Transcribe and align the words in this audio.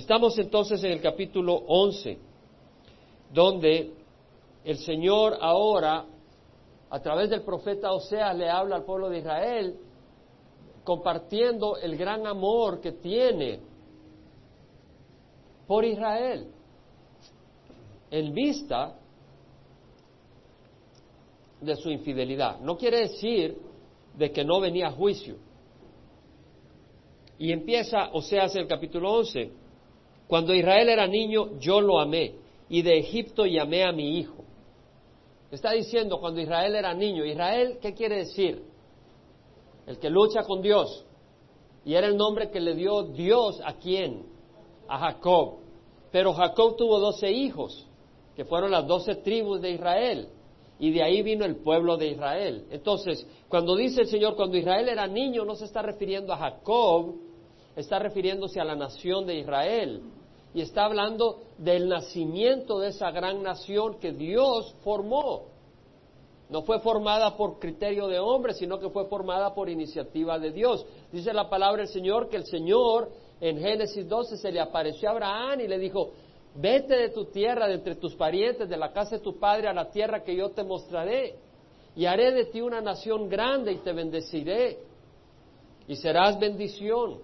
Estamos 0.00 0.38
entonces 0.38 0.82
en 0.82 0.92
el 0.92 1.02
capítulo 1.02 1.54
11, 1.54 2.18
donde 3.34 3.92
el 4.64 4.78
Señor 4.78 5.36
ahora, 5.38 6.06
a 6.88 7.00
través 7.00 7.28
del 7.28 7.42
profeta 7.42 7.92
Oseas, 7.92 8.34
le 8.34 8.48
habla 8.48 8.76
al 8.76 8.84
pueblo 8.84 9.10
de 9.10 9.18
Israel, 9.18 9.76
compartiendo 10.84 11.76
el 11.76 11.98
gran 11.98 12.26
amor 12.26 12.80
que 12.80 12.92
tiene 12.92 13.60
por 15.66 15.84
Israel, 15.84 16.46
en 18.10 18.32
vista 18.32 18.96
de 21.60 21.76
su 21.76 21.90
infidelidad. 21.90 22.58
No 22.60 22.78
quiere 22.78 23.00
decir 23.00 23.54
de 24.16 24.32
que 24.32 24.46
no 24.46 24.60
venía 24.60 24.90
juicio. 24.92 25.36
Y 27.38 27.52
empieza 27.52 28.08
Oseas 28.14 28.56
el 28.56 28.66
capítulo 28.66 29.12
11. 29.12 29.59
Cuando 30.30 30.54
Israel 30.54 30.88
era 30.88 31.08
niño, 31.08 31.58
yo 31.58 31.80
lo 31.80 31.98
amé, 31.98 32.36
y 32.68 32.82
de 32.82 32.98
Egipto 32.98 33.46
llamé 33.46 33.84
a 33.84 33.90
mi 33.90 34.18
hijo. 34.18 34.44
Está 35.50 35.72
diciendo 35.72 36.20
cuando 36.20 36.40
Israel 36.40 36.76
era 36.76 36.94
niño. 36.94 37.24
Israel, 37.24 37.78
¿qué 37.82 37.92
quiere 37.92 38.18
decir? 38.18 38.62
El 39.88 39.98
que 39.98 40.08
lucha 40.08 40.44
con 40.44 40.62
Dios. 40.62 41.04
Y 41.84 41.94
era 41.94 42.06
el 42.06 42.16
nombre 42.16 42.48
que 42.48 42.60
le 42.60 42.74
dio 42.74 43.02
Dios 43.02 43.60
a 43.64 43.74
quién? 43.74 44.24
A 44.86 44.98
Jacob. 44.98 45.56
Pero 46.12 46.32
Jacob 46.32 46.76
tuvo 46.76 47.00
doce 47.00 47.32
hijos, 47.32 47.88
que 48.36 48.44
fueron 48.44 48.70
las 48.70 48.86
doce 48.86 49.16
tribus 49.16 49.60
de 49.60 49.72
Israel 49.72 50.28
y 50.78 50.92
de 50.92 51.02
ahí 51.02 51.22
vino 51.22 51.44
el 51.44 51.56
pueblo 51.56 51.96
de 51.96 52.06
Israel. 52.06 52.64
Entonces, 52.70 53.26
cuando 53.48 53.76
dice 53.76 54.00
el 54.00 54.06
Señor, 54.06 54.34
cuando 54.34 54.56
Israel 54.56 54.88
era 54.88 55.06
niño, 55.06 55.44
no 55.44 55.54
se 55.54 55.66
está 55.66 55.82
refiriendo 55.82 56.32
a 56.32 56.38
Jacob, 56.38 57.16
está 57.76 57.98
refiriéndose 57.98 58.60
a 58.60 58.64
la 58.64 58.74
nación 58.74 59.26
de 59.26 59.40
Israel. 59.40 60.00
Y 60.52 60.62
está 60.62 60.84
hablando 60.84 61.42
del 61.58 61.88
nacimiento 61.88 62.80
de 62.80 62.88
esa 62.88 63.10
gran 63.10 63.42
nación 63.42 63.98
que 64.00 64.12
Dios 64.12 64.74
formó. 64.82 65.44
No 66.48 66.62
fue 66.62 66.80
formada 66.80 67.36
por 67.36 67.60
criterio 67.60 68.08
de 68.08 68.18
hombre, 68.18 68.54
sino 68.54 68.80
que 68.80 68.90
fue 68.90 69.06
formada 69.06 69.54
por 69.54 69.68
iniciativa 69.68 70.38
de 70.38 70.50
Dios. 70.50 70.84
Dice 71.12 71.32
la 71.32 71.48
palabra 71.48 71.82
del 71.82 71.92
Señor 71.92 72.28
que 72.28 72.36
el 72.36 72.44
Señor 72.44 73.10
en 73.40 73.58
Génesis 73.58 74.08
12 74.08 74.36
se 74.36 74.50
le 74.50 74.60
apareció 74.60 75.08
a 75.08 75.12
Abraham 75.12 75.60
y 75.60 75.68
le 75.68 75.78
dijo, 75.78 76.10
Vete 76.54 76.96
de 76.96 77.08
tu 77.10 77.26
tierra, 77.26 77.68
de 77.68 77.74
entre 77.74 77.94
tus 77.94 78.16
parientes, 78.16 78.68
de 78.68 78.76
la 78.76 78.92
casa 78.92 79.16
de 79.16 79.22
tu 79.22 79.38
padre, 79.38 79.68
a 79.68 79.72
la 79.72 79.90
tierra 79.90 80.24
que 80.24 80.34
yo 80.34 80.50
te 80.50 80.64
mostraré. 80.64 81.36
Y 81.94 82.06
haré 82.06 82.32
de 82.32 82.46
ti 82.46 82.60
una 82.60 82.80
nación 82.80 83.28
grande 83.28 83.72
y 83.72 83.78
te 83.78 83.92
bendeciré. 83.92 84.78
Y 85.86 85.96
serás 85.96 86.38
bendición. 86.38 87.18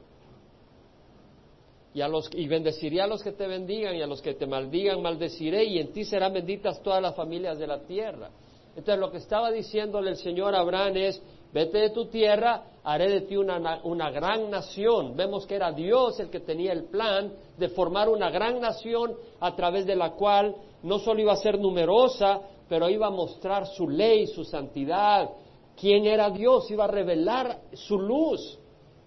Y, 1.96 2.02
a 2.02 2.08
los, 2.08 2.28
y 2.34 2.46
bendeciré 2.46 3.00
a 3.00 3.06
los 3.06 3.22
que 3.22 3.32
te 3.32 3.46
bendigan 3.46 3.96
y 3.96 4.02
a 4.02 4.06
los 4.06 4.20
que 4.20 4.34
te 4.34 4.46
maldigan, 4.46 5.00
maldeciré. 5.00 5.64
Y 5.64 5.78
en 5.78 5.94
ti 5.94 6.04
serán 6.04 6.34
benditas 6.34 6.82
todas 6.82 7.00
las 7.00 7.16
familias 7.16 7.58
de 7.58 7.66
la 7.66 7.78
tierra. 7.86 8.28
Entonces 8.76 8.98
lo 8.98 9.10
que 9.10 9.16
estaba 9.16 9.50
diciéndole 9.50 10.10
el 10.10 10.18
Señor 10.18 10.54
a 10.54 10.60
Abraham 10.60 10.94
es, 10.98 11.22
vete 11.54 11.78
de 11.78 11.88
tu 11.88 12.04
tierra, 12.08 12.64
haré 12.84 13.08
de 13.08 13.20
ti 13.22 13.38
una, 13.38 13.80
una, 13.84 14.10
gran 14.10 14.50
nación. 14.50 15.16
Vemos 15.16 15.46
que 15.46 15.54
era 15.54 15.72
Dios 15.72 16.20
el 16.20 16.28
que 16.28 16.40
tenía 16.40 16.74
el 16.74 16.84
plan 16.84 17.32
de 17.56 17.70
formar 17.70 18.10
una 18.10 18.28
gran 18.28 18.60
nación 18.60 19.14
a 19.40 19.56
través 19.56 19.86
de 19.86 19.96
la 19.96 20.10
cual 20.10 20.54
no 20.82 20.98
solo 20.98 21.22
iba 21.22 21.32
a 21.32 21.36
ser 21.36 21.58
numerosa, 21.58 22.42
pero 22.68 22.90
iba 22.90 23.06
a 23.06 23.10
mostrar 23.10 23.66
su 23.68 23.88
ley, 23.88 24.26
su 24.26 24.44
santidad, 24.44 25.30
quién 25.74 26.04
era 26.04 26.28
Dios, 26.28 26.70
iba 26.70 26.84
a 26.84 26.88
revelar 26.88 27.58
su 27.72 27.98
luz 27.98 28.58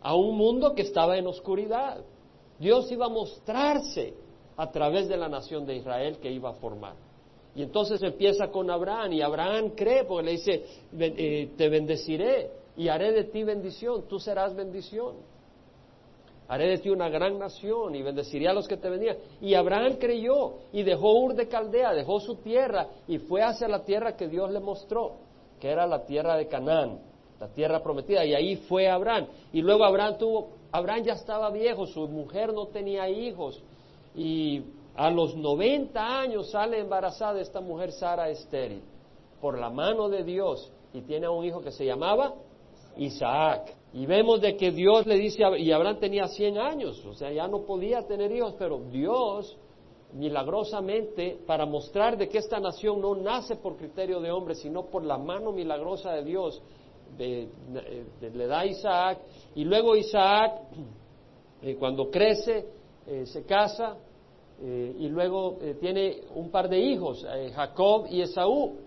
a 0.01 0.15
un 0.15 0.35
mundo 0.35 0.73
que 0.73 0.81
estaba 0.81 1.19
en 1.19 1.27
oscuridad. 1.27 2.03
Dios 2.59 2.91
iba 2.91 3.05
a 3.05 3.09
mostrarse 3.09 4.13
a 4.57 4.69
través 4.71 5.07
de 5.07 5.17
la 5.17 5.29
nación 5.29 5.65
de 5.65 5.75
Israel 5.75 6.17
que 6.17 6.31
iba 6.31 6.49
a 6.49 6.53
formar. 6.53 6.95
Y 7.55 7.63
entonces 7.63 8.01
empieza 8.03 8.49
con 8.49 8.69
Abraham 8.69 9.13
y 9.13 9.21
Abraham 9.21 9.71
cree 9.75 10.03
porque 10.03 10.25
le 10.25 10.31
dice, 10.31 10.65
eh, 10.99 11.49
te 11.57 11.69
bendeciré 11.69 12.51
y 12.77 12.87
haré 12.87 13.11
de 13.11 13.25
ti 13.25 13.43
bendición, 13.43 14.07
tú 14.07 14.19
serás 14.19 14.55
bendición. 14.55 15.15
Haré 16.47 16.67
de 16.69 16.77
ti 16.79 16.89
una 16.89 17.09
gran 17.09 17.37
nación 17.37 17.95
y 17.95 18.01
bendeciré 18.01 18.47
a 18.47 18.53
los 18.53 18.67
que 18.67 18.77
te 18.77 18.89
venían. 18.89 19.17
Y 19.39 19.53
Abraham 19.53 19.97
creyó 19.99 20.55
y 20.73 20.83
dejó 20.83 21.19
Ur 21.19 21.35
de 21.35 21.47
Caldea, 21.47 21.93
dejó 21.93 22.19
su 22.19 22.35
tierra 22.37 22.87
y 23.07 23.19
fue 23.19 23.43
hacia 23.43 23.67
la 23.67 23.83
tierra 23.83 24.15
que 24.15 24.27
Dios 24.27 24.49
le 24.51 24.59
mostró, 24.59 25.17
que 25.59 25.69
era 25.69 25.85
la 25.85 26.05
tierra 26.05 26.35
de 26.37 26.47
Canaán, 26.47 27.01
la 27.39 27.49
tierra 27.49 27.83
prometida. 27.83 28.25
Y 28.25 28.33
ahí 28.33 28.55
fue 28.55 28.89
Abraham. 28.89 29.27
Y 29.53 29.61
luego 29.61 29.83
Abraham 29.83 30.17
tuvo, 30.17 30.49
Abraham 30.71 31.03
ya 31.03 31.13
estaba 31.13 31.49
viejo, 31.49 31.85
su 31.87 32.07
mujer 32.07 32.53
no 32.53 32.67
tenía 32.67 33.09
hijos. 33.09 33.61
Y 34.15 34.63
a 34.95 35.09
los 35.09 35.35
90 35.35 36.19
años 36.19 36.51
sale 36.51 36.79
embarazada 36.79 37.39
esta 37.39 37.61
mujer 37.61 37.91
Sara 37.91 38.29
estéril 38.29 38.81
por 39.39 39.57
la 39.57 39.69
mano 39.69 40.09
de 40.09 40.23
Dios 40.23 40.71
y 40.93 41.01
tiene 41.01 41.29
un 41.29 41.45
hijo 41.45 41.61
que 41.61 41.71
se 41.71 41.85
llamaba 41.85 42.33
Isaac. 42.97 43.75
Y 43.93 44.05
vemos 44.05 44.41
de 44.41 44.55
que 44.55 44.71
Dios 44.71 45.05
le 45.07 45.15
dice, 45.15 45.41
y 45.57 45.71
Abraham 45.71 45.99
tenía 45.99 46.27
100 46.27 46.57
años, 46.57 47.03
o 47.05 47.15
sea, 47.15 47.31
ya 47.31 47.47
no 47.47 47.61
podía 47.61 48.05
tener 48.05 48.31
hijos, 48.31 48.55
pero 48.59 48.79
Dios 48.91 49.57
milagrosamente, 50.13 51.37
para 51.45 51.65
mostrar 51.65 52.17
de 52.17 52.27
que 52.29 52.39
esta 52.39 52.59
nación 52.59 52.99
no 53.01 53.15
nace 53.15 53.55
por 53.55 53.77
criterio 53.77 54.19
de 54.19 54.31
hombre, 54.31 54.55
sino 54.55 54.85
por 54.85 55.03
la 55.03 55.17
mano 55.17 55.51
milagrosa 55.51 56.13
de 56.13 56.23
Dios, 56.23 56.61
le 57.17 58.47
da 58.47 58.59
a 58.59 58.65
Isaac, 58.65 59.19
y 59.55 59.63
luego 59.63 59.95
Isaac, 59.95 60.61
eh, 61.61 61.75
cuando 61.75 62.09
crece, 62.09 62.65
eh, 63.07 63.25
se 63.25 63.43
casa, 63.43 63.97
eh, 64.61 64.95
y 64.99 65.07
luego 65.07 65.57
tiene 65.79 66.21
un 66.35 66.49
par 66.51 66.69
de 66.69 66.79
hijos, 66.79 67.25
Jacob 67.53 68.07
y 68.09 68.21
Esaú. 68.21 68.77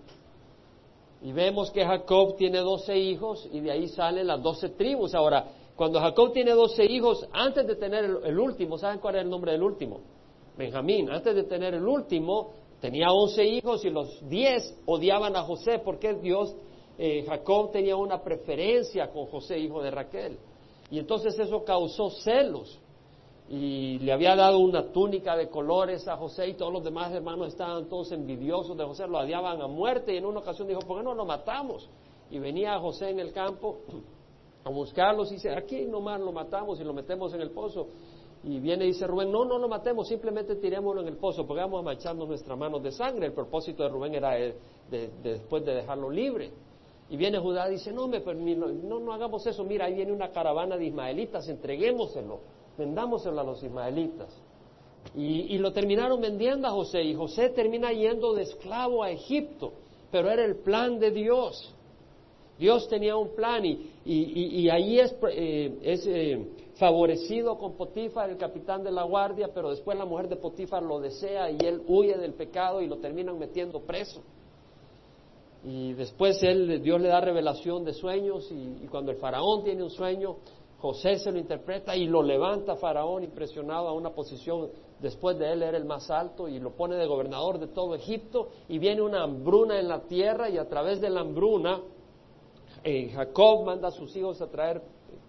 Y 1.22 1.32
vemos 1.32 1.70
que 1.70 1.84
Jacob 1.84 2.36
tiene 2.36 2.58
doce 2.58 2.98
hijos 2.98 3.48
y 3.52 3.60
de 3.60 3.70
ahí 3.70 3.88
salen 3.88 4.26
las 4.26 4.42
doce 4.42 4.70
tribus. 4.70 5.14
Ahora, 5.14 5.46
cuando 5.76 6.00
Jacob 6.00 6.32
tiene 6.32 6.50
doce 6.52 6.84
hijos, 6.84 7.26
antes 7.32 7.66
de 7.66 7.76
tener 7.76 8.04
el, 8.24 8.38
último, 8.38 8.76
¿saben 8.76 8.98
cuál 8.98 9.16
es 9.16 9.22
el 9.22 9.30
nombre 9.30 9.52
del 9.52 9.62
último? 9.62 10.00
Benjamín. 10.56 11.10
Antes 11.10 11.34
de 11.34 11.44
tener 11.44 11.74
el 11.74 11.86
último, 11.86 12.50
tenía 12.80 13.12
once 13.12 13.44
hijos 13.44 13.84
y 13.84 13.90
los 13.90 14.28
diez 14.28 14.76
odiaban 14.84 15.36
a 15.36 15.42
José 15.42 15.78
porque 15.78 16.14
Dios, 16.14 16.54
eh, 16.98 17.24
Jacob 17.26 17.72
tenía 17.72 17.96
una 17.96 18.22
preferencia 18.22 19.10
con 19.10 19.26
José, 19.26 19.58
hijo 19.58 19.82
de 19.82 19.90
Raquel. 19.90 20.38
Y 20.90 20.98
entonces 20.98 21.38
eso 21.38 21.64
causó 21.64 22.10
celos 22.10 22.78
y 23.48 23.98
le 23.98 24.12
había 24.12 24.36
dado 24.36 24.58
una 24.58 24.92
túnica 24.92 25.36
de 25.36 25.48
colores 25.48 26.06
a 26.08 26.16
José 26.16 26.48
y 26.48 26.54
todos 26.54 26.72
los 26.72 26.84
demás 26.84 27.12
hermanos 27.12 27.48
estaban 27.48 27.86
todos 27.86 28.12
envidiosos 28.12 28.76
de 28.76 28.84
José, 28.84 29.06
lo 29.06 29.18
odiaban 29.18 29.60
a 29.60 29.66
muerte 29.66 30.14
y 30.14 30.16
en 30.16 30.26
una 30.26 30.40
ocasión 30.40 30.68
dijo, 30.68 30.80
¿por 30.80 30.98
qué 30.98 31.04
no 31.04 31.14
lo 31.14 31.24
matamos? 31.24 31.88
Y 32.30 32.38
venía 32.38 32.78
José 32.78 33.10
en 33.10 33.20
el 33.20 33.32
campo 33.32 33.80
a 34.64 34.70
buscarlos 34.70 35.30
y 35.30 35.34
dice, 35.34 35.50
aquí 35.50 35.84
nomás 35.84 36.20
lo 36.20 36.32
matamos 36.32 36.80
y 36.80 36.84
lo 36.84 36.92
metemos 36.92 37.34
en 37.34 37.40
el 37.42 37.50
pozo. 37.50 37.88
Y 38.44 38.58
viene 38.58 38.84
y 38.84 38.88
dice 38.88 39.06
Rubén, 39.06 39.30
no, 39.30 39.44
no 39.44 39.58
lo 39.58 39.68
matemos, 39.68 40.08
simplemente 40.08 40.56
tirémoslo 40.56 41.02
en 41.02 41.08
el 41.08 41.16
pozo, 41.16 41.46
porque 41.46 41.60
vamos 41.60 41.80
a 41.80 41.82
mancharnos 41.82 42.26
nuestras 42.26 42.58
manos 42.58 42.82
de 42.82 42.90
sangre. 42.90 43.26
El 43.26 43.32
propósito 43.32 43.82
de 43.82 43.88
Rubén 43.88 44.14
era 44.14 44.32
después 44.90 45.64
de 45.64 45.74
dejarlo 45.74 46.10
libre. 46.10 46.50
Y 47.12 47.16
viene 47.16 47.38
Judá 47.38 47.68
y 47.68 47.74
dice, 47.74 47.92
no, 47.92 48.08
me, 48.08 48.18
no, 48.20 48.98
no 48.98 49.12
hagamos 49.12 49.46
eso, 49.46 49.62
mira, 49.62 49.84
ahí 49.84 49.94
viene 49.94 50.10
una 50.10 50.30
caravana 50.32 50.76
de 50.76 50.86
ismaelitas, 50.86 51.48
entreguémoselo 51.48 52.40
vendámoselo 52.76 53.40
a 53.40 53.44
los 53.44 53.62
ismaelitas. 53.62 54.28
Y, 55.16 55.58
lo 55.58 55.72
terminaron 55.72 56.20
vendiendo 56.20 56.68
a 56.68 56.70
José 56.70 57.02
y 57.02 57.14
José 57.14 57.50
termina 57.50 57.92
yendo 57.92 58.34
de 58.34 58.42
esclavo 58.42 59.02
a 59.02 59.10
Egipto, 59.10 59.72
pero 60.10 60.30
era 60.30 60.44
el 60.44 60.56
plan 60.56 60.98
de 60.98 61.10
Dios. 61.10 61.74
Dios 62.58 62.88
tenía 62.88 63.16
un 63.16 63.34
plan 63.34 63.64
y, 63.64 63.90
y, 64.04 64.68
ahí 64.70 65.00
es, 65.00 65.14
eh, 65.30 65.78
es 65.82 66.06
eh, 66.06 66.46
favorecido 66.76 67.58
con 67.58 67.72
Potifar, 67.72 68.30
el 68.30 68.36
capitán 68.36 68.84
de 68.84 68.92
la 68.92 69.02
guardia, 69.02 69.50
pero 69.52 69.70
después 69.70 69.98
la 69.98 70.04
mujer 70.04 70.28
de 70.28 70.36
Potifar 70.36 70.82
lo 70.82 71.00
desea 71.00 71.50
y 71.50 71.58
él 71.64 71.82
huye 71.88 72.16
del 72.16 72.34
pecado 72.34 72.80
y 72.80 72.86
lo 72.86 72.98
terminan 72.98 73.38
metiendo 73.38 73.80
preso. 73.80 74.22
Y 75.64 75.92
después 75.92 76.42
él, 76.42 76.82
Dios 76.82 77.00
le 77.00 77.08
da 77.08 77.20
revelación 77.20 77.84
de 77.84 77.92
sueños 77.92 78.50
y 78.50 78.86
cuando 78.88 79.12
el 79.12 79.18
faraón 79.18 79.62
tiene 79.62 79.82
un 79.82 79.90
sueño, 79.90 80.36
José 80.82 81.16
se 81.20 81.30
lo 81.30 81.38
interpreta 81.38 81.94
y 81.94 82.06
lo 82.06 82.24
levanta 82.24 82.74
Faraón 82.74 83.22
impresionado 83.22 83.86
a 83.86 83.92
una 83.92 84.10
posición, 84.10 84.68
después 84.98 85.38
de 85.38 85.52
él 85.52 85.62
era 85.62 85.78
el 85.78 85.84
más 85.84 86.10
alto 86.10 86.48
y 86.48 86.58
lo 86.58 86.72
pone 86.72 86.96
de 86.96 87.06
gobernador 87.06 87.60
de 87.60 87.68
todo 87.68 87.94
Egipto 87.94 88.48
y 88.68 88.80
viene 88.80 89.00
una 89.00 89.22
hambruna 89.22 89.78
en 89.78 89.86
la 89.86 90.00
tierra 90.00 90.50
y 90.50 90.58
a 90.58 90.68
través 90.68 91.00
de 91.00 91.08
la 91.08 91.20
hambruna 91.20 91.80
eh, 92.82 93.10
Jacob 93.10 93.64
manda 93.64 93.88
a 93.88 93.90
sus 93.92 94.16
hijos 94.16 94.42
a 94.42 94.48
traer 94.48 94.82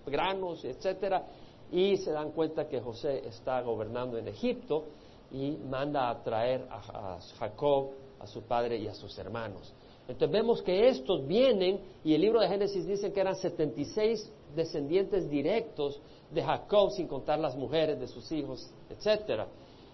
granos, 0.07 0.65
etcétera, 0.65 1.23
y 1.71 1.97
se 1.97 2.11
dan 2.11 2.31
cuenta 2.31 2.67
que 2.67 2.81
José 2.81 3.27
está 3.27 3.61
gobernando 3.61 4.17
en 4.17 4.27
Egipto 4.27 4.85
y 5.31 5.51
manda 5.51 6.09
a 6.09 6.23
traer 6.23 6.65
a, 6.67 7.17
a 7.17 7.19
Jacob, 7.37 7.91
a 8.19 8.25
su 8.25 8.41
padre 8.41 8.79
y 8.79 8.87
a 8.87 8.95
sus 8.95 9.15
hermanos. 9.19 9.71
Entonces 10.07 10.31
vemos 10.31 10.61
que 10.61 10.89
estos 10.89 11.25
vienen, 11.25 11.79
y 12.03 12.13
el 12.13 12.21
libro 12.21 12.41
de 12.41 12.47
Génesis 12.47 12.85
dice 12.85 13.13
que 13.13 13.21
eran 13.21 13.35
76 13.35 14.31
descendientes 14.55 15.29
directos 15.29 15.99
de 16.31 16.43
Jacob, 16.43 16.91
sin 16.91 17.07
contar 17.07 17.39
las 17.39 17.55
mujeres 17.55 17.99
de 17.99 18.07
sus 18.07 18.31
hijos, 18.31 18.69
etcétera, 18.89 19.47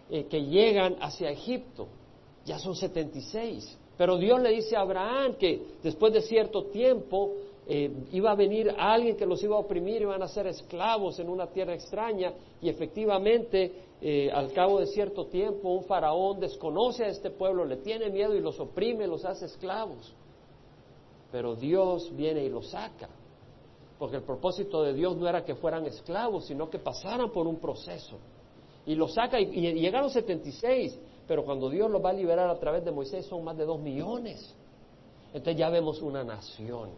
eh, 0.09 0.25
que 0.25 0.43
llegan 0.43 0.95
hacia 0.99 1.29
Egipto. 1.29 1.87
Ya 2.45 2.57
son 2.57 2.75
76. 2.75 3.77
Pero 3.97 4.17
Dios 4.17 4.41
le 4.41 4.49
dice 4.51 4.75
a 4.75 4.81
Abraham 4.81 5.35
que 5.35 5.61
después 5.83 6.13
de 6.13 6.21
cierto 6.21 6.65
tiempo 6.65 7.33
eh, 7.67 7.91
iba 8.13 8.31
a 8.31 8.35
venir 8.35 8.73
alguien 8.77 9.15
que 9.15 9.25
los 9.25 9.43
iba 9.43 9.55
a 9.55 9.59
oprimir, 9.59 10.01
iban 10.01 10.23
a 10.23 10.27
ser 10.27 10.47
esclavos 10.47 11.19
en 11.19 11.29
una 11.29 11.47
tierra 11.47 11.75
extraña 11.75 12.33
y 12.61 12.69
efectivamente 12.69 13.88
eh, 14.01 14.31
al 14.31 14.53
cabo 14.53 14.79
de 14.79 14.87
cierto 14.87 15.25
tiempo 15.27 15.69
un 15.69 15.83
faraón 15.83 16.39
desconoce 16.39 17.03
a 17.03 17.07
este 17.07 17.31
pueblo, 17.31 17.65
le 17.65 17.77
tiene 17.77 18.09
miedo 18.09 18.33
y 18.33 18.39
los 18.39 18.59
oprime, 18.59 19.07
los 19.07 19.25
hace 19.25 19.45
esclavos. 19.45 20.13
Pero 21.31 21.55
Dios 21.55 22.09
viene 22.15 22.43
y 22.43 22.49
los 22.49 22.69
saca, 22.69 23.09
porque 23.97 24.17
el 24.17 24.23
propósito 24.23 24.83
de 24.83 24.93
Dios 24.93 25.17
no 25.17 25.27
era 25.27 25.43
que 25.43 25.55
fueran 25.55 25.85
esclavos, 25.85 26.45
sino 26.45 26.69
que 26.69 26.79
pasaran 26.79 27.31
por 27.31 27.45
un 27.45 27.57
proceso. 27.57 28.17
Y 28.85 28.95
los 28.95 29.13
saca 29.13 29.39
y, 29.39 29.45
y 29.45 29.73
llegaron 29.73 30.09
76, 30.09 30.97
pero 31.27 31.43
cuando 31.43 31.69
Dios 31.69 31.91
los 31.91 32.03
va 32.03 32.11
a 32.11 32.13
liberar 32.13 32.49
a 32.49 32.57
través 32.57 32.85
de 32.85 32.91
Moisés 32.91 33.25
son 33.25 33.43
más 33.43 33.57
de 33.57 33.65
dos 33.65 33.79
millones. 33.79 34.55
Entonces 35.33 35.57
ya 35.57 35.69
vemos 35.69 36.01
una 36.01 36.23
nación. 36.23 36.89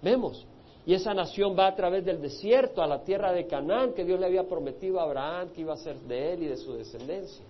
Vemos. 0.00 0.46
Y 0.84 0.94
esa 0.94 1.14
nación 1.14 1.56
va 1.56 1.68
a 1.68 1.76
través 1.76 2.04
del 2.04 2.20
desierto 2.20 2.82
a 2.82 2.86
la 2.86 3.04
tierra 3.04 3.32
de 3.32 3.46
Canaán 3.46 3.92
que 3.92 4.04
Dios 4.04 4.18
le 4.18 4.26
había 4.26 4.48
prometido 4.48 4.98
a 4.98 5.04
Abraham 5.04 5.50
que 5.50 5.60
iba 5.60 5.74
a 5.74 5.76
ser 5.76 5.96
de 6.00 6.32
él 6.32 6.42
y 6.42 6.46
de 6.46 6.56
su 6.56 6.72
descendencia. 6.72 7.44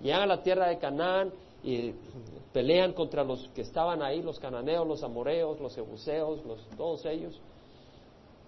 Llegan 0.00 0.22
a 0.22 0.26
la 0.26 0.42
tierra 0.42 0.68
de 0.68 0.78
Canaán 0.78 1.32
y 1.64 1.92
pelean 2.52 2.92
contra 2.92 3.24
los 3.24 3.48
que 3.54 3.62
estaban 3.62 4.02
ahí, 4.02 4.22
los 4.22 4.38
cananeos, 4.38 4.86
los 4.86 5.02
amoreos, 5.02 5.60
los 5.60 5.74
jebuseos, 5.74 6.44
los, 6.44 6.60
todos 6.76 7.04
ellos. 7.06 7.40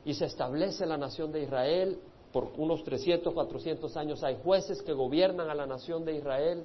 Y 0.04 0.14
se 0.14 0.26
establece 0.26 0.86
la 0.86 0.96
nación 0.96 1.32
de 1.32 1.42
Israel. 1.42 1.98
Por 2.32 2.52
unos 2.56 2.84
300, 2.84 3.32
400 3.32 3.96
años 3.96 4.22
hay 4.22 4.38
jueces 4.42 4.82
que 4.82 4.92
gobiernan 4.92 5.50
a 5.50 5.54
la 5.54 5.66
nación 5.66 6.04
de 6.04 6.16
Israel 6.16 6.64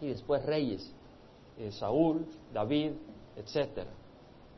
y 0.00 0.08
después 0.08 0.44
reyes, 0.44 0.90
eh, 1.58 1.72
Saúl, 1.72 2.26
David, 2.52 2.92
etcétera 3.36 4.03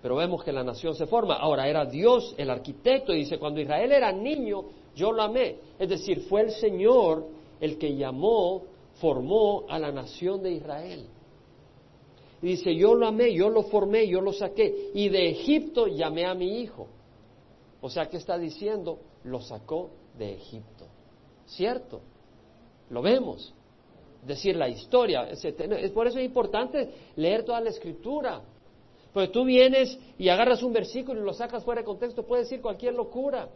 pero 0.06 0.14
vemos 0.14 0.44
que 0.44 0.52
la 0.52 0.62
nación 0.62 0.94
se 0.94 1.08
forma. 1.08 1.34
Ahora, 1.34 1.68
era 1.68 1.84
Dios 1.84 2.32
el 2.38 2.48
arquitecto 2.48 3.12
y 3.12 3.22
dice, 3.22 3.40
cuando 3.40 3.60
Israel 3.60 3.90
era 3.90 4.12
niño, 4.12 4.66
yo 4.94 5.10
lo 5.10 5.20
amé. 5.20 5.56
Es 5.80 5.88
decir, 5.88 6.20
fue 6.28 6.42
el 6.42 6.52
Señor 6.52 7.26
el 7.60 7.76
que 7.76 7.96
llamó, 7.96 8.62
formó 9.00 9.64
a 9.68 9.80
la 9.80 9.90
nación 9.90 10.44
de 10.44 10.52
Israel. 10.52 11.06
Y 12.40 12.46
dice, 12.46 12.72
yo 12.76 12.94
lo 12.94 13.08
amé, 13.08 13.34
yo 13.34 13.50
lo 13.50 13.64
formé, 13.64 14.06
yo 14.06 14.20
lo 14.20 14.32
saqué. 14.32 14.92
Y 14.94 15.08
de 15.08 15.28
Egipto 15.30 15.88
llamé 15.88 16.24
a 16.24 16.34
mi 16.34 16.60
hijo. 16.60 16.86
O 17.80 17.90
sea, 17.90 18.06
¿qué 18.06 18.18
está 18.18 18.38
diciendo? 18.38 19.00
Lo 19.24 19.40
sacó 19.40 19.90
de 20.16 20.34
Egipto. 20.34 20.86
¿Cierto? 21.46 22.00
Lo 22.90 23.02
vemos. 23.02 23.52
Decir 24.24 24.54
la 24.54 24.68
historia. 24.68 25.26
Por 25.92 26.06
eso 26.06 26.20
es 26.20 26.24
importante 26.26 26.90
leer 27.16 27.42
toda 27.42 27.60
la 27.60 27.70
escritura 27.70 28.40
porque 29.16 29.32
tú 29.32 29.46
vienes 29.46 29.98
y 30.18 30.28
agarras 30.28 30.62
un 30.62 30.74
versículo 30.74 31.22
y 31.22 31.24
lo 31.24 31.32
sacas 31.32 31.64
fuera 31.64 31.80
de 31.80 31.86
contexto, 31.86 32.26
puede 32.26 32.42
decir 32.42 32.60
cualquier 32.60 32.92
locura. 32.92 33.48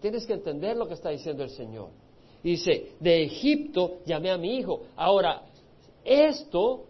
tienes 0.00 0.24
que 0.24 0.32
entender 0.32 0.78
lo 0.78 0.88
que 0.88 0.94
está 0.94 1.10
diciendo 1.10 1.44
el 1.44 1.50
Señor. 1.50 1.90
dice, 2.42 2.92
de 2.98 3.24
Egipto 3.24 3.98
llamé 4.06 4.30
a 4.30 4.38
mi 4.38 4.56
hijo. 4.56 4.84
Ahora, 4.96 5.42
esto 6.02 6.86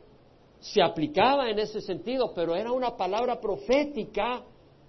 se 0.60 0.80
aplicaba 0.80 1.50
en 1.50 1.58
ese 1.58 1.80
sentido, 1.80 2.32
pero 2.32 2.54
era 2.54 2.70
una 2.70 2.96
palabra 2.96 3.40
profética 3.40 4.44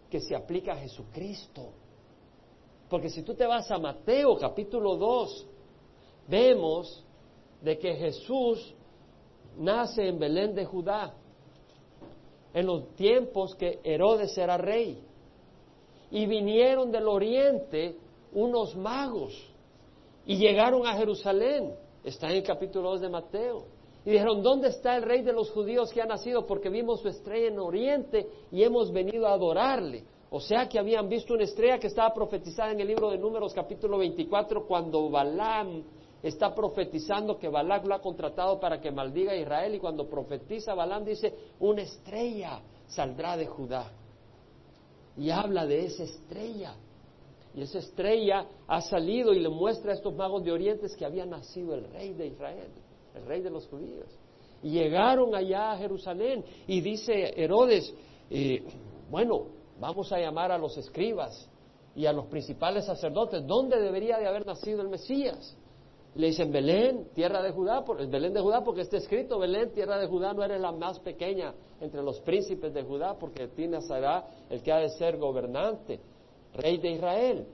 que 0.08 0.20
se 0.22 0.36
aplica 0.36 0.74
a 0.74 0.78
Jesucristo. 0.78 1.72
Porque 2.92 3.10
si 3.10 3.24
tú 3.24 3.34
te 3.34 3.48
vas 3.48 3.72
a 3.72 3.80
Mateo 3.80 4.38
capítulo 4.38 4.96
2, 4.98 5.48
vemos 6.28 7.04
de 7.60 7.76
que 7.80 7.96
Jesús 7.96 8.72
nace 9.58 10.10
en 10.10 10.20
Belén 10.20 10.54
de 10.54 10.64
Judá 10.64 11.16
en 12.54 12.66
los 12.66 12.96
tiempos 12.96 13.56
que 13.56 13.80
Herodes 13.84 14.38
era 14.38 14.58
rey. 14.58 15.02
Y 16.12 16.26
vinieron 16.26 16.92
del 16.92 17.08
oriente 17.08 17.96
unos 18.34 18.76
magos 18.76 19.34
y 20.26 20.38
llegaron 20.38 20.86
a 20.86 20.94
Jerusalén. 20.94 21.74
Está 22.04 22.30
en 22.30 22.38
el 22.38 22.44
capítulo 22.44 22.92
2 22.92 23.02
de 23.02 23.10
Mateo. 23.10 23.66
Y 24.06 24.12
dijeron, 24.12 24.42
¿dónde 24.42 24.70
está 24.70 24.96
el 24.96 25.04
rey 25.04 25.22
de 25.22 25.34
los 25.34 25.52
judíos 25.52 25.92
que 25.92 26.02
ha 26.02 26.06
nacido? 26.06 26.48
Porque 26.48 26.70
vimos 26.70 27.02
su 27.02 27.10
estrella 27.10 27.48
en 27.48 27.60
oriente 27.60 28.28
y 28.52 28.64
hemos 28.64 28.92
venido 28.92 29.28
a 29.28 29.34
adorarle. 29.34 30.04
O 30.32 30.40
sea 30.40 30.70
que 30.70 30.80
habían 30.80 31.10
visto 31.10 31.34
una 31.34 31.44
estrella 31.44 31.80
que 31.80 31.88
estaba 31.88 32.14
profetizada 32.14 32.72
en 32.72 32.80
el 32.80 32.88
libro 32.88 33.10
de 33.10 33.18
Números 33.18 33.54
capítulo 33.54 33.98
24 33.98 34.66
cuando 34.66 35.10
Balaam 35.10 35.84
está 36.22 36.54
profetizando 36.54 37.38
que 37.38 37.48
Balac 37.48 37.86
lo 37.86 37.96
ha 37.96 38.02
contratado 38.02 38.60
para 38.60 38.80
que 38.82 38.92
maldiga 38.92 39.32
a 39.32 39.38
Israel 39.38 39.76
y 39.76 39.80
cuando 39.80 40.10
profetiza 40.10 40.74
Balaam 40.74 41.06
dice, 41.06 41.34
una 41.60 41.82
estrella 41.82 42.62
saldrá 42.88 43.38
de 43.38 43.46
Judá. 43.46 43.92
Y 45.18 45.30
habla 45.30 45.66
de 45.66 45.86
esa 45.86 46.04
estrella. 46.04 46.76
Y 47.54 47.62
esa 47.62 47.80
estrella 47.80 48.46
ha 48.68 48.82
salido 48.82 49.34
y 49.34 49.40
le 49.40 49.50
muestra 49.50 49.92
a 49.92 49.96
estos 49.96 50.14
magos 50.14 50.44
de 50.44 50.52
Oriente 50.52 50.88
que 50.98 51.06
había 51.06 51.26
nacido 51.26 51.74
el 51.74 51.86
rey 51.92 52.14
de 52.14 52.28
Israel, 52.28 52.70
el 53.16 53.26
rey 53.26 53.42
de 53.42 53.50
los 53.50 53.68
judíos. 53.68 54.08
Y 54.62 54.72
llegaron 54.72 55.34
allá 55.36 55.72
a 55.72 55.78
Jerusalén 55.78 56.44
y 56.68 56.82
dice 56.82 57.34
Herodes, 57.36 57.94
eh, 58.30 58.64
bueno, 59.10 59.48
vamos 59.80 60.12
a 60.12 60.20
llamar 60.20 60.52
a 60.52 60.58
los 60.58 60.78
escribas 60.78 61.50
y 61.96 62.06
a 62.06 62.14
los 62.14 62.28
principales 62.28 62.86
sacerdotes, 62.86 63.46
¿dónde 63.48 63.80
debería 63.80 64.18
de 64.18 64.28
haber 64.28 64.46
nacido 64.46 64.82
el 64.82 64.90
Mesías? 64.90 65.56
Le 66.20 66.28
dicen 66.28 66.52
Belén, 66.52 67.08
tierra 67.14 67.42
de 67.42 67.52
Judá, 67.52 67.86
por, 67.86 68.06
Belén 68.06 68.34
de 68.34 68.42
Judá, 68.42 68.62
porque 68.62 68.82
está 68.82 68.98
escrito 68.98 69.40
Belén, 69.40 69.72
tierra 69.72 69.98
de 69.98 70.06
Judá, 70.06 70.34
no 70.34 70.44
eres 70.44 70.60
la 70.60 70.74
más 70.74 71.00
pequeña 71.00 71.54
entre 71.80 72.04
los 72.04 72.20
príncipes 72.20 72.74
de 72.74 72.84
Judá, 72.84 73.16
porque 73.18 73.48
ti 73.48 73.70
nacerá 73.70 74.26
el 74.50 74.62
que 74.62 74.70
ha 74.70 74.80
de 74.80 74.90
ser 74.90 75.16
gobernante, 75.16 76.02
rey 76.56 76.78
de 76.78 76.92
Israel. 76.92 77.48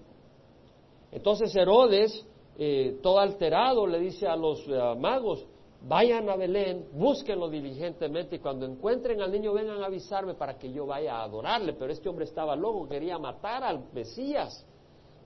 Entonces 1.11 1.55
Herodes, 1.55 2.25
eh, 2.57 2.97
todo 3.03 3.19
alterado, 3.19 3.85
le 3.85 3.99
dice 3.99 4.25
a 4.25 4.35
los 4.35 4.67
eh, 4.67 4.95
magos, 4.97 5.45
vayan 5.87 6.27
a 6.27 6.35
Belén, 6.35 6.87
búsquenlo 6.91 7.47
diligentemente 7.49 8.37
y 8.37 8.39
cuando 8.39 8.65
encuentren 8.65 9.21
al 9.21 9.31
niño 9.31 9.53
vengan 9.53 9.83
a 9.83 9.85
avisarme 9.85 10.33
para 10.33 10.57
que 10.57 10.73
yo 10.73 10.87
vaya 10.87 11.17
a 11.17 11.23
adorarle. 11.25 11.73
Pero 11.73 11.91
este 11.91 12.09
hombre 12.09 12.25
estaba 12.25 12.55
loco, 12.55 12.89
quería 12.89 13.19
matar 13.19 13.63
al 13.63 13.83
Mesías, 13.93 14.65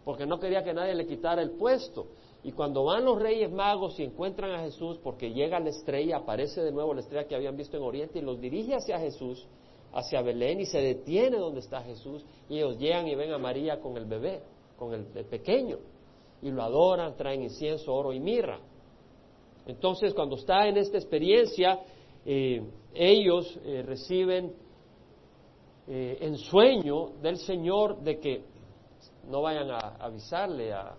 porque 0.03 0.25
no 0.25 0.41
quería 0.41 0.61
que 0.61 0.73
nadie 0.73 0.93
le 0.93 1.07
quitara 1.07 1.41
el 1.41 1.51
puesto. 1.51 2.07
Y 2.43 2.53
cuando 2.53 2.85
van 2.85 3.03
los 3.03 3.19
reyes 3.19 3.51
magos 3.51 3.99
y 3.99 4.03
encuentran 4.03 4.51
a 4.51 4.61
Jesús, 4.61 4.97
porque 5.03 5.33
llega 5.33 5.59
la 5.59 5.69
estrella, 5.69 6.17
aparece 6.17 6.61
de 6.61 6.71
nuevo 6.71 6.93
la 6.93 7.01
estrella 7.01 7.27
que 7.27 7.35
habían 7.35 7.57
visto 7.57 7.75
en 7.75 7.83
Oriente 7.83 8.19
y 8.19 8.21
los 8.21 8.39
dirige 8.39 8.75
hacia 8.75 8.97
Jesús, 8.97 9.45
hacia 9.93 10.21
Belén 10.21 10.61
y 10.61 10.65
se 10.65 10.79
detiene 10.79 11.37
donde 11.37 11.59
está 11.59 11.81
Jesús 11.81 12.23
y 12.47 12.57
ellos 12.57 12.77
llegan 12.77 13.07
y 13.07 13.15
ven 13.15 13.33
a 13.33 13.37
María 13.37 13.79
con 13.79 13.97
el 13.97 14.05
bebé, 14.05 14.41
con 14.77 14.93
el, 14.93 15.05
pequeño 15.25 15.77
y 16.41 16.51
lo 16.51 16.63
adoran, 16.63 17.17
traen 17.17 17.41
incienso, 17.41 17.93
oro 17.93 18.13
y 18.13 18.19
mirra. 18.19 18.59
Entonces 19.65 20.13
cuando 20.13 20.35
está 20.35 20.67
en 20.67 20.77
esta 20.77 20.97
experiencia, 20.97 21.79
eh, 22.25 22.61
ellos 22.93 23.59
eh, 23.65 23.83
reciben 23.85 24.53
eh, 25.87 26.17
en 26.21 26.37
sueño 26.37 27.09
del 27.21 27.37
Señor 27.37 27.99
de 28.01 28.19
que 28.19 28.43
no 29.27 29.41
vayan 29.41 29.69
a 29.71 29.97
avisarle 29.99 30.71
a, 30.71 30.95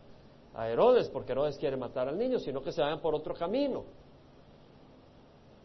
a 0.54 0.68
Herodes, 0.68 1.08
porque 1.08 1.32
Herodes 1.32 1.56
quiere 1.58 1.76
matar 1.76 2.08
al 2.08 2.18
niño, 2.18 2.38
sino 2.38 2.62
que 2.62 2.72
se 2.72 2.80
vayan 2.80 3.00
por 3.00 3.14
otro 3.14 3.34
camino. 3.34 3.84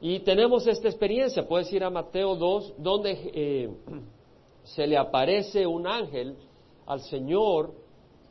Y 0.01 0.19
tenemos 0.19 0.67
esta 0.67 0.87
experiencia, 0.87 1.47
puedes 1.47 1.71
ir 1.73 1.83
a 1.83 1.89
Mateo 1.89 2.35
2, 2.35 2.75
donde 2.77 3.31
eh, 3.33 3.69
se 4.63 4.85
le 4.85 4.97
aparece 4.97 5.65
un 5.65 5.87
ángel 5.87 6.37
al 6.85 7.01
Señor, 7.01 7.73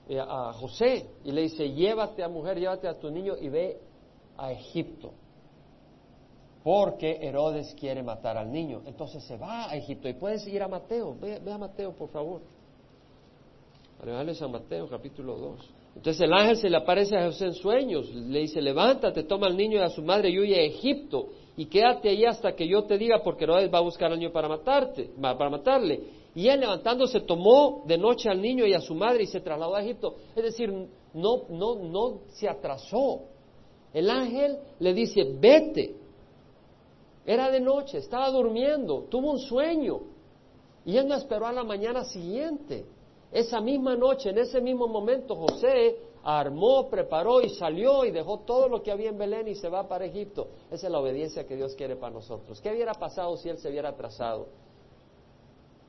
eh, 0.08 0.20
a 0.20 0.52
José, 0.52 1.06
y 1.24 1.32
le 1.32 1.42
dice, 1.42 1.72
llévate 1.72 2.22
a 2.22 2.28
mujer, 2.28 2.58
llévate 2.58 2.86
a 2.86 2.98
tu 2.98 3.10
niño 3.10 3.34
y 3.40 3.48
ve 3.48 3.80
a 4.36 4.52
Egipto, 4.52 5.12
porque 6.62 7.18
Herodes 7.22 7.74
quiere 7.74 8.02
matar 8.02 8.36
al 8.36 8.52
niño. 8.52 8.82
Entonces 8.86 9.24
se 9.24 9.36
va 9.36 9.70
a 9.70 9.76
Egipto 9.76 10.08
y 10.08 10.12
puedes 10.14 10.46
ir 10.46 10.62
a 10.62 10.68
Mateo, 10.68 11.16
ve, 11.18 11.40
a 11.50 11.58
Mateo, 11.58 11.92
por 11.92 12.10
favor. 12.10 12.42
a 14.06 14.48
Mateo 14.48 14.88
capítulo 14.88 15.36
2. 15.36 15.74
Entonces 15.96 16.20
el 16.22 16.32
ángel 16.32 16.56
se 16.56 16.68
le 16.68 16.76
aparece 16.76 17.16
a 17.16 17.26
José 17.26 17.46
en 17.46 17.54
sueños, 17.54 18.12
le 18.12 18.40
dice, 18.40 18.60
levántate, 18.60 19.22
toma 19.22 19.46
al 19.46 19.56
niño 19.56 19.78
y 19.78 19.82
a 19.82 19.90
su 19.90 20.02
madre 20.02 20.30
y 20.30 20.38
huye 20.38 20.56
a 20.56 20.62
Egipto 20.62 21.28
y 21.56 21.66
quédate 21.66 22.08
allí 22.08 22.24
hasta 22.24 22.54
que 22.54 22.66
yo 22.66 22.84
te 22.84 22.98
diga 22.98 23.22
porque 23.22 23.44
Herodes 23.44 23.72
va 23.72 23.78
a 23.78 23.82
buscar 23.82 24.10
al 24.10 24.18
niño 24.18 24.32
para 24.32 24.48
matarte, 24.48 25.10
para 25.20 25.50
matarle. 25.50 26.00
Y 26.34 26.48
él 26.48 26.60
levantándose 26.60 27.20
tomó 27.20 27.84
de 27.86 27.96
noche 27.96 28.28
al 28.28 28.42
niño 28.42 28.66
y 28.66 28.74
a 28.74 28.80
su 28.80 28.94
madre 28.94 29.22
y 29.22 29.26
se 29.26 29.40
trasladó 29.40 29.76
a 29.76 29.82
Egipto. 29.82 30.16
Es 30.34 30.42
decir, 30.42 30.72
no, 31.14 31.42
no, 31.48 31.76
no 31.76 32.20
se 32.30 32.48
atrasó. 32.48 33.20
El 33.92 34.10
ángel 34.10 34.58
le 34.80 34.92
dice, 34.92 35.22
vete. 35.38 35.94
Era 37.24 37.50
de 37.50 37.60
noche, 37.60 37.98
estaba 37.98 38.30
durmiendo, 38.30 39.06
tuvo 39.08 39.30
un 39.30 39.38
sueño 39.38 40.00
y 40.84 40.96
él 40.96 41.08
no 41.08 41.14
esperó 41.14 41.46
a 41.46 41.52
la 41.52 41.64
mañana 41.64 42.04
siguiente. 42.04 42.84
Esa 43.34 43.60
misma 43.60 43.96
noche, 43.96 44.30
en 44.30 44.38
ese 44.38 44.60
mismo 44.60 44.86
momento, 44.86 45.34
José 45.34 45.96
armó, 46.22 46.88
preparó 46.88 47.42
y 47.42 47.48
salió 47.50 48.04
y 48.04 48.12
dejó 48.12 48.38
todo 48.46 48.68
lo 48.68 48.80
que 48.80 48.92
había 48.92 49.08
en 49.08 49.18
Belén 49.18 49.48
y 49.48 49.56
se 49.56 49.68
va 49.68 49.88
para 49.88 50.04
Egipto. 50.04 50.46
Esa 50.70 50.86
es 50.86 50.92
la 50.92 51.00
obediencia 51.00 51.44
que 51.44 51.56
Dios 51.56 51.74
quiere 51.74 51.96
para 51.96 52.14
nosotros. 52.14 52.60
¿Qué 52.60 52.70
hubiera 52.70 52.94
pasado 52.94 53.36
si 53.36 53.48
él 53.48 53.58
se 53.58 53.68
hubiera 53.68 53.88
atrasado? 53.88 54.46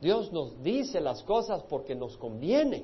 Dios 0.02 0.34
nos 0.34 0.60
dice 0.64 1.00
las 1.00 1.22
cosas 1.22 1.62
porque 1.70 1.94
nos 1.94 2.18
conviene. 2.18 2.84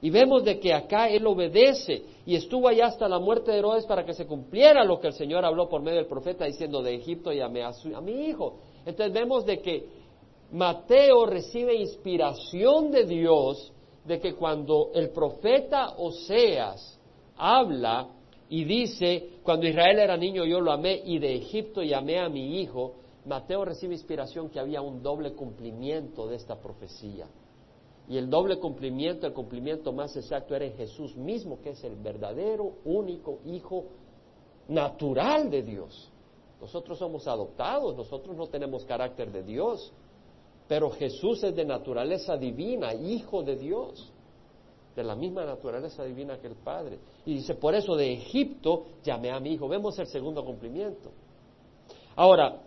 Y 0.00 0.08
vemos 0.08 0.44
de 0.44 0.58
que 0.58 0.72
acá 0.72 1.10
él 1.10 1.26
obedece 1.26 2.04
y 2.24 2.36
estuvo 2.36 2.68
allá 2.68 2.86
hasta 2.86 3.06
la 3.06 3.18
muerte 3.18 3.50
de 3.50 3.58
Herodes 3.58 3.84
para 3.84 4.02
que 4.06 4.14
se 4.14 4.26
cumpliera 4.26 4.82
lo 4.82 4.98
que 4.98 5.08
el 5.08 5.12
Señor 5.12 5.44
habló 5.44 5.68
por 5.68 5.82
medio 5.82 5.98
del 5.98 6.06
profeta 6.06 6.46
diciendo 6.46 6.82
de 6.82 6.94
Egipto 6.94 7.32
llamé 7.32 7.62
a, 7.62 7.72
a 7.94 8.00
mi 8.00 8.28
hijo. 8.28 8.54
Entonces 8.86 9.12
vemos 9.12 9.44
de 9.44 9.60
que 9.60 9.86
Mateo 10.52 11.26
recibe 11.26 11.74
inspiración 11.74 12.90
de 12.90 13.04
Dios 13.04 13.73
de 14.04 14.20
que 14.20 14.34
cuando 14.34 14.90
el 14.94 15.10
profeta 15.10 15.94
Oseas 15.96 16.98
habla 17.36 18.08
y 18.48 18.64
dice, 18.64 19.38
cuando 19.42 19.66
Israel 19.66 19.98
era 19.98 20.16
niño 20.16 20.44
yo 20.44 20.60
lo 20.60 20.72
amé 20.72 21.00
y 21.04 21.18
de 21.18 21.34
Egipto 21.34 21.82
llamé 21.82 22.20
a 22.20 22.28
mi 22.28 22.60
hijo, 22.60 22.94
Mateo 23.24 23.64
recibe 23.64 23.94
inspiración 23.94 24.50
que 24.50 24.60
había 24.60 24.82
un 24.82 25.02
doble 25.02 25.32
cumplimiento 25.32 26.26
de 26.26 26.36
esta 26.36 26.60
profecía. 26.60 27.26
Y 28.06 28.18
el 28.18 28.28
doble 28.28 28.58
cumplimiento, 28.58 29.26
el 29.26 29.32
cumplimiento 29.32 29.92
más 29.92 30.14
exacto 30.16 30.54
era 30.54 30.66
en 30.66 30.74
Jesús 30.74 31.16
mismo, 31.16 31.60
que 31.62 31.70
es 31.70 31.82
el 31.84 31.96
verdadero, 31.96 32.74
único 32.84 33.38
Hijo 33.46 33.84
natural 34.68 35.50
de 35.50 35.62
Dios. 35.62 36.10
Nosotros 36.60 36.98
somos 36.98 37.26
adoptados, 37.26 37.96
nosotros 37.96 38.36
no 38.36 38.46
tenemos 38.46 38.84
carácter 38.84 39.32
de 39.32 39.42
Dios, 39.42 39.90
pero 40.66 40.90
Jesús 40.90 41.42
es 41.44 41.54
de 41.54 41.64
naturaleza 41.64 42.36
divina, 42.36 42.94
Hijo 42.94 43.42
de 43.42 43.56
Dios, 43.56 44.10
de 44.96 45.04
la 45.04 45.14
misma 45.14 45.44
naturaleza 45.44 46.04
divina 46.04 46.38
que 46.38 46.46
el 46.46 46.56
Padre. 46.56 46.98
Y 47.26 47.34
dice, 47.34 47.54
por 47.54 47.74
eso 47.74 47.96
de 47.96 48.12
Egipto 48.12 48.84
llamé 49.02 49.30
a 49.30 49.40
mi 49.40 49.52
Hijo. 49.52 49.68
Vemos 49.68 49.98
el 49.98 50.06
segundo 50.06 50.44
cumplimiento. 50.44 51.10
Ahora, 52.16 52.60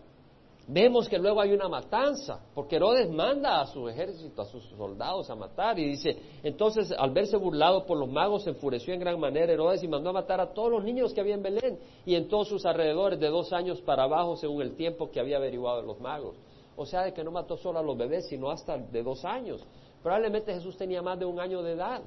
vemos 0.67 1.07
que 1.07 1.17
luego 1.17 1.39
hay 1.39 1.53
una 1.53 1.69
matanza, 1.69 2.41
porque 2.53 2.75
Herodes 2.75 3.09
manda 3.09 3.61
a 3.61 3.65
su 3.67 3.87
ejército, 3.87 4.41
a 4.41 4.45
sus 4.45 4.63
soldados 4.77 5.29
a 5.29 5.35
matar, 5.35 5.79
y 5.79 5.85
dice, 5.85 6.17
entonces 6.43 6.91
al 6.91 7.11
verse 7.11 7.37
burlado 7.37 7.85
por 7.85 7.97
los 7.97 8.09
magos 8.09 8.43
se 8.43 8.49
enfureció 8.49 8.93
en 8.93 8.99
gran 8.99 9.19
manera 9.19 9.53
Herodes 9.53 9.81
y 9.83 9.87
mandó 9.87 10.09
a 10.09 10.13
matar 10.13 10.41
a 10.41 10.53
todos 10.53 10.69
los 10.69 10.83
niños 10.83 11.13
que 11.13 11.21
había 11.21 11.35
en 11.35 11.43
Belén 11.43 11.79
y 12.05 12.15
en 12.15 12.27
todos 12.27 12.49
sus 12.49 12.65
alrededores 12.65 13.19
de 13.19 13.29
dos 13.29 13.53
años 13.53 13.81
para 13.81 14.03
abajo 14.03 14.35
según 14.35 14.61
el 14.61 14.75
tiempo 14.75 15.09
que 15.09 15.21
había 15.21 15.37
averiguado 15.37 15.81
de 15.81 15.87
los 15.87 15.99
magos. 15.99 16.35
O 16.77 16.85
sea, 16.85 17.03
de 17.03 17.13
que 17.13 17.23
no 17.23 17.31
mató 17.31 17.57
solo 17.57 17.79
a 17.79 17.81
los 17.81 17.97
bebés, 17.97 18.27
sino 18.27 18.51
hasta 18.51 18.77
de 18.77 19.03
dos 19.03 19.25
años. 19.25 19.65
Probablemente 20.03 20.53
Jesús 20.53 20.77
tenía 20.77 21.01
más 21.01 21.19
de 21.19 21.25
un 21.25 21.39
año 21.39 21.63
de 21.63 21.73
edad. 21.73 22.01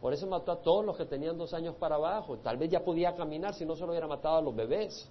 Por 0.00 0.12
eso 0.12 0.26
mató 0.28 0.52
a 0.52 0.62
todos 0.62 0.84
los 0.84 0.96
que 0.96 1.04
tenían 1.04 1.36
dos 1.36 1.52
años 1.52 1.74
para 1.74 1.96
abajo. 1.96 2.38
Tal 2.38 2.56
vez 2.56 2.70
ya 2.70 2.84
podía 2.84 3.14
caminar 3.16 3.54
si 3.54 3.66
no 3.66 3.74
solo 3.74 3.90
hubiera 3.90 4.06
matado 4.06 4.36
a 4.36 4.40
los 4.40 4.54
bebés. 4.54 5.10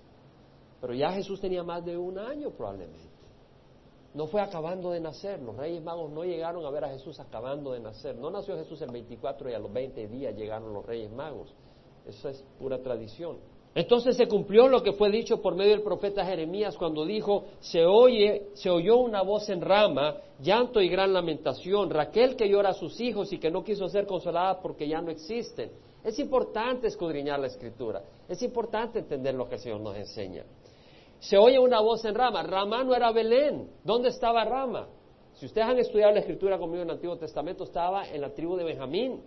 Pero 0.80 0.94
ya 0.94 1.12
Jesús 1.12 1.42
tenía 1.42 1.64
más 1.64 1.84
de 1.84 1.98
un 1.98 2.18
año 2.18 2.50
probablemente. 2.52 3.10
No 4.14 4.28
fue 4.28 4.42
acabando 4.42 4.92
de 4.92 5.02
nacer. 5.02 5.42
Los 5.42 5.58
reyes 5.58 5.84
magos 5.84 6.10
no 6.10 6.24
llegaron 6.24 6.66
a 6.66 6.70
ver 6.70 6.86
a 6.86 6.90
Jesús 6.90 7.20
acabando 7.20 7.74
de 7.74 7.82
nacer. 7.82 8.16
No 8.16 8.32
nació 8.32 8.56
Jesús 8.56 8.82
el 8.82 8.92
24 8.92 9.50
y 9.50 9.54
a 9.54 9.60
los 9.60 9.72
20 9.74 10.08
días 10.08 10.34
llegaron 10.34 10.74
los 10.74 10.86
reyes 10.86 11.12
magos. 11.12 11.54
Eso 12.06 12.30
es 12.30 12.42
pura 12.58 12.82
tradición. 12.82 13.38
Entonces 13.78 14.18
se 14.18 14.28
cumplió 14.28 14.68
lo 14.68 14.82
que 14.82 14.94
fue 14.94 15.12
dicho 15.12 15.40
por 15.40 15.54
medio 15.54 15.74
del 15.74 15.84
profeta 15.84 16.26
Jeremías 16.26 16.76
cuando 16.76 17.06
dijo, 17.06 17.46
se 17.60 17.86
oye, 17.86 18.48
se 18.56 18.72
oyó 18.72 18.98
una 18.98 19.22
voz 19.22 19.50
en 19.50 19.62
rama, 19.62 20.16
llanto 20.42 20.82
y 20.82 20.90
gran 20.90 21.14
lamentación, 21.14 21.92
Raquel 21.92 22.36
que 22.36 22.50
llora 22.50 22.70
a 22.70 22.74
sus 22.74 23.00
hijos 23.00 23.32
y 23.34 23.38
que 23.38 23.52
no 23.52 23.64
quiso 23.64 23.88
ser 23.88 24.08
consolada 24.08 24.60
porque 24.62 24.88
ya 24.88 25.00
no 25.00 25.12
existen. 25.12 25.70
Es 26.04 26.18
importante 26.18 26.88
escudriñar 26.88 27.40
la 27.40 27.46
escritura, 27.46 28.02
es 28.28 28.42
importante 28.42 28.98
entender 28.98 29.36
lo 29.36 29.48
que 29.48 29.54
el 29.54 29.62
Señor 29.62 29.82
nos 29.82 29.96
enseña. 29.96 30.44
Se 31.20 31.38
oye 31.38 31.60
una 31.60 31.80
voz 31.80 32.04
en 32.06 32.16
Rama. 32.16 32.42
Rama 32.42 32.84
no 32.84 32.96
era 32.96 33.12
Belén. 33.12 33.70
¿Dónde 33.84 34.10
estaba 34.10 34.44
Rama? 34.44 34.88
Si 35.36 35.46
ustedes 35.46 35.68
han 35.68 35.78
estudiado 35.78 36.14
la 36.14 36.22
escritura 36.22 36.58
conmigo 36.58 36.82
en 36.82 36.90
el 36.90 36.96
Antiguo 36.96 37.18
Testamento, 37.18 37.64
estaba 37.64 38.10
en 38.10 38.22
la 38.22 38.34
tribu 38.34 38.56
de 38.56 38.64
Benjamín. 38.64 39.22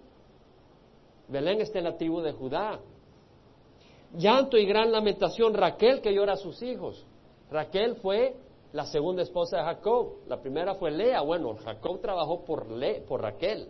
Belén 1.29 1.61
está 1.61 1.79
en 1.79 1.85
la 1.85 1.97
tribu 1.97 2.21
de 2.21 2.33
Judá. 2.33 2.81
Llanto 4.15 4.57
y 4.57 4.67
gran 4.67 4.91
lamentación. 4.91 5.55
Raquel 5.55 6.01
que 6.01 6.13
llora 6.13 6.35
a 6.35 6.37
sus 6.37 6.63
hijos. 6.63 7.05
Raquel 7.51 7.97
fue 7.97 8.35
la 8.73 8.87
segunda 8.87 9.23
esposa 9.23 9.59
de 9.59 9.65
Jacob. 9.65 10.19
La 10.27 10.41
primera 10.41 10.75
fue 10.75 10.91
Lea. 10.91 11.21
Bueno, 11.23 11.57
Jacob 11.57 12.01
trabajó 12.01 12.45
por, 12.45 12.71
Le, 12.71 13.01
por 13.03 13.23
Raquel. 13.23 13.69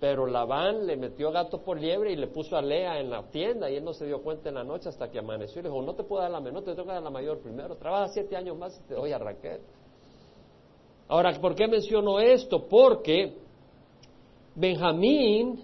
Pero 0.00 0.26
Labán 0.26 0.86
le 0.86 0.96
metió 0.96 1.30
gato 1.30 1.62
por 1.62 1.80
liebre 1.80 2.12
y 2.12 2.16
le 2.16 2.26
puso 2.26 2.56
a 2.56 2.62
Lea 2.62 2.98
en 2.98 3.08
la 3.08 3.22
tienda 3.30 3.70
y 3.70 3.76
él 3.76 3.84
no 3.84 3.92
se 3.92 4.04
dio 4.04 4.20
cuenta 4.20 4.48
en 4.48 4.56
la 4.56 4.64
noche 4.64 4.88
hasta 4.88 5.08
que 5.08 5.20
amaneció 5.20 5.60
y 5.60 5.62
le 5.62 5.68
dijo, 5.68 5.80
no 5.80 5.94
te 5.94 6.02
puedo 6.02 6.22
dar 6.22 6.30
la 6.32 6.40
menor, 6.40 6.64
te 6.64 6.72
tengo 6.72 6.88
que 6.88 6.94
dar 6.94 7.02
la 7.02 7.10
mayor 7.10 7.38
primero. 7.38 7.76
Trabaja 7.76 8.08
siete 8.08 8.36
años 8.36 8.58
más 8.58 8.76
y 8.76 8.88
te 8.88 8.94
doy 8.94 9.12
a 9.12 9.18
Raquel. 9.18 9.60
Ahora, 11.06 11.32
¿por 11.40 11.54
qué 11.54 11.68
menciono 11.68 12.18
esto? 12.18 12.66
Porque 12.68 13.32
Benjamín 14.56 15.62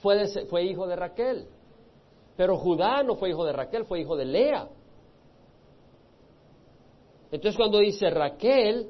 fue 0.00 0.64
hijo 0.64 0.86
de 0.86 0.94
Raquel, 0.94 1.48
pero 2.36 2.56
Judá 2.56 3.02
no 3.02 3.16
fue 3.16 3.30
hijo 3.30 3.44
de 3.44 3.52
Raquel, 3.52 3.84
fue 3.84 4.00
hijo 4.00 4.16
de 4.16 4.24
Lea. 4.24 4.68
Entonces 7.30 7.56
cuando 7.56 7.78
dice 7.78 8.10
Raquel 8.10 8.88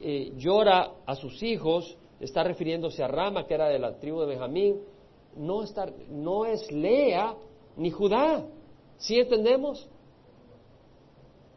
eh, 0.00 0.32
llora 0.36 0.92
a 1.06 1.14
sus 1.16 1.42
hijos, 1.42 1.96
está 2.20 2.44
refiriéndose 2.44 3.02
a 3.02 3.08
Rama, 3.08 3.46
que 3.46 3.54
era 3.54 3.68
de 3.68 3.78
la 3.78 3.98
tribu 3.98 4.20
de 4.20 4.26
Benjamín, 4.26 4.80
no, 5.36 5.62
está, 5.62 5.86
no 6.10 6.44
es 6.44 6.70
Lea 6.70 7.34
ni 7.76 7.90
Judá. 7.90 8.44
¿Sí 8.98 9.18
entendemos? 9.18 9.88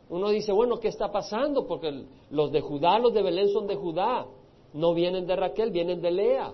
Uno 0.09 0.29
dice, 0.29 0.51
bueno, 0.51 0.79
¿qué 0.79 0.87
está 0.87 1.11
pasando? 1.11 1.67
Porque 1.67 2.05
los 2.31 2.51
de 2.51 2.61
Judá, 2.61 2.97
los 2.99 3.13
de 3.13 3.21
Belén 3.21 3.49
son 3.49 3.67
de 3.67 3.75
Judá. 3.75 4.25
No 4.73 4.93
vienen 4.93 5.25
de 5.27 5.35
Raquel, 5.35 5.71
vienen 5.71 6.01
de 6.01 6.11
Lea. 6.11 6.53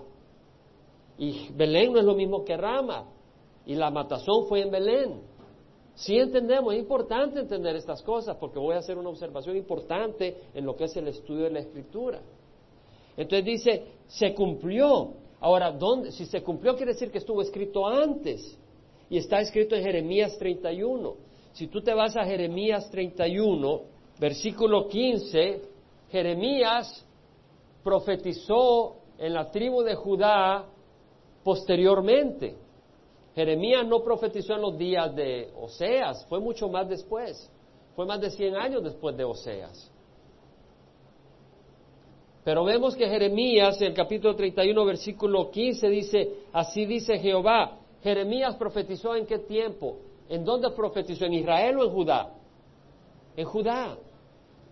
Y 1.18 1.48
Belén 1.54 1.92
no 1.92 1.98
es 1.98 2.04
lo 2.04 2.14
mismo 2.14 2.44
que 2.44 2.56
Rama. 2.56 3.06
Y 3.66 3.74
la 3.74 3.90
matazón 3.90 4.46
fue 4.46 4.62
en 4.62 4.70
Belén. 4.70 5.20
Sí 5.96 6.16
entendemos, 6.16 6.74
es 6.74 6.80
importante 6.80 7.40
entender 7.40 7.74
estas 7.74 8.02
cosas 8.02 8.36
porque 8.36 8.58
voy 8.58 8.74
a 8.74 8.78
hacer 8.78 8.96
una 8.98 9.08
observación 9.08 9.56
importante 9.56 10.36
en 10.54 10.64
lo 10.64 10.76
que 10.76 10.84
es 10.84 10.96
el 10.96 11.08
estudio 11.08 11.44
de 11.44 11.50
la 11.50 11.60
escritura. 11.60 12.20
Entonces 13.16 13.44
dice, 13.44 13.84
se 14.06 14.34
cumplió. 14.34 15.14
Ahora, 15.40 15.74
si 16.10 16.26
se 16.26 16.42
cumplió 16.42 16.76
quiere 16.76 16.92
decir 16.92 17.10
que 17.10 17.18
estuvo 17.18 17.40
escrito 17.42 17.86
antes. 17.86 18.58
Y 19.08 19.18
está 19.18 19.40
escrito 19.40 19.74
en 19.74 19.84
Jeremías 19.84 20.36
31. 20.38 21.14
Si 21.52 21.68
tú 21.68 21.80
te 21.80 21.94
vas 21.94 22.16
a 22.16 22.24
Jeremías 22.24 22.90
31, 22.90 23.80
versículo 24.20 24.88
15, 24.88 25.62
Jeremías 26.10 27.06
profetizó 27.82 28.96
en 29.16 29.32
la 29.32 29.50
tribu 29.50 29.82
de 29.82 29.94
Judá 29.94 30.66
posteriormente. 31.42 32.65
Jeremías 33.36 33.86
no 33.86 34.02
profetizó 34.02 34.54
en 34.54 34.62
los 34.62 34.78
días 34.78 35.14
de 35.14 35.52
Oseas, 35.60 36.24
fue 36.24 36.40
mucho 36.40 36.70
más 36.70 36.88
después. 36.88 37.50
Fue 37.94 38.06
más 38.06 38.18
de 38.18 38.30
100 38.30 38.56
años 38.56 38.82
después 38.82 39.14
de 39.14 39.24
Oseas. 39.24 39.90
Pero 42.42 42.64
vemos 42.64 42.96
que 42.96 43.06
Jeremías, 43.06 43.78
en 43.82 43.88
el 43.88 43.94
capítulo 43.94 44.34
31, 44.34 44.84
versículo 44.86 45.50
15, 45.50 45.88
dice, 45.90 46.34
así 46.50 46.86
dice 46.86 47.18
Jehová. 47.18 47.76
Jeremías 48.02 48.56
profetizó 48.56 49.14
en 49.14 49.26
qué 49.26 49.40
tiempo? 49.40 49.98
¿En 50.30 50.42
dónde 50.42 50.70
profetizó? 50.70 51.26
¿En 51.26 51.34
Israel 51.34 51.78
o 51.78 51.84
en 51.84 51.90
Judá? 51.90 52.32
En 53.36 53.44
Judá. 53.44 53.98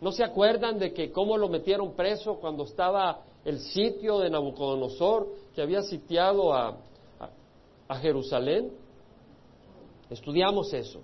¿No 0.00 0.10
se 0.10 0.24
acuerdan 0.24 0.78
de 0.78 0.94
que 0.94 1.12
cómo 1.12 1.36
lo 1.36 1.50
metieron 1.50 1.92
preso 1.92 2.36
cuando 2.36 2.64
estaba 2.64 3.20
el 3.44 3.58
sitio 3.58 4.20
de 4.20 4.30
Nabucodonosor 4.30 5.28
que 5.54 5.60
había 5.60 5.82
sitiado 5.82 6.54
a, 6.54 6.78
a 7.94 7.98
Jerusalén? 7.98 8.72
Estudiamos 10.10 10.72
eso. 10.72 11.00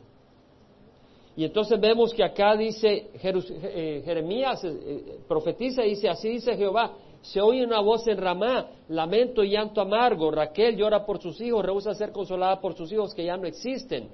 Y 1.37 1.45
entonces 1.45 1.81
vemos 1.81 2.13
que 2.13 2.25
acá 2.25 2.57
dice, 2.57 3.11
eh, 3.15 4.03
Jeremías 4.05 4.63
eh, 4.65 4.69
eh, 4.69 5.19
profetiza 5.27 5.85
y 5.87 5.91
dice, 5.91 6.09
así 6.09 6.29
dice 6.29 6.57
Jehová, 6.57 6.93
se 7.23 7.41
oye 7.41 7.65
una 7.65 7.81
voz 7.81 8.07
en 8.09 8.19
Ramá, 8.19 8.69
lamento 8.89 9.45
y 9.45 9.51
llanto 9.51 9.81
amargo, 9.81 10.31
Raquel 10.31 10.77
llora 10.77 11.07
por 11.07 11.21
sus 11.21 11.41
hijos, 11.41 11.65
rehúsa 11.65 11.95
ser 11.95 12.13
consolada 12.13 12.61
por 12.61 12.75
sus 12.75 12.91
hijos 12.93 13.15
que 13.15 13.25
ya 13.25 13.37
no 13.37 13.47
existen. 13.47 14.11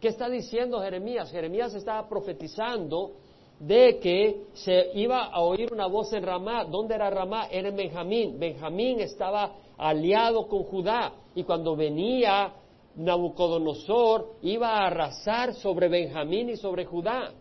¿Qué 0.00 0.08
está 0.08 0.28
diciendo 0.28 0.80
Jeremías? 0.80 1.30
Jeremías 1.30 1.74
estaba 1.74 2.08
profetizando 2.08 3.12
de 3.58 3.98
que 3.98 4.44
se 4.54 4.90
iba 4.94 5.24
a 5.24 5.40
oír 5.40 5.72
una 5.72 5.86
voz 5.86 6.12
en 6.12 6.22
Ramá. 6.22 6.64
¿Dónde 6.64 6.94
era 6.94 7.10
Ramá? 7.10 7.46
Era 7.50 7.68
en 7.68 7.76
Benjamín. 7.76 8.38
Benjamín 8.38 9.00
estaba 9.00 9.52
aliado 9.76 10.46
con 10.46 10.62
Judá 10.64 11.12
y 11.34 11.42
cuando 11.42 11.76
venía 11.76 12.52
Nabucodonosor 12.96 14.36
iba 14.42 14.70
a 14.70 14.86
arrasar 14.86 15.54
sobre 15.54 15.88
Benjamín 15.88 16.50
y 16.50 16.56
sobre 16.56 16.84
Judá. 16.84 17.32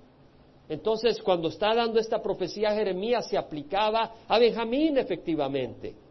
Entonces, 0.70 1.22
cuando 1.22 1.48
está 1.48 1.74
dando 1.74 2.00
esta 2.00 2.22
profecía 2.22 2.72
Jeremías, 2.72 3.28
se 3.30 3.38
aplicaba 3.38 4.12
a 4.28 4.38
Benjamín 4.38 4.98
efectivamente. 4.98 6.07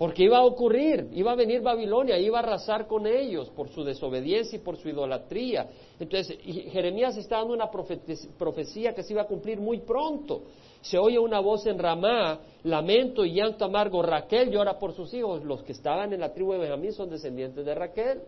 Porque 0.00 0.24
iba 0.24 0.38
a 0.38 0.46
ocurrir, 0.46 1.10
iba 1.12 1.32
a 1.32 1.34
venir 1.34 1.60
Babilonia, 1.60 2.18
iba 2.18 2.38
a 2.38 2.42
arrasar 2.42 2.86
con 2.86 3.06
ellos 3.06 3.50
por 3.50 3.68
su 3.68 3.84
desobediencia 3.84 4.56
y 4.56 4.62
por 4.62 4.78
su 4.78 4.88
idolatría. 4.88 5.68
Entonces, 5.98 6.38
Jeremías 6.42 7.18
está 7.18 7.36
dando 7.36 7.52
una 7.52 7.70
profecía 7.70 8.94
que 8.94 9.02
se 9.02 9.12
iba 9.12 9.20
a 9.20 9.26
cumplir 9.26 9.60
muy 9.60 9.80
pronto. 9.80 10.44
Se 10.80 10.96
oye 10.96 11.18
una 11.18 11.40
voz 11.40 11.66
en 11.66 11.78
Ramá, 11.78 12.40
lamento 12.62 13.26
y 13.26 13.34
llanto 13.34 13.66
amargo. 13.66 14.00
Raquel 14.00 14.50
llora 14.50 14.78
por 14.78 14.94
sus 14.94 15.12
hijos. 15.12 15.44
Los 15.44 15.62
que 15.64 15.72
estaban 15.72 16.14
en 16.14 16.20
la 16.20 16.32
tribu 16.32 16.52
de 16.54 16.60
Benjamín 16.60 16.94
son 16.94 17.10
descendientes 17.10 17.62
de 17.62 17.74
Raquel. 17.74 18.22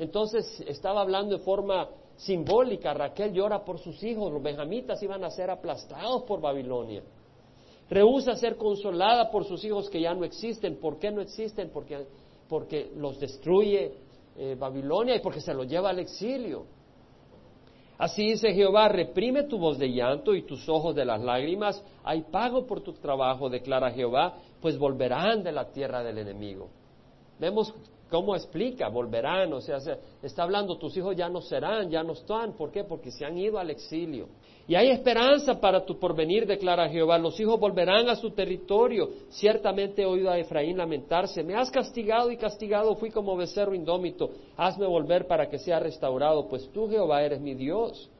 Entonces, 0.00 0.64
estaba 0.66 1.02
hablando 1.02 1.38
de 1.38 1.44
forma 1.44 1.90
simbólica. 2.16 2.92
Raquel 2.92 3.32
llora 3.32 3.64
por 3.64 3.78
sus 3.78 4.02
hijos. 4.02 4.32
Los 4.32 4.42
benjamitas 4.42 5.00
iban 5.00 5.22
a 5.22 5.30
ser 5.30 5.48
aplastados 5.48 6.24
por 6.24 6.40
Babilonia. 6.40 7.04
Rehúsa 7.92 8.36
ser 8.36 8.56
consolada 8.56 9.30
por 9.30 9.44
sus 9.44 9.62
hijos 9.66 9.90
que 9.90 10.00
ya 10.00 10.14
no 10.14 10.24
existen. 10.24 10.76
¿Por 10.76 10.98
qué 10.98 11.10
no 11.10 11.20
existen? 11.20 11.68
Porque, 11.68 12.06
porque 12.48 12.90
los 12.96 13.20
destruye 13.20 13.92
eh, 14.34 14.56
Babilonia 14.58 15.16
y 15.16 15.20
porque 15.20 15.42
se 15.42 15.52
los 15.52 15.68
lleva 15.68 15.90
al 15.90 15.98
exilio. 15.98 16.64
Así 17.98 18.30
dice 18.30 18.54
Jehová, 18.54 18.88
reprime 18.88 19.42
tu 19.42 19.58
voz 19.58 19.78
de 19.78 19.92
llanto 19.92 20.34
y 20.34 20.40
tus 20.46 20.66
ojos 20.70 20.94
de 20.94 21.04
las 21.04 21.20
lágrimas. 21.20 21.84
Hay 22.02 22.22
pago 22.22 22.66
por 22.66 22.80
tu 22.80 22.94
trabajo, 22.94 23.50
declara 23.50 23.90
Jehová, 23.90 24.38
pues 24.62 24.78
volverán 24.78 25.42
de 25.42 25.52
la 25.52 25.70
tierra 25.70 26.02
del 26.02 26.16
enemigo. 26.16 26.70
Vemos 27.38 27.74
cómo 28.12 28.36
explica, 28.36 28.88
volverán, 28.88 29.50
o 29.54 29.60
sea, 29.62 29.78
está 30.22 30.42
hablando, 30.42 30.76
tus 30.76 30.94
hijos 30.98 31.16
ya 31.16 31.30
no 31.30 31.40
serán, 31.40 31.88
ya 31.88 32.02
no 32.02 32.12
están. 32.12 32.52
¿Por 32.52 32.70
qué? 32.70 32.84
Porque 32.84 33.10
se 33.10 33.24
han 33.24 33.38
ido 33.38 33.58
al 33.58 33.70
exilio. 33.70 34.28
Y 34.68 34.74
hay 34.74 34.90
esperanza 34.90 35.58
para 35.58 35.86
tu 35.86 35.98
porvenir, 35.98 36.46
declara 36.46 36.90
Jehová. 36.90 37.16
Los 37.16 37.40
hijos 37.40 37.58
volverán 37.58 38.10
a 38.10 38.14
su 38.14 38.30
territorio. 38.32 39.08
Ciertamente 39.30 40.02
he 40.02 40.06
oído 40.06 40.30
a 40.30 40.38
Efraín 40.38 40.76
lamentarse. 40.76 41.42
Me 41.42 41.54
has 41.54 41.70
castigado 41.70 42.30
y 42.30 42.36
castigado, 42.36 42.94
fui 42.96 43.10
como 43.10 43.34
becerro 43.34 43.74
indómito. 43.74 44.28
Hazme 44.58 44.86
volver 44.86 45.26
para 45.26 45.48
que 45.48 45.58
sea 45.58 45.80
restaurado, 45.80 46.46
pues 46.48 46.68
tú, 46.70 46.88
Jehová, 46.90 47.22
eres 47.22 47.40
mi 47.40 47.54
Dios. 47.54 48.10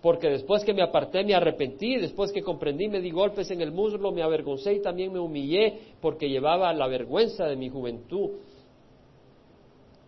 Porque 0.00 0.30
después 0.30 0.64
que 0.64 0.72
me 0.72 0.82
aparté 0.82 1.22
me 1.22 1.34
arrepentí, 1.34 1.96
después 1.96 2.32
que 2.32 2.42
comprendí 2.42 2.88
me 2.88 3.00
di 3.00 3.10
golpes 3.10 3.50
en 3.50 3.60
el 3.60 3.72
muslo, 3.72 4.10
me 4.10 4.22
avergoncé 4.22 4.72
y 4.72 4.82
también 4.82 5.12
me 5.12 5.18
humillé, 5.18 5.78
porque 6.00 6.30
llevaba 6.30 6.72
la 6.72 6.86
vergüenza 6.88 7.44
de 7.46 7.56
mi 7.56 7.68
juventud. 7.68 8.30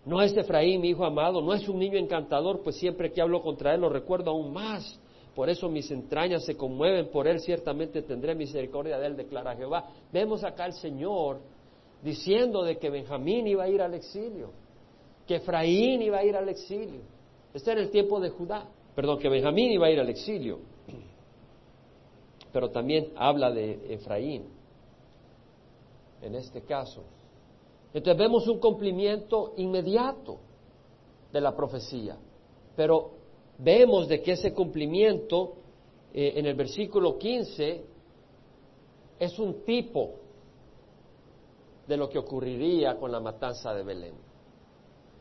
No 0.06 0.22
es 0.22 0.34
Efraín, 0.34 0.80
mi 0.80 0.90
hijo 0.90 1.04
amado, 1.04 1.42
no 1.42 1.52
es 1.52 1.68
un 1.68 1.78
niño 1.78 1.98
encantador, 1.98 2.62
pues 2.62 2.76
siempre 2.76 3.12
que 3.12 3.20
hablo 3.20 3.42
contra 3.42 3.74
él 3.74 3.82
lo 3.82 3.90
recuerdo 3.90 4.30
aún 4.30 4.52
más 4.52 4.98
por 5.36 5.50
eso 5.50 5.68
mis 5.68 5.90
entrañas 5.90 6.46
se 6.46 6.56
conmueven 6.56 7.10
por 7.10 7.28
él, 7.28 7.40
ciertamente 7.40 8.00
tendré 8.00 8.34
misericordia 8.34 8.98
de 8.98 9.06
él, 9.06 9.16
declara 9.18 9.54
Jehová. 9.54 9.90
Vemos 10.10 10.42
acá 10.42 10.64
al 10.64 10.72
Señor 10.72 11.40
diciendo 12.02 12.64
de 12.64 12.78
que 12.78 12.88
Benjamín 12.88 13.46
iba 13.46 13.64
a 13.64 13.68
ir 13.68 13.82
al 13.82 13.92
exilio, 13.92 14.52
que 15.26 15.36
Efraín 15.36 16.00
iba 16.00 16.16
a 16.16 16.24
ir 16.24 16.34
al 16.36 16.48
exilio. 16.48 17.02
Este 17.52 17.70
era 17.70 17.82
el 17.82 17.90
tiempo 17.90 18.18
de 18.18 18.30
Judá, 18.30 18.66
perdón, 18.94 19.18
que 19.18 19.28
Benjamín 19.28 19.72
iba 19.72 19.88
a 19.88 19.90
ir 19.90 20.00
al 20.00 20.08
exilio. 20.08 20.58
Pero 22.50 22.70
también 22.70 23.12
habla 23.14 23.50
de 23.50 23.92
Efraín, 23.92 24.46
en 26.22 26.34
este 26.34 26.62
caso. 26.62 27.02
Entonces 27.96 28.18
vemos 28.18 28.46
un 28.46 28.58
cumplimiento 28.60 29.54
inmediato 29.56 30.36
de 31.32 31.40
la 31.40 31.56
profecía, 31.56 32.18
pero 32.76 33.12
vemos 33.56 34.06
de 34.06 34.20
que 34.20 34.32
ese 34.32 34.52
cumplimiento 34.52 35.54
eh, 36.12 36.34
en 36.36 36.44
el 36.44 36.54
versículo 36.54 37.16
15 37.16 37.84
es 39.18 39.38
un 39.38 39.64
tipo 39.64 40.10
de 41.88 41.96
lo 41.96 42.10
que 42.10 42.18
ocurriría 42.18 42.98
con 42.98 43.10
la 43.10 43.18
matanza 43.18 43.72
de 43.72 43.82
Belén. 43.82 44.14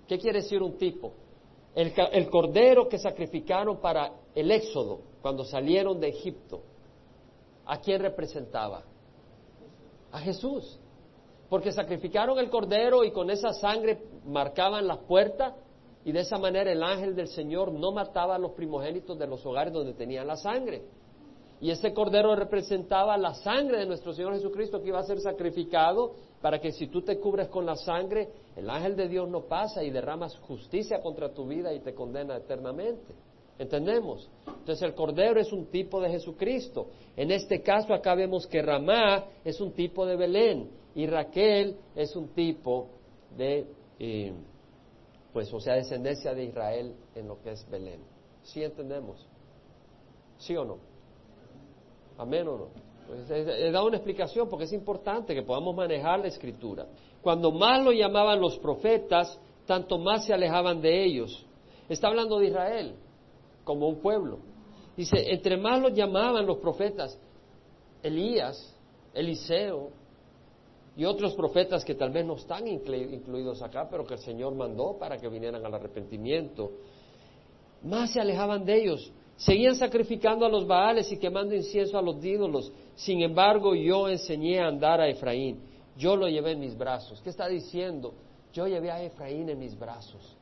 ¿Qué 0.05 0.19
quiere 0.19 0.41
decir 0.41 0.61
un 0.61 0.77
tipo? 0.77 1.13
El, 1.73 1.93
el, 2.11 2.29
cordero 2.29 2.89
que 2.89 2.97
sacrificaron 2.97 3.77
para 3.79 4.11
el 4.35 4.51
éxodo 4.51 4.99
cuando 5.21 5.45
salieron 5.45 5.97
de 6.01 6.09
Egipto, 6.09 6.59
¿a 7.65 7.79
quién 7.79 8.01
representaba? 8.01 8.83
A 10.11 10.19
Jesús. 10.19 10.77
Porque 11.49 11.71
sacrificaron 11.71 12.39
el 12.39 12.49
cordero 12.49 13.03
y 13.03 13.11
con 13.11 13.29
esa 13.29 13.53
sangre 13.53 13.99
marcaban 14.25 14.87
las 14.87 14.99
puertas 14.99 15.53
y 16.03 16.11
de 16.11 16.21
esa 16.21 16.37
manera 16.37 16.71
el 16.71 16.83
ángel 16.83 17.15
del 17.15 17.27
Señor 17.27 17.71
no 17.71 17.91
mataba 17.91 18.35
a 18.35 18.39
los 18.39 18.51
primogénitos 18.51 19.17
de 19.17 19.27
los 19.27 19.45
hogares 19.45 19.73
donde 19.73 19.93
tenían 19.93 20.27
la 20.27 20.37
sangre. 20.37 20.83
Y 21.61 21.71
ese 21.71 21.93
cordero 21.93 22.35
representaba 22.35 23.17
la 23.17 23.33
sangre 23.33 23.79
de 23.79 23.85
nuestro 23.85 24.13
Señor 24.13 24.33
Jesucristo 24.33 24.81
que 24.81 24.89
iba 24.89 24.99
a 24.99 25.03
ser 25.03 25.19
sacrificado 25.19 26.13
para 26.41 26.59
que 26.59 26.71
si 26.71 26.87
tú 26.87 27.01
te 27.01 27.19
cubres 27.19 27.47
con 27.47 27.65
la 27.65 27.75
sangre, 27.75 28.29
el 28.55 28.69
ángel 28.69 28.95
de 28.95 29.07
Dios 29.07 29.27
no 29.29 29.41
pasa 29.45 29.83
y 29.83 29.89
derrama 29.89 30.29
justicia 30.41 31.01
contra 31.01 31.33
tu 31.33 31.47
vida 31.47 31.73
y 31.73 31.79
te 31.79 31.93
condena 31.93 32.35
eternamente. 32.35 33.15
¿Entendemos? 33.57 34.29
Entonces 34.45 34.81
el 34.81 34.93
cordero 34.93 35.39
es 35.39 35.51
un 35.53 35.67
tipo 35.67 36.01
de 36.01 36.09
Jesucristo. 36.09 36.87
En 37.15 37.31
este 37.31 37.61
caso 37.61 37.93
acá 37.93 38.13
vemos 38.13 38.45
que 38.47 38.61
Ramá 38.61 39.25
es 39.45 39.61
un 39.61 39.71
tipo 39.71 40.05
de 40.05 40.17
Belén 40.17 40.69
y 40.95 41.05
Raquel 41.07 41.77
es 41.95 42.15
un 42.15 42.29
tipo 42.29 42.87
de... 43.37 43.67
Eh, 43.99 44.33
pues, 45.33 45.53
o 45.53 45.59
sea, 45.59 45.75
descendencia 45.75 46.33
de 46.33 46.45
Israel 46.45 46.95
en 47.13 47.27
lo 47.27 47.41
que 47.41 47.51
es 47.51 47.69
Belén. 47.69 47.99
¿Sí 48.43 48.63
entendemos? 48.63 49.27
¿Sí 50.37 50.55
o 50.55 50.63
no? 50.63 50.77
¿Amén 52.17 52.47
o 52.47 52.57
no? 52.57 52.67
Pues, 53.07 53.29
he, 53.29 53.71
dado 53.71 53.87
una 53.87 53.97
explicación 53.97 54.47
porque 54.47 54.63
es 54.63 54.71
importante 54.71 55.35
que 55.35 55.43
podamos 55.43 55.75
manejar 55.75 56.21
la 56.21 56.27
escritura. 56.27 56.87
Cuando 57.21 57.51
más 57.51 57.83
lo 57.83 57.91
llamaban 57.91 58.39
los 58.39 58.57
profetas, 58.59 59.37
tanto 59.65 59.97
más 59.97 60.25
se 60.25 60.33
alejaban 60.33 60.79
de 60.79 61.03
ellos. 61.03 61.45
Está 61.89 62.07
hablando 62.07 62.39
de 62.39 62.47
Israel 62.47 62.95
como 63.65 63.89
un 63.89 63.99
pueblo. 63.99 64.39
Dice, 64.95 65.17
entre 65.33 65.57
más 65.57 65.81
lo 65.81 65.89
llamaban 65.89 66.45
los 66.45 66.59
profetas, 66.59 67.19
Elías, 68.01 68.73
Eliseo, 69.13 69.89
y 70.97 71.03
otros 71.03 71.33
profetas 71.33 71.83
que 71.83 71.95
tal 71.95 72.11
vez 72.11 72.25
no 72.25 72.35
están 72.35 72.67
incluidos 72.67 73.61
acá, 73.61 73.87
pero 73.89 74.05
que 74.05 74.13
el 74.13 74.19
Señor 74.21 74.55
mandó 74.55 74.97
para 74.97 75.17
que 75.17 75.27
vinieran 75.27 75.65
al 75.65 75.73
arrepentimiento, 75.73 76.71
más 77.83 78.11
se 78.13 78.21
alejaban 78.21 78.63
de 78.65 78.81
ellos. 78.81 79.11
Seguían 79.37 79.75
sacrificando 79.75 80.45
a 80.45 80.49
los 80.49 80.65
Baales 80.65 81.11
y 81.11 81.17
quemando 81.17 81.53
incienso 81.53 81.97
a 81.97 82.01
los 82.01 82.23
ídolos. 82.23 82.71
Sin 82.95 83.21
embargo, 83.21 83.75
yo 83.75 84.07
enseñé 84.07 84.61
a 84.61 84.67
andar 84.67 85.01
a 85.01 85.09
Efraín. 85.09 85.59
Yo 85.97 86.15
lo 86.15 86.27
llevé 86.29 86.51
en 86.51 86.61
mis 86.61 86.77
brazos. 86.77 87.21
¿Qué 87.21 87.29
está 87.29 87.47
diciendo? 87.47 88.13
Yo 88.53 88.67
llevé 88.67 88.91
a 88.91 89.03
Efraín 89.03 89.49
en 89.49 89.59
mis 89.59 89.77
brazos. 89.77 90.37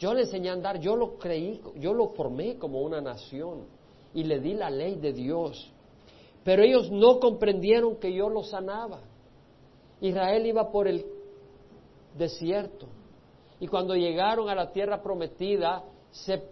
Yo 0.00 0.12
le 0.12 0.22
enseñé 0.22 0.50
a 0.50 0.54
andar, 0.54 0.80
yo 0.80 0.96
lo 0.96 1.16
creí, 1.16 1.60
yo 1.76 1.94
lo 1.94 2.08
formé 2.08 2.56
como 2.58 2.82
una 2.82 3.00
nación 3.00 3.66
y 4.12 4.24
le 4.24 4.40
di 4.40 4.54
la 4.54 4.68
ley 4.68 4.96
de 4.96 5.12
Dios. 5.12 5.70
Pero 6.42 6.64
ellos 6.64 6.90
no 6.90 7.20
comprendieron 7.20 7.96
que 7.96 8.12
yo 8.12 8.28
lo 8.28 8.42
sanaba. 8.42 9.00
Israel 10.02 10.44
iba 10.44 10.70
por 10.70 10.88
el 10.88 11.06
desierto. 12.18 12.86
Y 13.60 13.68
cuando 13.68 13.94
llegaron 13.94 14.48
a 14.48 14.54
la 14.54 14.72
tierra 14.72 15.00
prometida, 15.00 15.84
se 16.10 16.42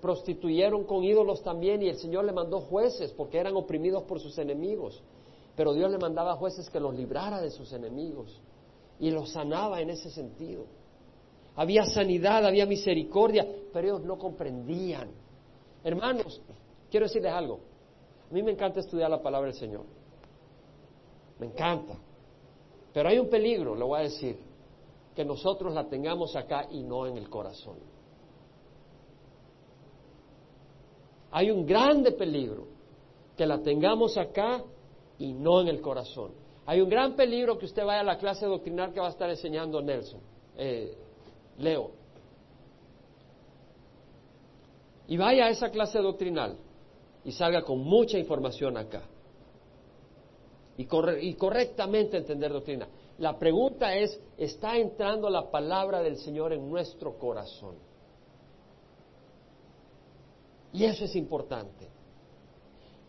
prostituyeron 0.00 0.84
con 0.84 1.04
ídolos 1.04 1.42
también 1.42 1.82
y 1.82 1.88
el 1.88 1.96
Señor 1.96 2.24
le 2.24 2.32
mandó 2.32 2.60
jueces 2.60 3.12
porque 3.12 3.38
eran 3.38 3.56
oprimidos 3.56 4.04
por 4.04 4.20
sus 4.20 4.38
enemigos. 4.38 5.02
Pero 5.56 5.74
Dios 5.74 5.90
le 5.90 5.98
mandaba 5.98 6.36
jueces 6.36 6.70
que 6.70 6.80
los 6.80 6.94
librara 6.94 7.40
de 7.40 7.50
sus 7.50 7.72
enemigos 7.72 8.40
y 9.00 9.10
los 9.10 9.30
sanaba 9.30 9.80
en 9.80 9.90
ese 9.90 10.10
sentido. 10.10 10.64
Había 11.56 11.84
sanidad, 11.84 12.46
había 12.46 12.64
misericordia, 12.64 13.46
pero 13.72 13.88
ellos 13.88 14.02
no 14.04 14.16
comprendían. 14.16 15.10
Hermanos, 15.82 16.40
quiero 16.90 17.06
decirles 17.06 17.32
algo. 17.32 17.58
A 18.30 18.32
mí 18.32 18.42
me 18.42 18.52
encanta 18.52 18.78
estudiar 18.78 19.10
la 19.10 19.20
palabra 19.20 19.50
del 19.50 19.58
Señor. 19.58 19.84
Me 21.40 21.46
encanta. 21.46 21.98
Pero 22.92 23.08
hay 23.08 23.18
un 23.18 23.28
peligro, 23.28 23.74
le 23.74 23.84
voy 23.84 24.00
a 24.00 24.02
decir, 24.02 24.38
que 25.14 25.24
nosotros 25.24 25.74
la 25.74 25.88
tengamos 25.88 26.34
acá 26.36 26.66
y 26.70 26.82
no 26.82 27.06
en 27.06 27.16
el 27.16 27.28
corazón. 27.28 27.76
Hay 31.32 31.50
un 31.50 31.64
grande 31.64 32.12
peligro 32.12 32.66
que 33.36 33.46
la 33.46 33.58
tengamos 33.58 34.16
acá 34.16 34.62
y 35.18 35.32
no 35.32 35.60
en 35.60 35.68
el 35.68 35.80
corazón. 35.80 36.32
Hay 36.66 36.80
un 36.80 36.88
gran 36.88 37.14
peligro 37.14 37.58
que 37.58 37.66
usted 37.66 37.84
vaya 37.84 38.00
a 38.00 38.04
la 38.04 38.18
clase 38.18 38.46
doctrinal 38.46 38.92
que 38.92 39.00
va 39.00 39.06
a 39.06 39.10
estar 39.10 39.30
enseñando 39.30 39.80
Nelson, 39.80 40.20
eh, 40.56 40.96
Leo. 41.58 41.92
Y 45.06 45.16
vaya 45.16 45.46
a 45.46 45.50
esa 45.50 45.70
clase 45.70 45.98
doctrinal 45.98 46.56
y 47.24 47.32
salga 47.32 47.62
con 47.62 47.78
mucha 47.80 48.18
información 48.18 48.76
acá 48.76 49.02
y, 50.80 51.34
correctamente 51.34 52.16
entender 52.16 52.52
doctrina. 52.52 52.88
La 53.18 53.38
pregunta 53.38 53.94
es, 53.94 54.18
¿está 54.38 54.78
entrando 54.78 55.28
la 55.28 55.50
palabra 55.50 56.00
del 56.00 56.16
Señor 56.16 56.54
en 56.54 56.70
nuestro 56.70 57.18
corazón? 57.18 57.74
Y 60.72 60.84
eso 60.84 61.04
es 61.04 61.14
importante. 61.16 61.88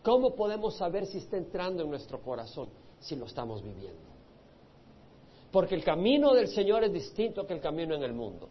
¿Cómo 0.02 0.34
podemos 0.34 0.76
saber 0.76 1.06
si 1.06 1.18
está 1.18 1.38
entrando 1.38 1.84
en 1.84 1.90
nuestro 1.90 2.20
corazón? 2.20 2.68
Si 3.00 3.16
lo 3.16 3.24
estamos 3.24 3.62
viviendo. 3.62 4.12
Porque 5.50 5.74
el 5.74 5.84
camino 5.84 6.34
del 6.34 6.48
Señor 6.48 6.84
es 6.84 6.92
distinto 6.92 7.46
que 7.46 7.54
el 7.54 7.60
camino 7.60 7.94
en 7.94 8.02
el 8.02 8.12
mundo. 8.12 8.48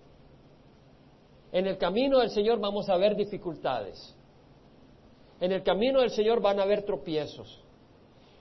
En 1.52 1.68
el 1.68 1.78
camino 1.78 2.20
del 2.20 2.32
Señor 2.32 2.60
vamos 2.60 2.90
a 2.90 2.98
ver 2.98 3.16
dificultades. 3.16 4.16
En 5.40 5.52
el 5.52 5.62
camino 5.62 6.00
del 6.00 6.12
Señor 6.12 6.42
van 6.42 6.60
a 6.60 6.64
haber 6.64 6.84
tropiezos. 6.86 7.62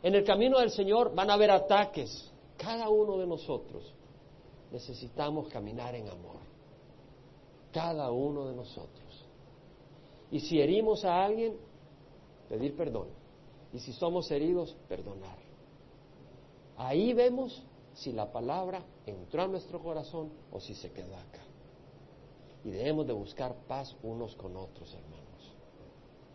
En 0.02 0.14
el 0.14 0.24
camino 0.24 0.58
del 0.58 0.70
Señor 0.70 1.14
van 1.14 1.30
a 1.30 1.34
haber 1.34 1.50
ataques. 1.50 2.30
Cada 2.56 2.88
uno 2.88 3.18
de 3.18 3.26
nosotros 3.26 3.94
necesitamos 4.70 5.48
caminar 5.48 5.94
en 5.94 6.08
amor. 6.08 6.36
Cada 7.72 8.10
uno 8.10 8.46
de 8.46 8.56
nosotros. 8.56 9.26
Y 10.30 10.40
si 10.40 10.60
herimos 10.60 11.04
a 11.04 11.24
alguien, 11.24 11.56
pedir 12.48 12.76
perdón. 12.76 13.08
Y 13.72 13.78
si 13.78 13.92
somos 13.92 14.30
heridos, 14.30 14.76
perdonar. 14.88 15.38
Ahí 16.76 17.12
vemos 17.12 17.62
si 17.94 18.12
la 18.12 18.32
palabra 18.32 18.82
entró 19.06 19.42
a 19.42 19.48
nuestro 19.48 19.80
corazón 19.80 20.30
o 20.50 20.60
si 20.60 20.74
se 20.74 20.90
quedó 20.92 21.16
acá. 21.16 21.42
Y 22.64 22.70
debemos 22.70 23.06
de 23.06 23.12
buscar 23.12 23.54
paz 23.66 23.96
unos 24.02 24.34
con 24.36 24.56
otros, 24.56 24.92
hermanos 24.94 25.30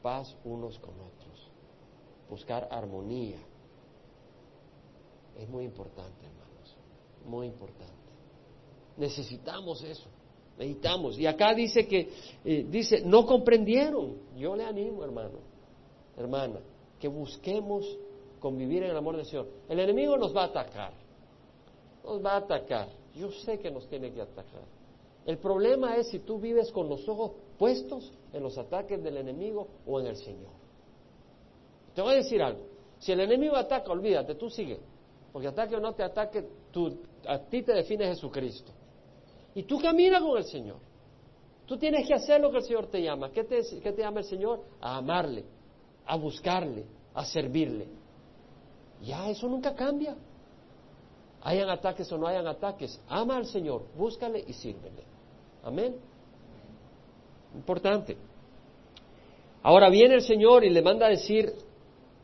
paz 0.05 0.37
unos 0.43 0.77
con 0.77 0.93
otros, 0.93 1.49
buscar 2.29 2.67
armonía. 2.69 3.39
Es 5.37 5.49
muy 5.49 5.65
importante, 5.65 6.25
hermanos, 6.25 6.75
muy 7.25 7.47
importante. 7.47 7.93
Necesitamos 8.97 9.83
eso, 9.83 10.07
necesitamos. 10.57 11.19
Y 11.19 11.27
acá 11.27 11.53
dice 11.53 11.87
que, 11.87 12.09
eh, 12.43 12.65
dice, 12.69 13.01
no 13.01 13.25
comprendieron. 13.25 14.17
Yo 14.37 14.55
le 14.55 14.63
animo, 14.63 15.03
hermano, 15.03 15.39
hermana, 16.17 16.59
que 16.99 17.07
busquemos 17.07 17.85
convivir 18.39 18.83
en 18.83 18.91
el 18.91 18.97
amor 18.97 19.17
del 19.17 19.25
Señor. 19.25 19.47
El 19.67 19.79
enemigo 19.79 20.17
nos 20.17 20.35
va 20.35 20.43
a 20.43 20.45
atacar, 20.45 20.93
nos 22.03 22.23
va 22.23 22.33
a 22.33 22.37
atacar. 22.37 22.87
Yo 23.15 23.31
sé 23.31 23.59
que 23.59 23.71
nos 23.71 23.87
tiene 23.87 24.11
que 24.11 24.21
atacar. 24.21 24.63
El 25.25 25.39
problema 25.39 25.97
es 25.97 26.07
si 26.09 26.19
tú 26.19 26.39
vives 26.39 26.71
con 26.71 26.87
los 26.87 27.07
ojos 27.09 27.31
puestos 27.57 28.11
en 28.31 28.43
los 28.43 28.57
ataques 28.57 29.01
del 29.03 29.17
enemigo 29.17 29.67
o 29.85 29.99
en 29.99 30.07
el 30.07 30.17
Señor. 30.17 30.51
Te 31.95 32.01
voy 32.01 32.13
a 32.13 32.17
decir 32.17 32.41
algo. 32.41 32.61
Si 32.99 33.11
el 33.11 33.21
enemigo 33.21 33.55
ataca, 33.55 33.91
olvídate, 33.91 34.35
tú 34.35 34.49
sigue. 34.49 34.79
Porque 35.35 35.49
ataque 35.49 35.75
o 35.75 35.81
no 35.81 35.93
te 35.93 36.01
ataque, 36.01 36.47
tú, 36.71 36.97
a 37.27 37.39
ti 37.39 37.61
te 37.61 37.73
define 37.73 38.05
Jesucristo. 38.05 38.71
Y 39.53 39.63
tú 39.63 39.81
caminas 39.81 40.21
con 40.21 40.37
el 40.37 40.45
Señor. 40.45 40.77
Tú 41.65 41.77
tienes 41.77 42.07
que 42.07 42.13
hacer 42.13 42.39
lo 42.39 42.49
que 42.51 42.59
el 42.59 42.63
Señor 42.63 42.87
te 42.87 43.01
llama. 43.01 43.29
¿Qué 43.31 43.43
te, 43.43 43.59
qué 43.83 43.91
te 43.91 44.01
llama 44.01 44.21
el 44.21 44.25
Señor? 44.27 44.63
A 44.79 44.95
amarle, 44.95 45.43
a 46.05 46.15
buscarle, 46.15 46.85
a 47.13 47.25
servirle. 47.25 47.85
Ya, 49.01 49.29
eso 49.29 49.49
nunca 49.49 49.75
cambia. 49.75 50.15
Hayan 51.41 51.69
ataques 51.69 52.09
o 52.13 52.17
no 52.17 52.27
hayan 52.27 52.47
ataques. 52.47 52.97
Ama 53.09 53.35
al 53.35 53.47
Señor, 53.47 53.87
búscale 53.93 54.41
y 54.47 54.53
sírvele. 54.53 55.03
Amén. 55.65 55.97
Importante. 57.55 58.15
Ahora 59.63 59.89
viene 59.89 60.15
el 60.15 60.21
Señor 60.21 60.63
y 60.63 60.69
le 60.69 60.81
manda 60.81 61.07
a 61.07 61.09
decir 61.09 61.53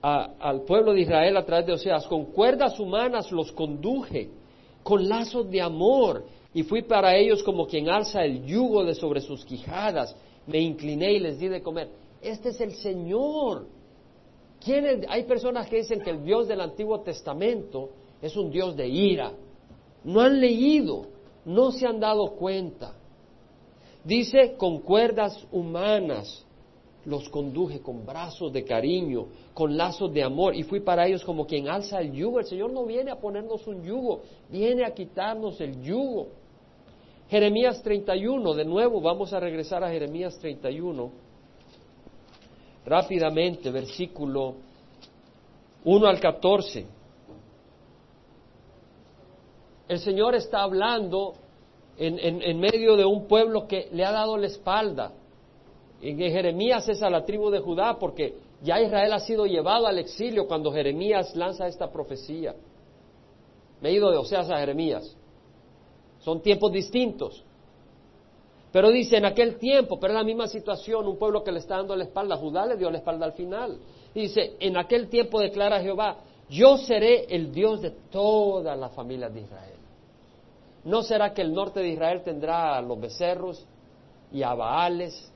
al 0.02 0.62
pueblo 0.62 0.94
de 0.94 1.02
Israel 1.02 1.38
a 1.38 1.46
través 1.46 1.68
de 1.68 1.74
Oseas, 1.74 2.08
con 2.08 2.26
cuerdas 2.26 2.80
humanas 2.80 3.32
los 3.32 3.52
conduje, 3.52 4.30
con 4.84 5.08
lazos 5.08 5.50
de 5.50 5.62
amor, 5.62 6.26
y 6.54 6.64
fui 6.64 6.82
para 6.82 7.16
ellos 7.16 7.44
como 7.44 7.68
quien 7.68 7.90
alza 7.90 8.24
el 8.24 8.44
yugo 8.46 8.84
de 8.84 8.96
sobre 8.96 9.22
sus 9.22 9.46
quijadas, 9.46 10.16
me 10.48 10.60
incliné 10.60 11.14
y 11.14 11.20
les 11.20 11.40
di 11.40 11.48
de 11.48 11.62
comer. 11.62 11.90
Este 12.22 12.50
es 12.50 12.60
el 12.62 12.74
Señor. 12.74 13.68
Hay 15.08 15.24
personas 15.24 15.68
que 15.68 15.78
dicen 15.78 16.02
que 16.02 16.10
el 16.12 16.24
Dios 16.24 16.48
del 16.48 16.62
Antiguo 16.62 17.00
Testamento 17.02 17.90
es 18.22 18.36
un 18.36 18.52
Dios 18.52 18.76
de 18.76 18.88
ira. 18.88 19.32
No 20.04 20.22
han 20.22 20.40
leído, 20.40 21.08
no 21.46 21.72
se 21.72 21.88
han 21.88 22.00
dado 22.00 22.32
cuenta. 22.32 22.94
Dice, 24.04 24.56
con 24.58 24.80
cuerdas 24.80 25.48
humanas 25.52 26.46
los 27.06 27.30
conduje, 27.30 27.82
con 27.82 28.06
brazos 28.06 28.54
de 28.54 28.64
cariño, 28.64 29.28
con 29.54 29.76
lazos 29.76 30.14
de 30.14 30.24
amor, 30.24 30.56
y 30.56 30.64
fui 30.64 30.80
para 30.80 31.08
ellos 31.08 31.24
como 31.24 31.46
quien 31.46 31.68
alza 31.68 32.00
el 32.00 32.12
yugo. 32.12 32.40
El 32.40 32.46
Señor 32.46 32.72
no 32.72 32.86
viene 32.86 33.12
a 33.12 33.20
ponernos 33.20 33.66
un 33.68 33.84
yugo, 33.84 34.22
viene 34.50 34.86
a 34.86 34.94
quitarnos 34.94 35.60
el 35.62 35.82
yugo. 35.82 36.28
Jeremías 37.30 37.82
31, 37.82 38.54
de 38.54 38.66
nuevo 38.66 39.00
vamos 39.00 39.32
a 39.34 39.40
regresar 39.40 39.84
a 39.84 39.90
Jeremías 39.90 40.38
31, 40.40 41.12
rápidamente, 42.86 43.72
versículo 43.72 44.56
1 45.86 46.08
al 46.08 46.20
14. 46.20 46.86
El 49.88 50.00
Señor 50.00 50.36
está 50.36 50.62
hablando 50.62 51.34
en, 51.98 52.60
medio 52.60 52.96
de 52.96 53.06
un 53.06 53.28
pueblo 53.28 53.68
que 53.68 53.90
le 53.92 54.06
ha 54.06 54.12
dado 54.12 54.38
la 54.38 54.48
espalda. 54.48 55.12
En 56.02 56.18
Jeremías 56.18 56.88
es 56.90 57.02
a 57.04 57.10
la 57.10 57.24
tribu 57.24 57.50
de 57.52 57.60
Judá 57.60 57.98
porque 58.00 58.36
ya 58.62 58.82
Israel 58.82 59.14
ha 59.14 59.20
sido 59.20 59.46
llevado 59.46 59.88
al 59.88 60.00
exilio 60.00 60.48
cuando 60.48 60.72
Jeremías 60.72 61.36
lanza 61.36 61.68
esta 61.68 61.92
profecía. 61.92 62.56
Me 63.82 63.90
he 63.90 63.94
ido 63.94 64.12
de 64.12 64.18
Oseas 64.18 64.50
a 64.50 64.58
Jeremías. 64.60 65.16
Son 66.20 66.42
tiempos 66.42 66.72
distintos. 66.72 67.44
Pero 68.72 68.90
dice, 68.90 69.18
en 69.18 69.26
aquel 69.26 69.58
tiempo, 69.58 70.00
pero 70.00 70.14
es 70.14 70.20
la 70.20 70.24
misma 70.24 70.48
situación, 70.48 71.08
un 71.08 71.18
pueblo 71.18 71.44
que 71.44 71.52
le 71.52 71.60
está 71.60 71.78
dando 71.78 71.96
la 71.96 72.06
espalda, 72.06 72.38
Judá 72.38 72.66
le 72.66 72.78
dio 72.78 72.90
la 72.90 73.00
espalda 73.00 73.26
al 73.26 73.34
final. 73.34 73.78
dice, 74.14 74.56
en 74.60 74.78
aquel 74.78 75.10
tiempo 75.10 75.40
declara 75.40 75.82
Jehová, 75.82 76.18
yo 76.50 76.78
seré 76.78 77.26
el 77.30 77.52
Dios 77.52 77.82
de 77.82 77.92
todas 78.12 78.78
las 78.78 78.94
familias 78.94 79.34
de 79.34 79.42
Israel. 79.42 79.76
¿No 80.84 81.04
será 81.04 81.34
que 81.34 81.42
el 81.42 81.54
norte 81.54 81.80
de 81.80 81.90
Israel 81.90 82.22
tendrá 82.24 82.78
a 82.78 82.82
los 82.82 83.00
becerros 83.00 83.66
y 84.32 84.42
a 84.42 84.54
Baales? 84.54 85.31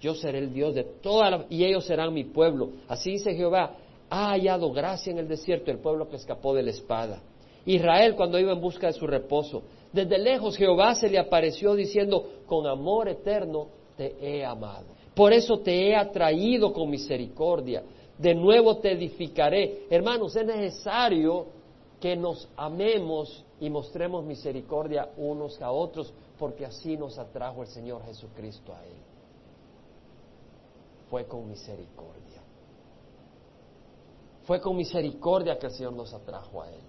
Yo 0.00 0.14
seré 0.14 0.38
el 0.38 0.52
Dios 0.52 0.74
de 0.74 0.84
todas 0.84 1.30
las... 1.30 1.42
y 1.50 1.64
ellos 1.64 1.86
serán 1.86 2.12
mi 2.12 2.24
pueblo. 2.24 2.70
Así 2.88 3.12
dice 3.12 3.34
Jehová, 3.34 3.76
ha 4.10 4.30
hallado 4.30 4.72
gracia 4.72 5.10
en 5.10 5.18
el 5.18 5.28
desierto 5.28 5.70
el 5.70 5.78
pueblo 5.78 6.08
que 6.08 6.16
escapó 6.16 6.54
de 6.54 6.62
la 6.62 6.70
espada. 6.70 7.22
Israel 7.64 8.14
cuando 8.14 8.38
iba 8.38 8.52
en 8.52 8.60
busca 8.60 8.86
de 8.86 8.92
su 8.92 9.06
reposo. 9.06 9.62
Desde 9.92 10.18
lejos 10.18 10.56
Jehová 10.56 10.94
se 10.94 11.08
le 11.08 11.18
apareció 11.18 11.74
diciendo, 11.74 12.42
con 12.46 12.66
amor 12.66 13.08
eterno 13.08 13.68
te 13.96 14.14
he 14.20 14.44
amado. 14.44 14.86
Por 15.14 15.32
eso 15.32 15.58
te 15.58 15.88
he 15.88 15.96
atraído 15.96 16.72
con 16.72 16.90
misericordia. 16.90 17.82
De 18.18 18.34
nuevo 18.34 18.76
te 18.76 18.92
edificaré. 18.92 19.86
Hermanos, 19.90 20.36
es 20.36 20.46
necesario 20.46 21.46
que 22.00 22.14
nos 22.14 22.48
amemos 22.56 23.44
y 23.60 23.70
mostremos 23.70 24.24
misericordia 24.24 25.08
unos 25.16 25.60
a 25.62 25.72
otros, 25.72 26.12
porque 26.38 26.66
así 26.66 26.96
nos 26.96 27.18
atrajo 27.18 27.62
el 27.62 27.68
Señor 27.68 28.04
Jesucristo 28.04 28.74
a 28.74 28.84
Él. 28.84 29.05
Fue 31.10 31.26
con 31.26 31.48
misericordia. 31.48 32.42
Fue 34.44 34.60
con 34.60 34.76
misericordia 34.76 35.58
que 35.58 35.66
el 35.66 35.72
Señor 35.72 35.92
nos 35.92 36.12
atrajo 36.12 36.62
a 36.62 36.70
Él. 36.70 36.80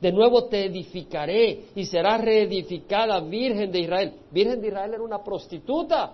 De 0.00 0.10
nuevo 0.10 0.46
te 0.46 0.66
edificaré 0.66 1.66
y 1.74 1.86
serás 1.86 2.20
reedificada 2.20 3.20
Virgen 3.20 3.70
de 3.70 3.80
Israel. 3.80 4.14
Virgen 4.30 4.60
de 4.60 4.68
Israel 4.68 4.94
era 4.94 5.02
una 5.02 5.22
prostituta, 5.22 6.12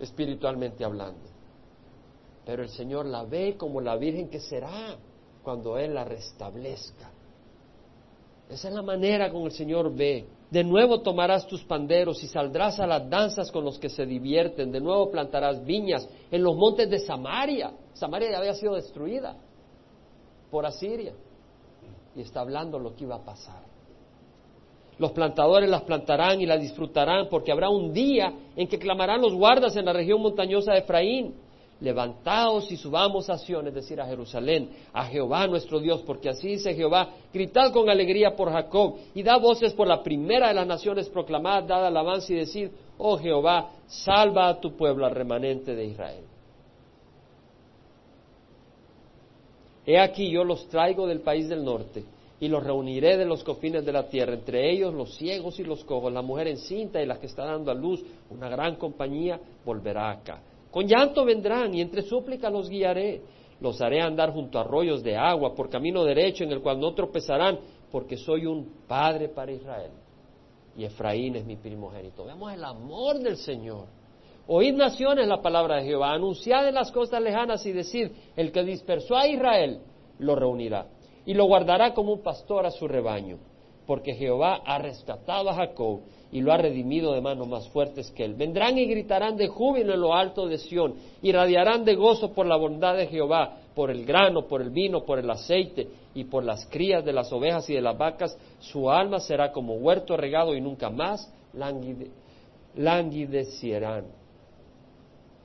espiritualmente 0.00 0.84
hablando. 0.84 1.20
Pero 2.46 2.62
el 2.62 2.70
Señor 2.70 3.04
la 3.06 3.24
ve 3.24 3.56
como 3.58 3.80
la 3.80 3.96
Virgen 3.96 4.30
que 4.30 4.40
será 4.40 4.96
cuando 5.42 5.76
Él 5.76 5.94
la 5.94 6.04
restablezca. 6.04 7.10
Esa 8.48 8.68
es 8.68 8.74
la 8.74 8.82
manera 8.82 9.30
como 9.30 9.46
el 9.46 9.52
Señor 9.52 9.94
ve. 9.94 10.26
De 10.50 10.64
nuevo 10.64 11.02
tomarás 11.02 11.46
tus 11.46 11.62
panderos 11.64 12.22
y 12.24 12.26
saldrás 12.26 12.80
a 12.80 12.86
las 12.86 13.08
danzas 13.08 13.52
con 13.52 13.64
los 13.64 13.78
que 13.78 13.90
se 13.90 14.06
divierten. 14.06 14.72
De 14.72 14.80
nuevo 14.80 15.10
plantarás 15.10 15.64
viñas 15.64 16.08
en 16.30 16.42
los 16.42 16.56
montes 16.56 16.88
de 16.88 17.00
Samaria. 17.00 17.72
Samaria 17.92 18.30
ya 18.30 18.38
había 18.38 18.54
sido 18.54 18.74
destruida 18.74 19.36
por 20.50 20.64
Asiria. 20.64 21.12
Y 22.16 22.22
está 22.22 22.40
hablando 22.40 22.78
lo 22.78 22.94
que 22.94 23.04
iba 23.04 23.16
a 23.16 23.24
pasar. 23.24 23.62
Los 24.98 25.12
plantadores 25.12 25.68
las 25.68 25.82
plantarán 25.82 26.40
y 26.40 26.46
las 26.46 26.60
disfrutarán 26.60 27.28
porque 27.28 27.52
habrá 27.52 27.68
un 27.68 27.92
día 27.92 28.32
en 28.56 28.66
que 28.66 28.78
clamarán 28.78 29.20
los 29.20 29.34
guardas 29.34 29.76
en 29.76 29.84
la 29.84 29.92
región 29.92 30.20
montañosa 30.20 30.72
de 30.72 30.78
Efraín 30.78 31.34
levantaos 31.80 32.70
y 32.72 32.76
subamos 32.76 33.30
a 33.30 33.38
Sion, 33.38 33.68
es 33.68 33.74
decir, 33.74 34.00
a 34.00 34.06
Jerusalén, 34.06 34.70
a 34.92 35.04
Jehová 35.04 35.46
nuestro 35.46 35.78
Dios, 35.78 36.02
porque 36.02 36.28
así 36.28 36.48
dice 36.48 36.74
Jehová, 36.74 37.10
gritad 37.32 37.72
con 37.72 37.88
alegría 37.88 38.34
por 38.34 38.50
Jacob 38.50 38.96
y 39.14 39.22
da 39.22 39.36
voces 39.36 39.72
por 39.74 39.86
la 39.86 40.02
primera 40.02 40.48
de 40.48 40.54
las 40.54 40.66
naciones, 40.66 41.08
proclamad, 41.08 41.64
dad 41.64 41.86
alabanza 41.86 42.32
y 42.32 42.36
decid, 42.36 42.70
oh 42.98 43.16
Jehová, 43.16 43.70
salva 43.86 44.48
a 44.48 44.60
tu 44.60 44.76
pueblo, 44.76 45.06
al 45.06 45.14
remanente 45.14 45.74
de 45.74 45.84
Israel. 45.84 46.24
He 49.86 49.98
aquí 49.98 50.30
yo 50.30 50.44
los 50.44 50.68
traigo 50.68 51.06
del 51.06 51.20
país 51.20 51.48
del 51.48 51.64
norte 51.64 52.04
y 52.40 52.48
los 52.48 52.62
reuniré 52.62 53.16
de 53.16 53.24
los 53.24 53.42
confines 53.42 53.84
de 53.86 53.92
la 53.92 54.08
tierra, 54.08 54.34
entre 54.34 54.70
ellos 54.70 54.92
los 54.92 55.16
ciegos 55.16 55.58
y 55.58 55.64
los 55.64 55.82
cojos, 55.84 56.12
la 56.12 56.22
mujer 56.22 56.48
encinta 56.48 57.00
y 57.00 57.06
la 57.06 57.18
que 57.18 57.26
está 57.26 57.44
dando 57.44 57.70
a 57.70 57.74
luz, 57.74 58.04
una 58.30 58.48
gran 58.48 58.76
compañía 58.76 59.40
volverá 59.64 60.10
acá. 60.10 60.40
Con 60.78 60.86
llanto 60.86 61.24
vendrán 61.24 61.74
y 61.74 61.80
entre 61.80 62.02
súplica 62.02 62.48
los 62.48 62.70
guiaré. 62.70 63.20
Los 63.60 63.80
haré 63.80 64.00
andar 64.00 64.32
junto 64.32 64.58
a 64.58 64.60
arroyos 64.60 65.02
de 65.02 65.16
agua, 65.16 65.52
por 65.52 65.68
camino 65.68 66.04
derecho 66.04 66.44
en 66.44 66.52
el 66.52 66.62
cual 66.62 66.78
no 66.78 66.94
tropezarán, 66.94 67.58
porque 67.90 68.16
soy 68.16 68.46
un 68.46 68.84
padre 68.86 69.28
para 69.28 69.50
Israel. 69.50 69.90
Y 70.76 70.84
Efraín 70.84 71.34
es 71.34 71.44
mi 71.44 71.56
primogénito. 71.56 72.24
Veamos 72.24 72.52
el 72.52 72.62
amor 72.62 73.18
del 73.18 73.38
Señor. 73.38 73.86
Oíd 74.46 74.72
naciones 74.74 75.26
la 75.26 75.42
palabra 75.42 75.78
de 75.78 75.82
Jehová, 75.82 76.12
anunciad 76.12 76.68
en 76.68 76.76
las 76.76 76.92
costas 76.92 77.20
lejanas 77.20 77.66
y 77.66 77.72
decid, 77.72 78.12
el 78.36 78.52
que 78.52 78.62
dispersó 78.62 79.16
a 79.16 79.26
Israel 79.26 79.80
lo 80.20 80.36
reunirá 80.36 80.86
y 81.26 81.34
lo 81.34 81.46
guardará 81.46 81.92
como 81.92 82.12
un 82.12 82.22
pastor 82.22 82.66
a 82.66 82.70
su 82.70 82.86
rebaño, 82.86 83.38
porque 83.88 84.14
Jehová 84.14 84.60
ha 84.66 84.76
rescatado 84.76 85.48
a 85.48 85.54
Jacob 85.54 86.00
y 86.30 86.42
lo 86.42 86.52
ha 86.52 86.58
redimido 86.58 87.14
de 87.14 87.22
manos 87.22 87.48
más 87.48 87.66
fuertes 87.70 88.10
que 88.10 88.22
él. 88.22 88.34
Vendrán 88.34 88.76
y 88.76 88.84
gritarán 88.84 89.38
de 89.38 89.48
júbilo 89.48 89.94
en 89.94 90.00
lo 90.02 90.14
alto 90.14 90.46
de 90.46 90.58
Sión, 90.58 90.96
y 91.22 91.32
radiarán 91.32 91.86
de 91.86 91.94
gozo 91.94 92.34
por 92.34 92.44
la 92.44 92.56
bondad 92.56 92.98
de 92.98 93.06
Jehová, 93.06 93.56
por 93.74 93.90
el 93.90 94.04
grano, 94.04 94.46
por 94.46 94.60
el 94.60 94.68
vino, 94.68 95.06
por 95.06 95.18
el 95.18 95.30
aceite 95.30 95.88
y 96.14 96.24
por 96.24 96.44
las 96.44 96.66
crías 96.66 97.02
de 97.02 97.14
las 97.14 97.32
ovejas 97.32 97.70
y 97.70 97.74
de 97.76 97.80
las 97.80 97.96
vacas. 97.96 98.36
Su 98.58 98.90
alma 98.90 99.20
será 99.20 99.52
como 99.52 99.76
huerto 99.76 100.18
regado 100.18 100.54
y 100.54 100.60
nunca 100.60 100.90
más 100.90 101.32
languidecerán. 102.74 104.04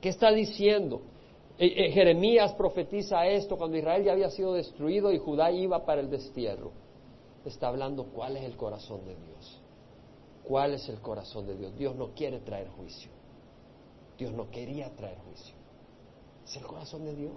¿Qué 0.02 0.10
está 0.10 0.30
diciendo? 0.30 1.00
Eh, 1.58 1.72
eh, 1.74 1.92
Jeremías 1.92 2.52
profetiza 2.52 3.26
esto 3.26 3.56
cuando 3.56 3.78
Israel 3.78 4.04
ya 4.04 4.12
había 4.12 4.28
sido 4.28 4.52
destruido 4.52 5.10
y 5.14 5.16
Judá 5.18 5.50
iba 5.50 5.86
para 5.86 6.02
el 6.02 6.10
destierro. 6.10 6.83
Está 7.44 7.68
hablando 7.68 8.04
cuál 8.04 8.36
es 8.36 8.44
el 8.44 8.56
corazón 8.56 9.04
de 9.04 9.14
Dios. 9.16 9.60
¿Cuál 10.44 10.74
es 10.74 10.88
el 10.88 11.00
corazón 11.00 11.46
de 11.46 11.56
Dios? 11.56 11.76
Dios 11.76 11.94
no 11.96 12.08
quiere 12.14 12.40
traer 12.40 12.68
juicio. 12.68 13.10
Dios 14.18 14.32
no 14.32 14.50
quería 14.50 14.94
traer 14.94 15.18
juicio. 15.18 15.54
Es 16.44 16.56
el 16.56 16.64
corazón 16.64 17.04
de 17.04 17.14
Dios. 17.14 17.32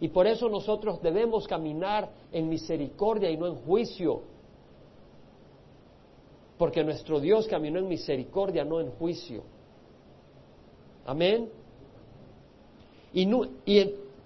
Y 0.00 0.08
por 0.08 0.26
eso 0.26 0.48
nosotros 0.48 1.00
debemos 1.02 1.46
caminar 1.46 2.10
en 2.32 2.48
misericordia 2.48 3.30
y 3.30 3.36
no 3.36 3.46
en 3.46 3.56
juicio. 3.56 4.22
Porque 6.58 6.82
nuestro 6.84 7.20
Dios 7.20 7.46
caminó 7.46 7.78
en 7.78 7.88
misericordia, 7.88 8.64
no 8.64 8.80
en 8.80 8.90
juicio. 8.92 9.42
Amén. 11.06 11.50
Y, 13.12 13.26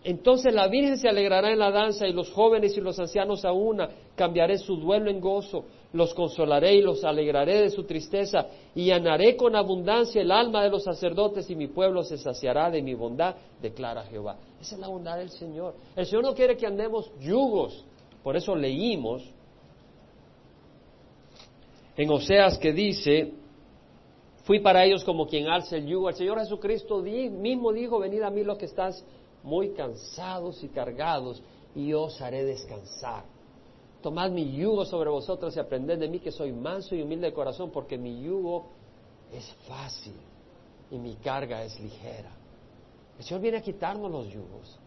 entonces 0.09 0.55
la 0.55 0.69
Virgen 0.69 0.97
se 0.97 1.07
alegrará 1.07 1.53
en 1.53 1.59
la 1.59 1.71
danza 1.71 2.09
y 2.09 2.15
los 2.15 2.31
jóvenes 2.31 2.75
y 2.79 2.81
los 2.81 2.99
ancianos 2.99 3.45
a 3.45 3.53
una. 3.53 3.91
Cambiaré 4.17 4.57
su 4.57 4.77
duelo 4.77 5.11
en 5.11 5.21
gozo, 5.21 5.67
los 5.93 6.15
consolaré 6.15 6.77
y 6.77 6.81
los 6.81 7.05
alegraré 7.05 7.61
de 7.61 7.69
su 7.69 7.85
tristeza 7.85 8.47
y 8.75 8.87
llenaré 8.87 9.37
con 9.37 9.55
abundancia 9.55 10.23
el 10.23 10.33
alma 10.33 10.65
de 10.65 10.71
los 10.71 10.85
sacerdotes 10.85 11.51
y 11.51 11.57
mi 11.57 11.67
pueblo 11.67 12.03
se 12.03 12.17
saciará 12.17 12.71
de 12.71 12.81
mi 12.81 12.95
bondad, 12.95 13.37
declara 13.61 14.03
Jehová. 14.05 14.39
Esa 14.59 14.77
es 14.77 14.81
la 14.81 14.89
bondad 14.89 15.19
del 15.19 15.29
Señor. 15.29 15.75
El 15.95 16.07
Señor 16.07 16.25
no 16.25 16.35
quiere 16.35 16.57
que 16.57 16.67
andemos 16.67 17.13
yugos. 17.21 17.85
Por 18.23 18.35
eso 18.35 18.57
leímos 18.57 19.23
en 21.99 22.11
Oseas 22.11 22.57
que 22.57 22.73
dice, 22.73 23.35
Fui 24.45 24.61
para 24.61 24.83
ellos 24.87 25.05
como 25.05 25.27
quien 25.27 25.49
alza 25.49 25.77
el 25.77 25.87
yugo. 25.87 26.09
El 26.09 26.15
Señor 26.15 26.39
Jesucristo 26.39 27.03
mismo 27.03 27.71
dijo, 27.75 27.99
venid 27.99 28.23
a 28.23 28.31
mí 28.31 28.43
los 28.43 28.57
que 28.57 28.65
estás 28.65 29.05
muy 29.43 29.71
cansados 29.71 30.63
y 30.63 30.69
cargados, 30.69 31.43
y 31.75 31.89
yo 31.89 32.05
os 32.05 32.21
haré 32.21 32.45
descansar. 32.45 33.25
Tomad 34.03 34.31
mi 34.31 34.57
yugo 34.57 34.85
sobre 34.85 35.11
vosotros 35.11 35.57
y 35.57 35.61
aprended 35.61 35.99
de 35.99 36.09
mí 36.09 36.21
que 36.21 36.31
soy 36.31 36.53
manso 36.53 36.95
y 36.95 37.03
humilde 37.03 37.27
de 37.27 37.33
corazón, 37.33 37.71
porque 37.71 37.99
mi 37.99 38.23
yugo 38.23 38.67
es 39.33 39.45
fácil 39.67 40.15
y 40.91 40.99
mi 40.99 41.17
carga 41.17 41.65
es 41.65 41.79
ligera. 41.81 42.31
El 43.19 43.25
Señor 43.25 43.41
viene 43.41 43.59
a 43.59 43.63
quitarnos 43.63 44.11
los 44.11 44.29
yugos. 44.29 44.79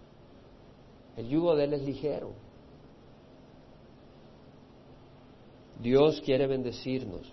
El 1.17 1.27
yugo 1.27 1.55
de 1.55 1.65
Él 1.65 1.73
es 1.73 1.81
ligero. 1.83 2.31
Dios 5.81 6.21
quiere 6.21 6.47
bendecirnos. 6.47 7.31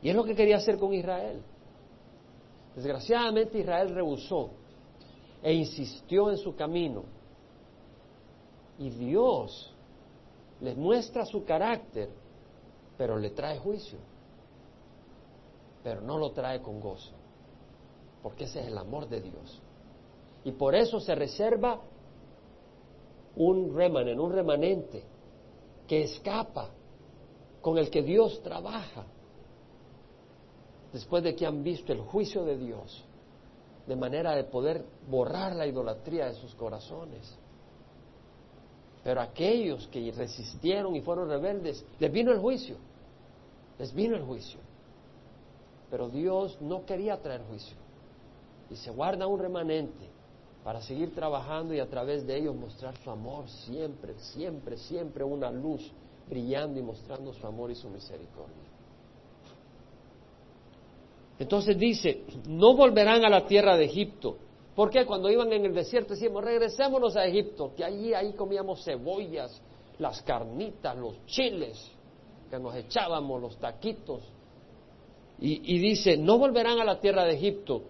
Y 0.00 0.08
es 0.08 0.16
lo 0.16 0.24
que 0.24 0.34
quería 0.34 0.56
hacer 0.56 0.78
con 0.78 0.94
Israel. 0.94 1.42
Desgraciadamente 2.74 3.58
Israel 3.58 3.90
rehusó 3.94 4.50
e 5.44 5.52
insistió 5.52 6.30
en 6.30 6.38
su 6.38 6.56
camino. 6.56 7.04
Y 8.78 8.88
Dios 8.88 9.72
les 10.60 10.74
muestra 10.74 11.26
su 11.26 11.44
carácter, 11.44 12.08
pero 12.96 13.18
le 13.18 13.30
trae 13.30 13.58
juicio. 13.58 13.98
Pero 15.82 16.00
no 16.00 16.16
lo 16.16 16.30
trae 16.32 16.62
con 16.62 16.80
gozo, 16.80 17.12
porque 18.22 18.44
ese 18.44 18.60
es 18.60 18.68
el 18.68 18.78
amor 18.78 19.06
de 19.06 19.20
Dios. 19.20 19.60
Y 20.44 20.52
por 20.52 20.74
eso 20.74 20.98
se 20.98 21.14
reserva 21.14 21.78
un 23.36 23.74
remanente, 23.74 24.20
un 24.20 24.32
remanente 24.32 25.04
que 25.86 26.04
escapa, 26.04 26.70
con 27.60 27.76
el 27.76 27.90
que 27.90 28.02
Dios 28.02 28.42
trabaja 28.42 29.04
después 30.90 31.22
de 31.22 31.34
que 31.34 31.44
han 31.44 31.62
visto 31.62 31.92
el 31.92 32.00
juicio 32.00 32.44
de 32.44 32.56
Dios, 32.56 33.04
de 33.86 33.96
manera 33.96 34.34
de 34.34 34.44
poder 34.44 34.84
borrar 35.08 35.54
la 35.54 35.66
idolatría 35.66 36.26
de 36.26 36.34
sus 36.34 36.54
corazones. 36.54 37.36
Pero 39.02 39.20
aquellos 39.20 39.86
que 39.88 40.10
resistieron 40.12 40.96
y 40.96 41.02
fueron 41.02 41.28
rebeldes, 41.28 41.84
les 41.98 42.10
vino 42.10 42.32
el 42.32 42.38
juicio, 42.38 42.76
les 43.78 43.92
vino 43.92 44.16
el 44.16 44.22
juicio. 44.22 44.58
Pero 45.90 46.08
Dios 46.08 46.58
no 46.60 46.86
quería 46.86 47.20
traer 47.20 47.42
juicio 47.42 47.76
y 48.70 48.76
se 48.76 48.90
guarda 48.90 49.26
un 49.26 49.38
remanente 49.38 50.08
para 50.64 50.80
seguir 50.80 51.14
trabajando 51.14 51.74
y 51.74 51.80
a 51.80 51.88
través 51.88 52.26
de 52.26 52.38
ellos 52.38 52.56
mostrar 52.56 52.96
su 52.96 53.10
amor 53.10 53.48
siempre, 53.48 54.18
siempre, 54.18 54.78
siempre 54.78 55.22
una 55.22 55.50
luz 55.50 55.92
brillando 56.26 56.80
y 56.80 56.82
mostrando 56.82 57.34
su 57.34 57.46
amor 57.46 57.70
y 57.70 57.74
su 57.74 57.90
misericordia. 57.90 58.63
Entonces 61.38 61.78
dice, 61.78 62.24
no 62.48 62.74
volverán 62.76 63.24
a 63.24 63.28
la 63.28 63.46
tierra 63.46 63.76
de 63.76 63.86
Egipto. 63.86 64.36
Porque 64.74 65.06
cuando 65.06 65.30
iban 65.30 65.52
en 65.52 65.66
el 65.66 65.74
desierto 65.74 66.14
decíamos, 66.14 66.44
regresémonos 66.44 67.16
a 67.16 67.24
Egipto, 67.24 67.72
que 67.76 67.84
allí 67.84 68.12
ahí 68.12 68.32
comíamos 68.32 68.84
cebollas, 68.84 69.60
las 69.98 70.22
carnitas, 70.22 70.96
los 70.96 71.24
chiles, 71.26 71.90
que 72.50 72.58
nos 72.58 72.74
echábamos, 72.74 73.40
los 73.40 73.56
taquitos. 73.58 74.22
Y, 75.38 75.74
y 75.74 75.78
dice, 75.78 76.16
no 76.16 76.38
volverán 76.38 76.80
a 76.80 76.84
la 76.84 77.00
tierra 77.00 77.24
de 77.24 77.34
Egipto, 77.34 77.82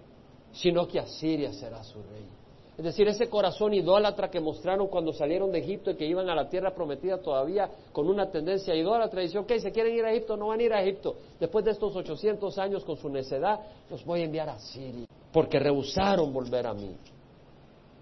sino 0.52 0.87
que 0.87 0.98
Asiria 0.98 1.52
será 1.52 1.83
su 1.83 2.02
rey. 2.02 2.33
Es 2.76 2.84
decir, 2.84 3.06
ese 3.06 3.28
corazón 3.28 3.72
idólatra 3.72 4.28
que 4.28 4.40
mostraron 4.40 4.88
cuando 4.88 5.12
salieron 5.12 5.52
de 5.52 5.60
Egipto 5.60 5.92
y 5.92 5.94
que 5.94 6.06
iban 6.06 6.28
a 6.28 6.34
la 6.34 6.48
tierra 6.48 6.74
prometida 6.74 7.18
todavía 7.18 7.70
con 7.92 8.08
una 8.08 8.30
tendencia 8.30 8.74
idólatra, 8.74 9.20
dice, 9.20 9.38
ok, 9.38 9.52
se 9.58 9.70
quieren 9.70 9.94
ir 9.94 10.04
a 10.04 10.10
Egipto, 10.10 10.37
no 10.37 10.48
van 10.48 10.58
a 10.58 10.62
ir 10.64 10.72
a 10.72 10.82
Egipto. 10.82 11.14
Después 11.38 11.64
de 11.64 11.70
estos 11.70 11.94
800 11.94 12.58
años 12.58 12.84
con 12.84 12.96
su 12.96 13.08
necedad, 13.08 13.60
los 13.88 14.04
voy 14.04 14.22
a 14.22 14.24
enviar 14.24 14.48
a 14.48 14.58
Siria, 14.58 15.06
porque 15.32 15.60
rehusaron 15.60 16.32
volver 16.32 16.66
a 16.66 16.74
mí. 16.74 16.96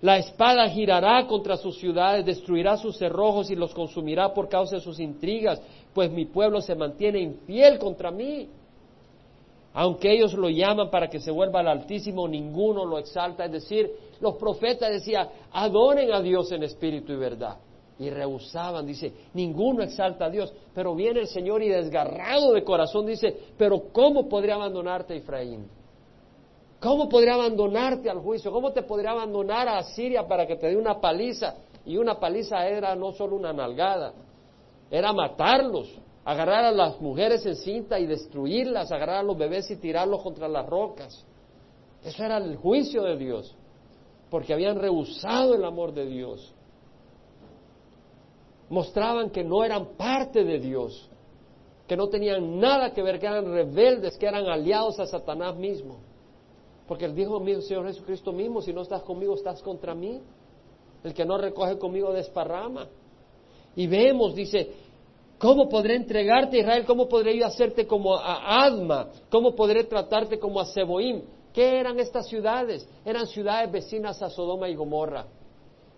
La 0.01 0.17
espada 0.17 0.69
girará 0.69 1.27
contra 1.29 1.57
sus 1.57 1.79
ciudades, 1.79 2.25
destruirá 2.25 2.77
sus 2.77 2.97
cerrojos 2.97 3.51
y 3.51 3.55
los 3.55 3.73
consumirá 3.75 4.33
por 4.33 4.49
causa 4.49 4.77
de 4.77 4.83
sus 4.83 4.99
intrigas, 4.99 5.61
pues 5.93 6.11
mi 6.11 6.25
pueblo 6.25 6.63
se 6.63 6.75
mantiene 6.75 7.21
infiel 7.21 7.79
contra 7.79 8.11
mí. 8.11 8.49
Aunque 9.75 10.13
ellos 10.13 10.35
lo 10.35 10.51
llaman 10.51 10.91
para 10.91 11.09
que 11.09 11.21
se 11.21 11.31
vuelva 11.31 11.61
al 11.61 11.69
Altísimo, 11.69 12.29
ninguno 12.29 12.85
lo 12.85 12.99
exalta. 12.99 13.47
Es 13.47 13.53
decir, 13.53 13.91
los 14.21 14.37
profetas 14.37 14.91
decían, 14.91 15.29
adoren 15.53 16.13
a 16.13 16.21
Dios 16.21 16.53
en 16.53 16.63
espíritu 16.63 17.13
y 17.13 17.17
verdad. 17.17 17.57
Y 17.99 18.11
rehusaban, 18.11 18.87
dice, 18.87 19.13
ninguno 19.35 19.83
exalta 19.83 20.27
a 20.27 20.31
Dios. 20.31 20.53
Pero 20.75 20.95
viene 20.95 21.21
el 21.21 21.29
Señor 21.29 21.63
y 21.63 21.69
desgarrado 21.69 22.53
de 22.53 22.65
corazón 22.65 23.07
dice, 23.07 23.35
pero 23.57 23.85
¿cómo 23.93 24.29
podría 24.29 24.57
abandonarte 24.57 25.17
Efraín? 25.17 25.67
¿Cómo 26.81 27.09
podría 27.09 27.35
abandonarte 27.35 28.11
al 28.11 28.19
juicio? 28.19 28.51
¿Cómo 28.51 28.73
te 28.73 28.83
podría 28.83 29.13
abandonar 29.13 29.69
a 29.69 29.83
Siria 29.85 30.27
para 30.27 30.47
que 30.47 30.57
te 30.57 30.67
dé 30.67 30.77
una 30.77 31.01
paliza? 31.01 31.55
Y 31.87 31.97
una 31.97 32.19
paliza 32.19 32.67
era 32.67 32.95
no 32.97 33.13
solo 33.13 33.37
una 33.37 33.53
nalgada, 33.53 34.13
era 34.91 35.13
matarlos 35.13 35.89
agarrar 36.25 36.65
a 36.65 36.73
las 36.73 37.01
mujeres 37.01 37.45
en 37.47 37.57
cinta 37.57 37.99
y 37.99 38.07
destruirlas, 38.07 38.93
agarrar 38.93 39.17
a 39.17 39.23
los 39.23 39.37
bebés 39.37 39.71
y 39.71 39.77
tirarlos 39.77 40.23
contra 40.23 40.49
las 40.49 40.67
rocas. 40.67 41.25
Eso 42.05 42.25
era 42.25 42.39
el 42.39 42.57
juicio 42.57 43.03
de 43.03 43.17
Dios, 43.17 43.55
porque 44.31 44.53
habían 44.53 44.79
rehusado 44.79 45.55
el 45.55 45.65
amor 45.65 45.93
de 45.93 46.07
Dios. 46.07 46.53
Mostraban 48.69 49.31
que 49.31 49.45
no 49.45 49.65
eran 49.65 49.97
parte 49.97 50.45
de 50.45 50.59
Dios, 50.59 51.09
que 51.87 51.97
no 51.97 52.09
tenían 52.09 52.59
nada 52.59 52.93
que 52.93 53.03
ver, 53.03 53.19
que 53.19 53.27
eran 53.27 53.45
rebeldes, 53.45 54.17
que 54.17 54.27
eran 54.27 54.47
aliados 54.47 54.99
a 54.99 55.07
Satanás 55.07 55.57
mismo. 55.57 55.99
Porque 56.87 57.05
el 57.05 57.15
dijo 57.15 57.39
mío, 57.41 57.61
Señor 57.61 57.87
Jesucristo 57.87 58.33
mismo, 58.33 58.63
si 58.63 58.73
no 58.73 58.83
estás 58.83 59.03
conmigo, 59.03 59.35
estás 59.35 59.63
contra 59.63 59.95
mí. 59.95 60.21
El 61.05 61.15
que 61.15 61.25
no 61.25 61.37
recoge 61.37 61.79
conmigo 61.79 62.13
desparrama. 62.13 62.89
Y 63.75 63.87
vemos, 63.87 64.35
dice, 64.35 64.71
¿cómo 65.43 65.69
podré 65.69 65.97
entregarte 65.97 66.61
Israel? 66.61 66.85
¿Cómo 66.87 67.09
podré 67.09 67.37
yo 67.37 67.45
hacerte 67.45 67.85
como 67.85 68.15
a 68.15 68.65
Adma? 68.65 69.09
¿Cómo 69.29 69.57
podré 69.57 69.83
tratarte 69.83 70.39
como 70.39 70.61
a 70.61 70.67
Seboim? 70.67 71.23
¿Qué 71.53 71.81
eran 71.81 71.99
estas 71.99 72.29
ciudades? 72.29 72.89
Eran 73.05 73.27
ciudades 73.27 73.71
vecinas 73.71 74.23
a 74.23 74.31
Sodoma 74.31 74.69
y 74.69 74.77
Gomorra, 74.77 75.27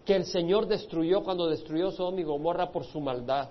que 0.07 0.17
el 0.17 0.25
Señor 0.25 0.67
destruyó 0.67 1.23
cuando 1.23 1.47
destruyó 1.47 1.91
Sodoma 1.91 2.23
y 2.23 2.25
Gomorra 2.25 2.73
por 2.73 2.87
su 2.87 3.01
maldad. 3.01 3.51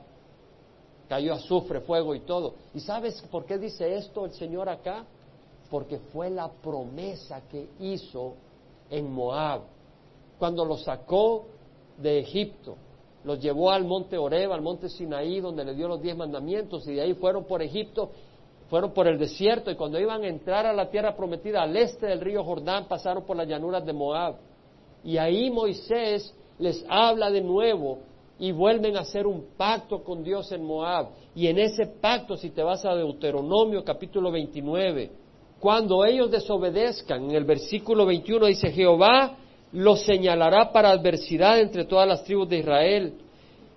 Cayó 1.07 1.33
azufre, 1.33 1.81
fuego 1.81 2.15
y 2.15 2.21
todo. 2.21 2.55
¿Y 2.73 2.79
sabes 2.79 3.21
por 3.29 3.45
qué 3.45 3.59
dice 3.59 3.95
esto 3.95 4.25
el 4.25 4.33
Señor 4.33 4.69
acá? 4.69 5.05
Porque 5.69 5.99
fue 6.11 6.31
la 6.31 6.49
promesa 6.49 7.43
que 7.47 7.69
hizo 7.79 8.33
en 8.89 9.11
Moab, 9.11 9.61
cuando 10.39 10.65
los 10.65 10.83
sacó 10.83 11.45
de 11.97 12.19
Egipto, 12.19 12.77
los 13.23 13.39
llevó 13.39 13.71
al 13.71 13.85
monte 13.85 14.17
Oreb, 14.17 14.51
al 14.51 14.61
monte 14.61 14.89
Sinaí, 14.89 15.39
donde 15.39 15.63
le 15.63 15.73
dio 15.73 15.87
los 15.87 16.01
diez 16.01 16.15
mandamientos, 16.15 16.87
y 16.87 16.93
de 16.93 17.01
ahí 17.01 17.13
fueron 17.13 17.45
por 17.45 17.61
Egipto 17.61 18.11
fueron 18.73 18.91
por 18.91 19.07
el 19.07 19.19
desierto 19.19 19.69
y 19.69 19.75
cuando 19.75 19.99
iban 19.99 20.23
a 20.23 20.27
entrar 20.27 20.65
a 20.65 20.73
la 20.73 20.89
tierra 20.89 21.15
prometida 21.15 21.61
al 21.61 21.77
este 21.77 22.07
del 22.07 22.21
río 22.21 22.43
Jordán 22.43 22.87
pasaron 22.87 23.23
por 23.23 23.37
las 23.37 23.47
llanuras 23.47 23.85
de 23.85 23.93
Moab. 23.93 24.37
Y 25.03 25.17
ahí 25.17 25.51
Moisés 25.51 26.33
les 26.57 26.83
habla 26.89 27.29
de 27.29 27.41
nuevo 27.41 27.99
y 28.39 28.51
vuelven 28.51 28.97
a 28.97 29.01
hacer 29.01 29.27
un 29.27 29.45
pacto 29.55 30.03
con 30.03 30.23
Dios 30.23 30.51
en 30.51 30.63
Moab. 30.63 31.09
Y 31.35 31.47
en 31.47 31.59
ese 31.59 31.85
pacto, 31.85 32.35
si 32.35 32.49
te 32.49 32.63
vas 32.63 32.83
a 32.83 32.95
Deuteronomio 32.95 33.83
capítulo 33.83 34.31
29, 34.31 35.11
cuando 35.59 36.03
ellos 36.03 36.31
desobedezcan, 36.31 37.25
en 37.25 37.35
el 37.35 37.45
versículo 37.45 38.05
21 38.07 38.47
dice, 38.47 38.71
Jehová 38.71 39.37
los 39.73 40.01
señalará 40.01 40.71
para 40.71 40.91
adversidad 40.91 41.59
entre 41.59 41.85
todas 41.85 42.07
las 42.07 42.23
tribus 42.23 42.47
de 42.47 42.59
Israel 42.59 43.13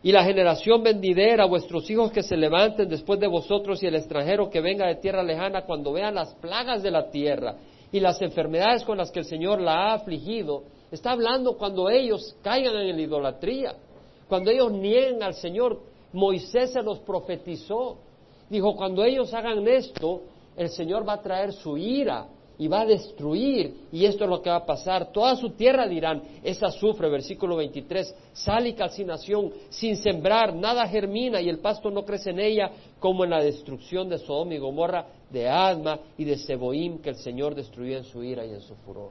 y 0.02 0.12
la 0.12 0.22
generación 0.22 0.82
vendidera, 0.82 1.46
vuestros 1.46 1.90
hijos 1.90 2.12
que 2.12 2.22
se 2.22 2.36
levanten 2.36 2.88
después 2.88 3.18
de 3.18 3.26
vosotros 3.26 3.82
y 3.82 3.86
el 3.86 3.96
extranjero 3.96 4.50
que 4.50 4.60
venga 4.60 4.86
de 4.86 4.96
tierra 4.96 5.22
lejana, 5.22 5.62
cuando 5.62 5.92
vean 5.92 6.14
las 6.14 6.34
plagas 6.34 6.82
de 6.82 6.90
la 6.90 7.10
tierra 7.10 7.56
y 7.90 7.98
las 7.98 8.20
enfermedades 8.20 8.84
con 8.84 8.98
las 8.98 9.10
que 9.10 9.20
el 9.20 9.24
Señor 9.24 9.60
la 9.60 9.72
ha 9.72 9.94
afligido, 9.94 10.64
está 10.92 11.12
hablando 11.12 11.56
cuando 11.56 11.88
ellos 11.88 12.36
caigan 12.42 12.76
en 12.76 12.94
la 12.94 13.02
idolatría, 13.02 13.74
cuando 14.28 14.50
ellos 14.50 14.72
nieguen 14.72 15.22
al 15.22 15.34
Señor. 15.34 15.80
Moisés 16.12 16.72
se 16.72 16.82
los 16.82 17.00
profetizó. 17.00 17.98
Dijo, 18.48 18.76
cuando 18.76 19.02
ellos 19.02 19.34
hagan 19.34 19.66
esto, 19.66 20.22
el 20.56 20.68
Señor 20.68 21.08
va 21.08 21.14
a 21.14 21.22
traer 21.22 21.52
su 21.52 21.76
ira 21.76 22.26
y 22.58 22.68
va 22.68 22.82
a 22.82 22.86
destruir, 22.86 23.86
y 23.92 24.04
esto 24.04 24.24
es 24.24 24.30
lo 24.30 24.40
que 24.40 24.50
va 24.50 24.56
a 24.56 24.66
pasar. 24.66 25.12
Toda 25.12 25.36
su 25.36 25.50
tierra 25.50 25.86
dirán, 25.86 26.22
esa 26.42 26.70
sufre, 26.70 27.08
versículo 27.08 27.56
23, 27.56 28.14
sal 28.32 28.66
y 28.66 28.74
calcinación, 28.74 29.52
sin 29.68 29.96
sembrar, 29.96 30.54
nada 30.54 30.86
germina 30.88 31.40
y 31.40 31.48
el 31.48 31.58
pasto 31.58 31.90
no 31.90 32.04
crece 32.04 32.30
en 32.30 32.40
ella, 32.40 32.70
como 32.98 33.24
en 33.24 33.30
la 33.30 33.42
destrucción 33.42 34.08
de 34.08 34.18
Sodoma 34.18 34.54
y 34.54 34.58
Gomorra, 34.58 35.06
de 35.30 35.48
Adma 35.48 35.98
y 36.16 36.24
de 36.24 36.38
Seboim, 36.38 36.98
que 36.98 37.10
el 37.10 37.16
Señor 37.16 37.54
destruyó 37.54 37.96
en 37.98 38.04
su 38.04 38.22
ira 38.22 38.44
y 38.44 38.50
en 38.50 38.60
su 38.60 38.74
furor. 38.76 39.10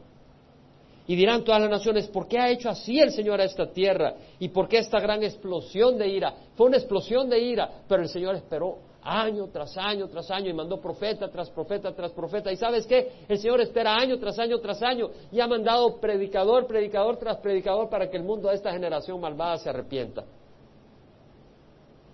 Y 1.08 1.16
dirán 1.16 1.44
todas 1.44 1.62
las 1.62 1.70
naciones, 1.70 2.08
¿por 2.08 2.28
qué 2.28 2.40
ha 2.40 2.50
hecho 2.50 2.68
así 2.68 3.00
el 3.00 3.12
Señor 3.12 3.40
a 3.40 3.44
esta 3.44 3.72
tierra? 3.72 4.16
¿Y 4.40 4.50
por 4.50 4.68
qué 4.68 4.80
esta 4.80 5.00
gran 5.00 5.22
explosión 5.22 6.00
de 6.00 6.08
ira? 6.08 6.34
Fue 6.56 6.66
una 6.66 6.78
explosión 6.78 7.30
de 7.30 7.40
ira, 7.40 7.70
pero 7.88 8.02
el 8.02 8.10
Señor 8.10 8.36
esperó 8.36 8.80
año 9.06 9.48
tras 9.54 9.78
año 9.78 10.08
tras 10.08 10.32
año 10.32 10.50
y 10.50 10.54
mandó 10.54 10.82
profeta 10.82 11.30
tras 11.30 11.50
profeta 11.52 11.94
tras 11.94 12.12
profeta. 12.12 12.52
¿Y 12.52 12.58
sabes 12.58 12.88
qué? 12.88 13.12
El 13.30 13.38
Señor 13.38 13.62
espera 13.62 13.96
año 13.96 14.18
tras 14.18 14.40
año 14.40 14.60
tras 14.60 14.82
año 14.82 15.12
y 15.32 15.40
ha 15.40 15.48
mandado 15.48 16.00
predicador, 16.00 16.66
predicador 16.66 17.18
tras 17.18 17.38
predicador 17.38 17.88
para 17.88 18.10
que 18.10 18.18
el 18.18 18.24
mundo 18.24 18.50
de 18.50 18.56
esta 18.56 18.72
generación 18.72 19.22
malvada 19.22 19.58
se 19.58 19.70
arrepienta. 19.70 20.26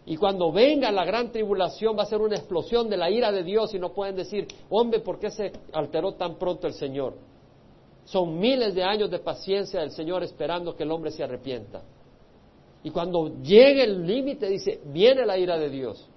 Y 0.05 0.17
cuando 0.17 0.51
venga 0.51 0.91
la 0.91 1.05
gran 1.05 1.31
tribulación 1.31 1.97
va 1.97 2.03
a 2.03 2.07
ser 2.07 2.19
una 2.19 2.35
explosión 2.35 2.89
de 2.89 2.97
la 2.97 3.09
ira 3.09 3.31
de 3.31 3.43
Dios 3.43 3.73
y 3.73 3.79
no 3.79 3.93
pueden 3.93 4.15
decir, 4.15 4.47
hombre, 4.69 4.99
¿por 4.99 5.17
qué 5.19 5.31
se 5.31 5.51
alteró 5.71 6.13
tan 6.13 6.35
pronto 6.35 6.67
el 6.67 6.73
Señor? 6.73 7.13
Son 8.03 8.37
miles 8.37 8.75
de 8.75 8.83
años 8.83 9.09
de 9.09 9.19
paciencia 9.19 9.79
del 9.79 9.91
Señor 9.91 10.23
esperando 10.23 10.75
que 10.75 10.83
el 10.83 10.91
hombre 10.91 11.11
se 11.11 11.23
arrepienta. 11.23 11.83
Y 12.83 12.89
cuando 12.89 13.41
llegue 13.41 13.83
el 13.83 14.05
límite, 14.05 14.49
dice, 14.49 14.81
viene 14.85 15.23
la 15.23 15.37
ira 15.37 15.57
de 15.57 15.69
Dios 15.69 16.10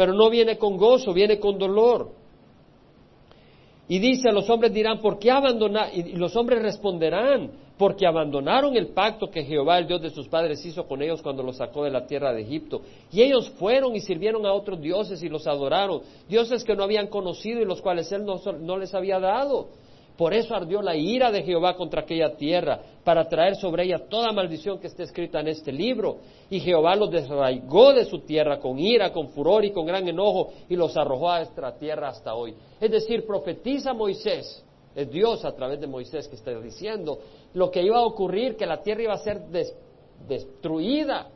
pero 0.00 0.14
no 0.14 0.30
viene 0.30 0.56
con 0.56 0.78
gozo, 0.78 1.12
viene 1.12 1.38
con 1.38 1.58
dolor. 1.58 2.08
Y 3.86 3.98
dice, 3.98 4.32
los 4.32 4.48
hombres 4.48 4.72
dirán, 4.72 4.98
¿por 5.02 5.18
qué 5.18 5.30
abandonar? 5.30 5.90
Y 5.94 6.14
los 6.14 6.34
hombres 6.36 6.62
responderán, 6.62 7.50
porque 7.76 8.06
abandonaron 8.06 8.74
el 8.78 8.94
pacto 8.94 9.30
que 9.30 9.44
Jehová, 9.44 9.76
el 9.76 9.86
Dios 9.86 10.00
de 10.00 10.08
sus 10.08 10.26
padres, 10.26 10.64
hizo 10.64 10.86
con 10.88 11.02
ellos 11.02 11.20
cuando 11.20 11.42
los 11.42 11.58
sacó 11.58 11.84
de 11.84 11.90
la 11.90 12.06
tierra 12.06 12.32
de 12.32 12.40
Egipto. 12.40 12.80
Y 13.12 13.20
ellos 13.20 13.50
fueron 13.58 13.94
y 13.94 14.00
sirvieron 14.00 14.46
a 14.46 14.54
otros 14.54 14.80
dioses 14.80 15.22
y 15.22 15.28
los 15.28 15.46
adoraron, 15.46 16.00
dioses 16.30 16.64
que 16.64 16.74
no 16.74 16.84
habían 16.84 17.08
conocido 17.08 17.60
y 17.60 17.66
los 17.66 17.82
cuales 17.82 18.10
Él 18.10 18.24
no, 18.24 18.40
no 18.58 18.78
les 18.78 18.94
había 18.94 19.20
dado. 19.20 19.68
Por 20.20 20.34
eso 20.34 20.54
ardió 20.54 20.82
la 20.82 20.94
ira 20.94 21.32
de 21.32 21.42
Jehová 21.42 21.74
contra 21.74 22.02
aquella 22.02 22.36
tierra, 22.36 22.78
para 23.02 23.26
traer 23.26 23.56
sobre 23.56 23.84
ella 23.84 24.06
toda 24.06 24.32
maldición 24.32 24.78
que 24.78 24.88
esté 24.88 25.04
escrita 25.04 25.40
en 25.40 25.48
este 25.48 25.72
libro. 25.72 26.18
Y 26.50 26.60
Jehová 26.60 26.94
los 26.94 27.10
desraigó 27.10 27.94
de 27.94 28.04
su 28.04 28.18
tierra 28.18 28.60
con 28.60 28.78
ira, 28.78 29.14
con 29.14 29.30
furor 29.30 29.64
y 29.64 29.72
con 29.72 29.86
gran 29.86 30.06
enojo, 30.06 30.50
y 30.68 30.76
los 30.76 30.94
arrojó 30.94 31.30
a 31.30 31.40
esta 31.40 31.74
tierra 31.78 32.08
hasta 32.08 32.34
hoy. 32.34 32.54
Es 32.78 32.90
decir, 32.90 33.26
profetiza 33.26 33.94
Moisés, 33.94 34.62
es 34.94 35.10
Dios 35.10 35.42
a 35.46 35.52
través 35.52 35.80
de 35.80 35.86
Moisés 35.86 36.28
que 36.28 36.36
está 36.36 36.50
diciendo 36.60 37.18
lo 37.54 37.70
que 37.70 37.82
iba 37.82 37.96
a 37.96 38.04
ocurrir, 38.04 38.56
que 38.56 38.66
la 38.66 38.82
tierra 38.82 39.04
iba 39.04 39.14
a 39.14 39.24
ser 39.24 39.40
destruida. 40.28 41.28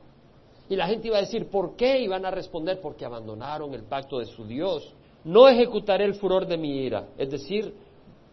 Y 0.69 0.77
la 0.77 0.89
gente 0.89 1.09
iba 1.09 1.17
a 1.17 1.23
decir, 1.23 1.49
¿por 1.49 1.75
qué? 1.75 2.01
Y 2.01 2.07
van 2.07 2.27
a 2.27 2.31
responder, 2.31 2.83
porque 2.83 3.07
abandonaron 3.07 3.73
el 3.73 3.85
pacto 3.85 4.19
de 4.19 4.27
su 4.27 4.45
Dios. 4.45 4.93
No 5.25 5.49
ejecutaré 5.49 6.05
el 6.05 6.17
furor 6.17 6.47
de 6.47 6.59
mi 6.59 6.83
ira, 6.85 7.07
es 7.17 7.31
decir, 7.31 7.73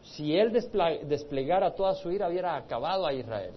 si 0.03 0.35
él 0.35 0.51
desplegara 0.51 1.73
toda 1.75 1.93
su 1.95 2.11
ira, 2.11 2.29
hubiera 2.29 2.55
acabado 2.55 3.05
a 3.05 3.13
Israel. 3.13 3.53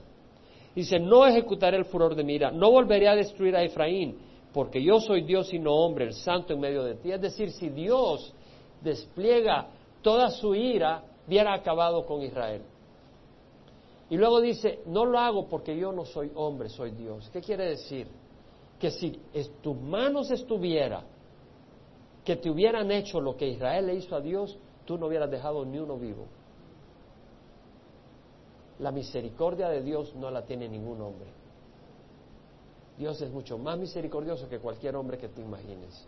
Dice, 0.74 0.98
no 0.98 1.24
ejecutaré 1.26 1.76
el 1.76 1.84
furor 1.84 2.14
de 2.14 2.24
mi 2.24 2.34
ira, 2.34 2.50
no 2.50 2.70
volveré 2.70 3.08
a 3.08 3.14
destruir 3.14 3.56
a 3.56 3.62
Efraín, 3.62 4.18
porque 4.52 4.82
yo 4.82 5.00
soy 5.00 5.22
Dios 5.22 5.52
y 5.52 5.58
no 5.58 5.72
hombre, 5.72 6.04
el 6.06 6.14
santo 6.14 6.52
en 6.52 6.60
medio 6.60 6.84
de 6.84 6.96
ti. 6.96 7.12
Es 7.12 7.20
decir, 7.20 7.50
si 7.50 7.68
Dios 7.68 8.32
despliega 8.82 9.68
toda 10.02 10.30
su 10.30 10.54
ira, 10.54 11.02
hubiera 11.26 11.54
acabado 11.54 12.04
con 12.04 12.22
Israel. 12.22 12.62
Y 14.10 14.16
luego 14.16 14.40
dice, 14.40 14.80
no 14.86 15.04
lo 15.06 15.18
hago 15.18 15.48
porque 15.48 15.76
yo 15.76 15.90
no 15.92 16.04
soy 16.04 16.30
hombre, 16.34 16.68
soy 16.68 16.90
Dios. 16.90 17.30
¿Qué 17.32 17.40
quiere 17.40 17.70
decir? 17.70 18.06
Que 18.78 18.90
si 18.90 19.18
en 19.32 19.46
tus 19.62 19.76
manos 19.76 20.30
estuviera 20.30 21.02
que 22.24 22.36
te 22.36 22.50
hubieran 22.50 22.90
hecho 22.90 23.20
lo 23.20 23.36
que 23.36 23.48
Israel 23.48 23.86
le 23.86 23.94
hizo 23.96 24.14
a 24.14 24.20
Dios, 24.20 24.58
tú 24.84 24.98
no 24.98 25.06
hubieras 25.06 25.30
dejado 25.30 25.64
ni 25.64 25.78
uno 25.78 25.96
vivo. 25.96 26.26
La 28.78 28.90
misericordia 28.90 29.68
de 29.68 29.82
Dios 29.82 30.14
no 30.16 30.30
la 30.30 30.44
tiene 30.44 30.68
ningún 30.68 31.00
hombre. 31.00 31.28
Dios 32.98 33.20
es 33.20 33.30
mucho 33.30 33.58
más 33.58 33.78
misericordioso 33.78 34.48
que 34.48 34.58
cualquier 34.58 34.96
hombre 34.96 35.18
que 35.18 35.28
te 35.28 35.40
imagines. 35.40 36.06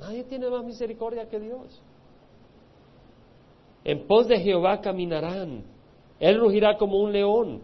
Nadie 0.00 0.24
tiene 0.24 0.48
más 0.48 0.64
misericordia 0.64 1.28
que 1.28 1.38
Dios. 1.38 1.82
En 3.84 4.06
pos 4.06 4.28
de 4.28 4.40
Jehová 4.40 4.80
caminarán. 4.80 5.64
Él 6.18 6.40
rugirá 6.40 6.76
como 6.76 6.98
un 6.98 7.12
león. 7.12 7.62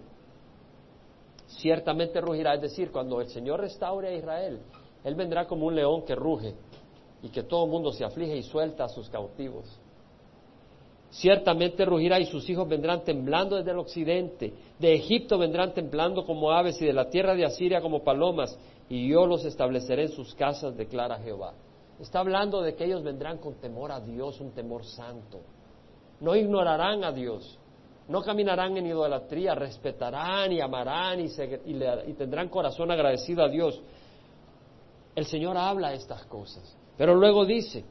Ciertamente 1.47 2.21
rugirá, 2.21 2.55
es 2.55 2.63
decir, 2.63 2.91
cuando 2.91 3.21
el 3.21 3.29
Señor 3.29 3.61
restaure 3.61 4.09
a 4.09 4.15
Israel, 4.15 4.61
Él 5.05 5.15
vendrá 5.15 5.47
como 5.47 5.67
un 5.67 5.75
león 5.75 6.03
que 6.05 6.15
ruge 6.15 6.55
y 7.23 7.29
que 7.29 7.43
todo 7.43 7.65
el 7.65 7.71
mundo 7.71 7.93
se 7.93 8.05
aflige 8.05 8.37
y 8.37 8.43
suelta 8.43 8.85
a 8.85 8.89
sus 8.89 9.09
cautivos. 9.09 9.65
Ciertamente 11.11 11.85
rugirá 11.85 12.21
y 12.21 12.27
sus 12.27 12.49
hijos 12.51 12.69
vendrán 12.69 13.05
temblando 13.05 13.57
desde 13.57 13.71
el 13.71 13.79
occidente. 13.79 14.53
De 14.79 14.95
Egipto 14.95 15.39
vendrán 15.39 15.73
temblando 15.73 16.27
como 16.27 16.51
aves 16.51 16.81
y 16.83 16.87
de 16.87 16.93
la 16.93 17.09
tierra 17.09 17.35
de 17.35 17.45
Asiria 17.45 17.81
como 17.81 18.03
palomas. 18.03 18.59
Y 18.89 19.09
yo 19.09 19.27
los 19.27 19.45
estableceré 19.45 20.03
en 20.03 20.13
sus 20.13 20.35
casas, 20.35 20.77
declara 20.77 21.19
Jehová. 21.19 21.55
Está 22.01 22.21
hablando 22.21 22.61
de 22.61 22.75
que 22.75 22.85
ellos 22.85 23.03
vendrán 23.03 23.39
con 23.39 23.55
temor 23.55 23.91
a 23.93 24.01
Dios, 24.01 24.41
un 24.41 24.53
temor 24.53 24.85
santo. 24.85 25.41
No 26.21 26.37
ignorarán 26.37 27.03
a 27.05 27.13
Dios. 27.13 27.59
No 28.09 28.23
caminarán 28.23 28.77
en 28.77 28.87
idolatría, 28.87 29.55
respetarán 29.55 30.53
y 30.53 30.61
amarán 30.61 31.21
y, 31.21 31.29
y 32.07 32.13
tendrán 32.13 32.49
corazón 32.49 32.91
agradecido 32.91 33.43
a 33.43 33.49
Dios. 33.49 33.83
El 35.17 35.25
Señor 35.25 35.57
habla 35.57 35.95
estas 35.95 36.25
cosas. 36.27 36.77
Pero 36.97 37.15
luego 37.15 37.47
dice, 37.47 37.85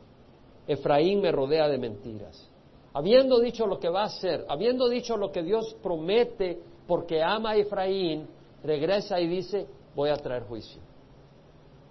Efraín 0.67 1.21
me 1.21 1.31
rodea 1.31 1.67
de 1.67 1.79
mentiras. 1.79 2.49
Habiendo 2.93 3.39
dicho 3.39 3.65
lo 3.65 3.79
que 3.79 3.89
va 3.89 4.03
a 4.03 4.05
hacer, 4.05 4.45
habiendo 4.47 4.87
dicho 4.87 5.17
lo 5.17 5.31
que 5.31 5.43
Dios 5.43 5.75
promete 5.81 6.61
porque 6.87 7.21
ama 7.21 7.51
a 7.51 7.55
Efraín, 7.57 8.27
regresa 8.63 9.19
y 9.19 9.27
dice, 9.27 9.65
voy 9.95 10.09
a 10.09 10.17
traer 10.17 10.43
juicio. 10.43 10.81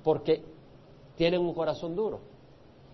Porque 0.04 0.42
tienen 1.16 1.40
un 1.40 1.52
corazón 1.52 1.96
duro 1.96 2.20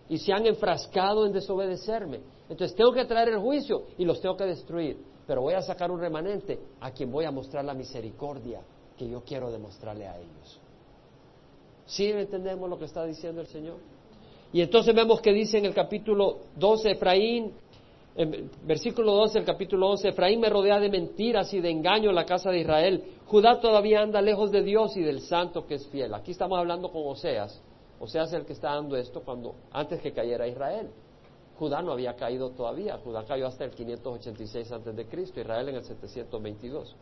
y 0.09 0.19
se 0.19 0.33
han 0.33 0.47
enfrascado 0.47 1.27
en 1.27 1.33
desobedecerme. 1.33 2.21
Entonces 2.49 2.75
tengo 2.75 2.93
que 2.93 3.05
traer 3.05 3.29
el 3.29 3.39
juicio 3.39 3.85
y 3.99 4.05
los 4.05 4.21
tengo 4.21 4.37
que 4.37 4.45
destruir. 4.45 4.99
Pero 5.27 5.43
voy 5.43 5.55
a 5.55 5.63
sacar 5.63 5.91
un 5.91 6.01
remanente 6.01 6.59
a 6.81 6.91
quien 6.91 7.13
voy 7.13 7.27
a 7.27 7.31
mostrar 7.31 7.65
la 7.65 7.75
misericordia 7.75 8.63
que 8.97 9.09
yo 9.09 9.23
quiero 9.23 9.51
demostrarle 9.51 10.09
a 10.09 10.19
ellos. 10.19 10.61
¿Sí 11.91 12.07
entendemos 12.07 12.71
lo 12.71 12.79
que 12.79 12.85
está 12.85 13.05
diciendo 13.05 13.41
el 13.41 13.49
Señor? 13.49 13.79
Y 14.53 14.61
entonces 14.61 14.95
vemos 14.95 15.21
que 15.21 15.33
dice 15.33 15.59
en 15.59 15.65
el 15.65 15.75
capítulo 15.75 16.39
12, 16.55 16.93
Efraín, 16.93 17.53
en 18.15 18.49
versículo 18.65 19.13
12 19.15 19.41
del 19.41 19.45
capítulo 19.45 19.91
11, 19.91 20.11
Efraín 20.11 20.41
me 20.41 20.49
rodea 20.49 20.79
de 20.79 20.89
mentiras 20.89 21.53
y 21.53 21.61
de 21.61 21.69
engaño 21.69 22.11
en 22.11 22.15
la 22.15 22.25
casa 22.25 22.51
de 22.51 22.61
Israel. 22.61 23.03
Judá 23.27 23.61
todavía 23.61 24.03
anda 24.03 24.23
lejos 24.23 24.53
de 24.53 24.63
Dios 24.63 24.97
y 24.97 25.01
del 25.03 25.21
santo 25.21 25.67
que 25.67 25.75
es 25.75 25.89
fiel. 25.89 26.15
Aquí 26.15 26.31
estamos 26.31 26.61
hablando 26.61 26.93
con 26.93 27.03
Oseas. 27.07 27.61
Oseas 27.99 28.29
es 28.29 28.35
el 28.35 28.47
que 28.47 28.53
está 28.53 28.75
dando 28.75 28.97
esto 28.97 29.23
cuando, 29.23 29.57
antes 29.73 30.01
que 30.01 30.13
cayera 30.13 30.47
Israel. 30.47 30.91
Judá 31.59 31.83
no 31.83 31.91
había 31.91 32.15
caído 32.15 32.51
todavía. 32.51 32.99
Judá 32.99 33.25
cayó 33.25 33.49
hasta 33.49 33.65
el 33.65 33.73
586 33.73 34.71
antes 34.71 34.95
de 34.95 35.07
Cristo, 35.07 35.41
Israel 35.41 35.71
en 35.71 35.75
el 35.75 35.85
722. 35.85 36.95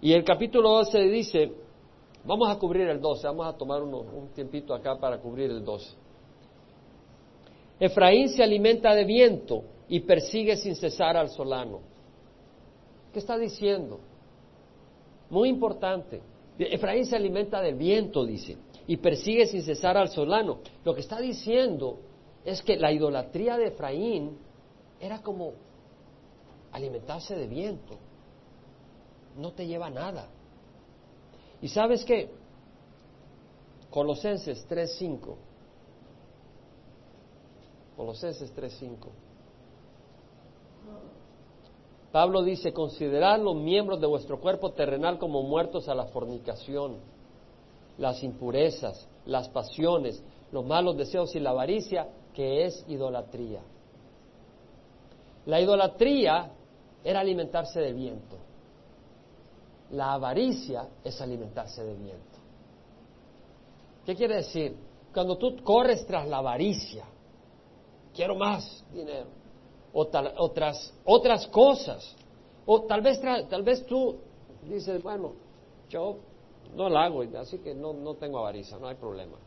Y 0.00 0.12
el 0.12 0.22
capítulo 0.22 0.70
12 0.70 1.00
dice, 1.08 1.52
vamos 2.24 2.48
a 2.48 2.58
cubrir 2.58 2.88
el 2.88 3.00
12, 3.00 3.26
vamos 3.26 3.46
a 3.46 3.56
tomar 3.56 3.82
un 3.82 4.28
tiempito 4.34 4.74
acá 4.74 4.98
para 4.98 5.18
cubrir 5.18 5.50
el 5.50 5.64
12. 5.64 5.94
Efraín 7.80 8.28
se 8.28 8.42
alimenta 8.42 8.94
de 8.94 9.04
viento 9.04 9.64
y 9.88 10.00
persigue 10.00 10.56
sin 10.56 10.74
cesar 10.76 11.16
al 11.16 11.30
solano. 11.30 11.80
¿Qué 13.12 13.18
está 13.18 13.36
diciendo? 13.36 14.00
Muy 15.30 15.48
importante. 15.48 16.20
Efraín 16.58 17.04
se 17.06 17.16
alimenta 17.16 17.60
del 17.60 17.74
viento, 17.74 18.24
dice, 18.24 18.56
y 18.86 18.96
persigue 18.96 19.46
sin 19.46 19.62
cesar 19.62 19.96
al 19.96 20.08
solano. 20.08 20.58
Lo 20.84 20.94
que 20.94 21.00
está 21.00 21.20
diciendo 21.20 21.98
es 22.44 22.62
que 22.62 22.76
la 22.76 22.92
idolatría 22.92 23.56
de 23.56 23.68
Efraín 23.68 24.38
era 25.00 25.20
como 25.20 25.52
alimentarse 26.72 27.34
de 27.34 27.46
viento. 27.46 27.96
No 29.36 29.52
te 29.52 29.66
lleva 29.66 29.90
nada. 29.90 30.28
¿Y 31.64 31.68
sabes 31.68 32.04
qué? 32.04 32.28
Colosenses 33.88 34.68
3.5 34.68 35.34
Colosenses 37.96 38.52
3:5. 38.54 39.08
Pablo 42.12 42.42
dice, 42.42 42.74
considerad 42.74 43.40
los 43.40 43.56
miembros 43.56 43.98
de 43.98 44.06
vuestro 44.06 44.40
cuerpo 44.40 44.72
terrenal 44.72 45.18
como 45.18 45.42
muertos 45.42 45.88
a 45.88 45.94
la 45.94 46.04
fornicación, 46.04 46.98
las 47.96 48.22
impurezas, 48.22 49.08
las 49.24 49.48
pasiones, 49.48 50.22
los 50.52 50.66
malos 50.66 50.98
deseos 50.98 51.34
y 51.34 51.40
la 51.40 51.50
avaricia, 51.50 52.08
que 52.34 52.66
es 52.66 52.84
idolatría. 52.88 53.62
La 55.46 55.62
idolatría 55.62 56.50
era 57.02 57.20
alimentarse 57.20 57.80
de 57.80 57.94
viento. 57.94 58.36
La 59.94 60.14
avaricia 60.14 60.88
es 61.04 61.20
alimentarse 61.20 61.84
de 61.84 61.94
viento. 61.94 62.38
¿Qué 64.04 64.14
quiere 64.14 64.36
decir? 64.36 64.76
Cuando 65.12 65.38
tú 65.38 65.56
corres 65.62 66.04
tras 66.06 66.28
la 66.28 66.38
avaricia, 66.38 67.04
quiero 68.12 68.34
más 68.34 68.84
dinero, 68.92 69.26
o 69.92 70.08
otras, 70.38 70.92
otras 71.04 71.46
cosas. 71.46 72.16
O 72.66 72.82
tal 72.82 73.02
vez, 73.02 73.20
tal 73.20 73.62
vez 73.62 73.86
tú 73.86 74.16
dices, 74.68 75.02
bueno, 75.02 75.32
yo 75.88 76.16
no 76.74 76.88
la 76.88 77.04
hago, 77.04 77.22
así 77.38 77.58
que 77.58 77.74
no, 77.74 77.92
no 77.92 78.14
tengo 78.14 78.38
avaricia, 78.38 78.78
no 78.78 78.88
hay 78.88 78.96
problema. 78.96 79.38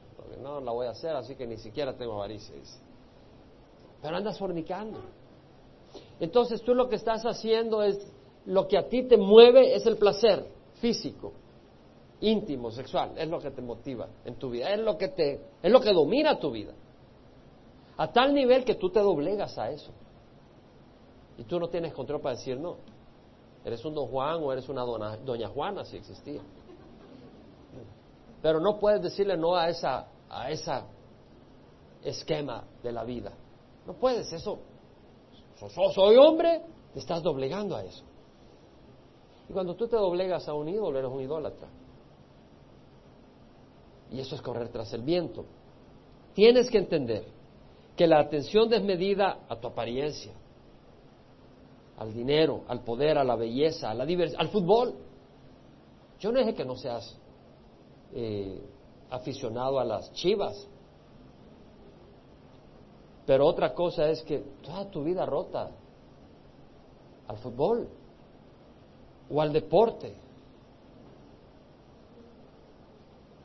No 0.42 0.62
la 0.62 0.72
voy 0.72 0.88
a 0.88 0.92
hacer, 0.92 1.16
así 1.16 1.36
que 1.36 1.46
ni 1.46 1.58
siquiera 1.58 1.94
tengo 1.96 2.14
avaricia. 2.14 2.56
Pero 4.02 4.16
andas 4.16 4.38
fornicando. 4.38 5.00
Entonces 6.20 6.62
tú 6.62 6.74
lo 6.74 6.88
que 6.88 6.96
estás 6.96 7.26
haciendo 7.26 7.84
es, 7.84 8.00
lo 8.48 8.68
que 8.68 8.78
a 8.78 8.88
ti 8.88 9.04
te 9.04 9.18
mueve 9.18 9.76
es 9.76 9.86
el 9.86 9.98
placer 9.98 10.48
físico, 10.76 11.34
íntimo, 12.22 12.72
sexual, 12.72 13.12
es 13.18 13.28
lo 13.28 13.40
que 13.40 13.52
te 13.52 13.62
motiva 13.62 14.08
en 14.26 14.36
tu 14.36 14.50
vida, 14.50 14.74
es 14.74 14.80
lo 14.80 14.98
que 14.98 15.10
te, 15.10 15.42
es 15.62 15.72
lo 15.72 15.82
que 15.82 15.92
domina 15.92 16.40
tu 16.40 16.52
vida. 16.52 16.74
A 17.98 18.12
tal 18.12 18.34
nivel 18.34 18.64
que 18.64 18.76
tú 18.76 18.90
te 18.90 19.00
doblegas 19.00 19.58
a 19.58 19.72
eso. 19.72 19.92
Y 21.38 21.44
tú 21.44 21.60
no 21.60 21.68
tienes 21.68 21.94
control 21.94 22.22
para 22.22 22.36
decir 22.36 22.60
no. 22.60 22.78
Eres 23.66 23.84
un 23.84 23.94
don 23.94 24.08
Juan 24.08 24.42
o 24.42 24.52
eres 24.54 24.70
una 24.70 24.84
doña 24.84 25.50
Juana 25.50 25.84
si 25.84 25.98
existía. 25.98 26.42
Pero 28.42 28.60
no 28.60 28.80
puedes 28.80 29.02
decirle 29.02 29.36
no 29.36 29.56
a 29.56 29.70
esa 29.70 30.08
a 30.30 30.52
esa 30.52 30.86
esquema 32.04 32.64
de 32.84 32.92
la 32.92 33.04
vida. 33.04 33.32
No 33.86 33.94
puedes, 33.94 34.32
eso. 34.32 34.60
soy 35.94 36.16
hombre, 36.18 36.62
te 36.94 37.00
estás 37.00 37.22
doblegando 37.22 37.76
a 37.76 37.84
eso. 37.84 38.04
Y 39.50 39.54
cuando 39.54 39.76
tú 39.76 39.88
te 39.88 39.96
doblegas 39.96 40.48
a 40.48 40.54
un 40.54 40.68
ídolo, 40.68 41.00
eres 41.00 41.12
un 41.12 41.22
idólatra. 41.22 41.68
Y 44.12 44.20
eso 44.20 44.36
es 44.36 44.42
correr 44.42 44.70
tras 44.70 44.94
el 44.94 45.02
viento. 45.02 45.46
Tienes 46.34 46.70
que 46.70 46.78
entender 46.78 47.26
que 47.96 48.08
la 48.08 48.20
atención 48.20 48.70
desmedida 48.70 49.40
a 49.50 49.56
tu 49.56 49.68
apariencia, 49.68 50.32
al 51.98 52.14
dinero, 52.14 52.64
al 52.68 52.84
poder, 52.84 53.18
a 53.18 53.24
la 53.24 53.36
belleza, 53.36 53.90
a 53.90 53.94
la 53.94 54.06
diversión, 54.06 54.40
al 54.40 54.50
fútbol. 54.50 54.94
Yo 56.20 56.32
no 56.32 56.40
dije 56.40 56.54
que 56.54 56.66
no 56.66 56.76
seas 56.76 57.18
eh, 58.14 58.62
aficionado 59.10 59.80
a 59.80 59.84
las 59.84 60.12
chivas, 60.14 60.68
pero 63.26 63.46
otra 63.46 63.74
cosa 63.74 64.10
es 64.10 64.22
que 64.24 64.40
toda 64.62 64.90
tu 64.90 65.04
vida 65.04 65.26
rota 65.26 65.72
al 67.28 67.38
fútbol 67.38 67.90
o 69.30 69.42
al 69.42 69.52
deporte 69.52 70.14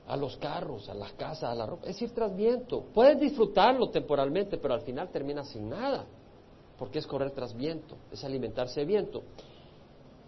a 0.06 0.16
los 0.16 0.36
carros, 0.36 0.88
a 0.88 0.94
las 0.94 1.12
casas, 1.12 1.44
a 1.44 1.54
la 1.54 1.64
ropa. 1.64 1.86
Es 1.86 2.00
ir 2.02 2.10
tras 2.12 2.36
viento. 2.36 2.84
Puedes 2.92 3.18
disfrutarlo 3.18 3.88
temporalmente, 3.88 4.58
pero 4.58 4.74
al 4.74 4.82
final 4.82 5.08
terminas 5.10 5.48
sin 5.48 5.68
nada, 5.68 6.04
porque 6.78 6.98
es 6.98 7.06
correr 7.06 7.30
tras 7.30 7.56
viento, 7.56 7.96
es 8.10 8.22
alimentarse 8.24 8.80
de 8.80 8.86
viento. 8.86 9.22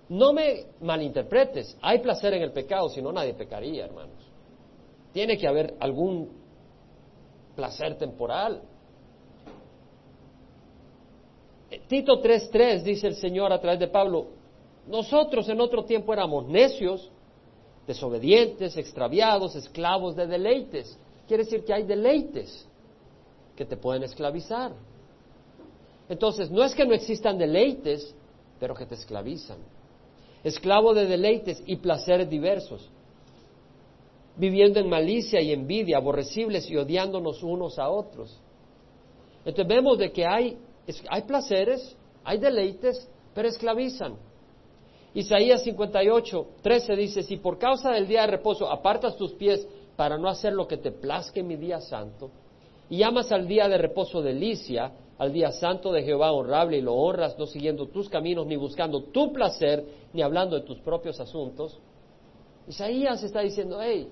No 0.08 0.32
me 0.32 0.66
malinterpretes, 0.80 1.76
hay 1.82 1.98
placer 1.98 2.34
en 2.34 2.42
el 2.42 2.52
pecado, 2.52 2.88
si 2.88 3.02
no 3.02 3.12
nadie 3.12 3.34
pecaría, 3.34 3.84
hermanos. 3.84 4.30
Tiene 5.12 5.36
que 5.36 5.46
haber 5.46 5.74
algún 5.80 6.30
placer 7.54 7.96
temporal. 7.96 8.62
Eh, 11.70 11.82
Tito 11.86 12.22
3.3 12.22 12.82
dice 12.82 13.06
el 13.06 13.16
Señor 13.16 13.52
a 13.52 13.60
través 13.60 13.80
de 13.80 13.88
Pablo, 13.88 14.28
nosotros 14.86 15.48
en 15.48 15.60
otro 15.60 15.84
tiempo 15.84 16.12
éramos 16.12 16.46
necios, 16.46 17.10
desobedientes, 17.86 18.76
extraviados, 18.76 19.56
esclavos 19.56 20.16
de 20.16 20.26
deleites. 20.26 20.98
Quiere 21.26 21.44
decir 21.44 21.64
que 21.64 21.72
hay 21.72 21.84
deleites 21.84 22.66
que 23.56 23.64
te 23.64 23.76
pueden 23.76 24.02
esclavizar. 24.02 24.72
Entonces, 26.08 26.50
no 26.50 26.62
es 26.62 26.74
que 26.74 26.84
no 26.84 26.92
existan 26.92 27.38
deleites, 27.38 28.14
pero 28.60 28.74
que 28.74 28.86
te 28.86 28.94
esclavizan. 28.94 29.58
Esclavo 30.42 30.92
de 30.92 31.06
deleites 31.06 31.62
y 31.66 31.76
placeres 31.76 32.28
diversos, 32.28 32.90
viviendo 34.36 34.80
en 34.80 34.88
malicia 34.90 35.40
y 35.40 35.52
envidia, 35.52 35.96
aborrecibles 35.96 36.68
y 36.68 36.76
odiándonos 36.76 37.42
unos 37.42 37.78
a 37.78 37.88
otros. 37.88 38.38
Entonces 39.46 39.66
vemos 39.66 39.98
de 39.98 40.12
que 40.12 40.26
hay, 40.26 40.58
hay 41.08 41.22
placeres, 41.22 41.96
hay 42.22 42.38
deleites, 42.38 43.08
pero 43.34 43.48
esclavizan. 43.48 44.16
Isaías 45.14 45.62
58, 45.62 46.46
13 46.60 46.96
dice, 46.96 47.22
si 47.22 47.36
por 47.36 47.56
causa 47.56 47.92
del 47.92 48.08
día 48.08 48.22
de 48.22 48.26
reposo 48.26 48.68
apartas 48.68 49.16
tus 49.16 49.32
pies 49.34 49.66
para 49.94 50.18
no 50.18 50.28
hacer 50.28 50.52
lo 50.52 50.66
que 50.66 50.76
te 50.76 50.90
plazque 50.90 51.44
mi 51.44 51.54
día 51.54 51.80
santo, 51.80 52.32
y 52.90 52.98
llamas 52.98 53.30
al 53.30 53.46
día 53.46 53.68
de 53.68 53.78
reposo 53.78 54.20
delicia, 54.20 54.92
al 55.16 55.32
día 55.32 55.52
santo 55.52 55.92
de 55.92 56.02
Jehová 56.02 56.32
honrable, 56.32 56.78
y 56.78 56.80
lo 56.80 56.94
honras 56.94 57.38
no 57.38 57.46
siguiendo 57.46 57.86
tus 57.86 58.08
caminos, 58.08 58.44
ni 58.46 58.56
buscando 58.56 59.04
tu 59.04 59.32
placer, 59.32 59.84
ni 60.12 60.20
hablando 60.20 60.56
de 60.56 60.66
tus 60.66 60.80
propios 60.80 61.20
asuntos, 61.20 61.78
Isaías 62.66 63.22
está 63.22 63.40
diciendo, 63.40 63.78
hey, 63.80 64.08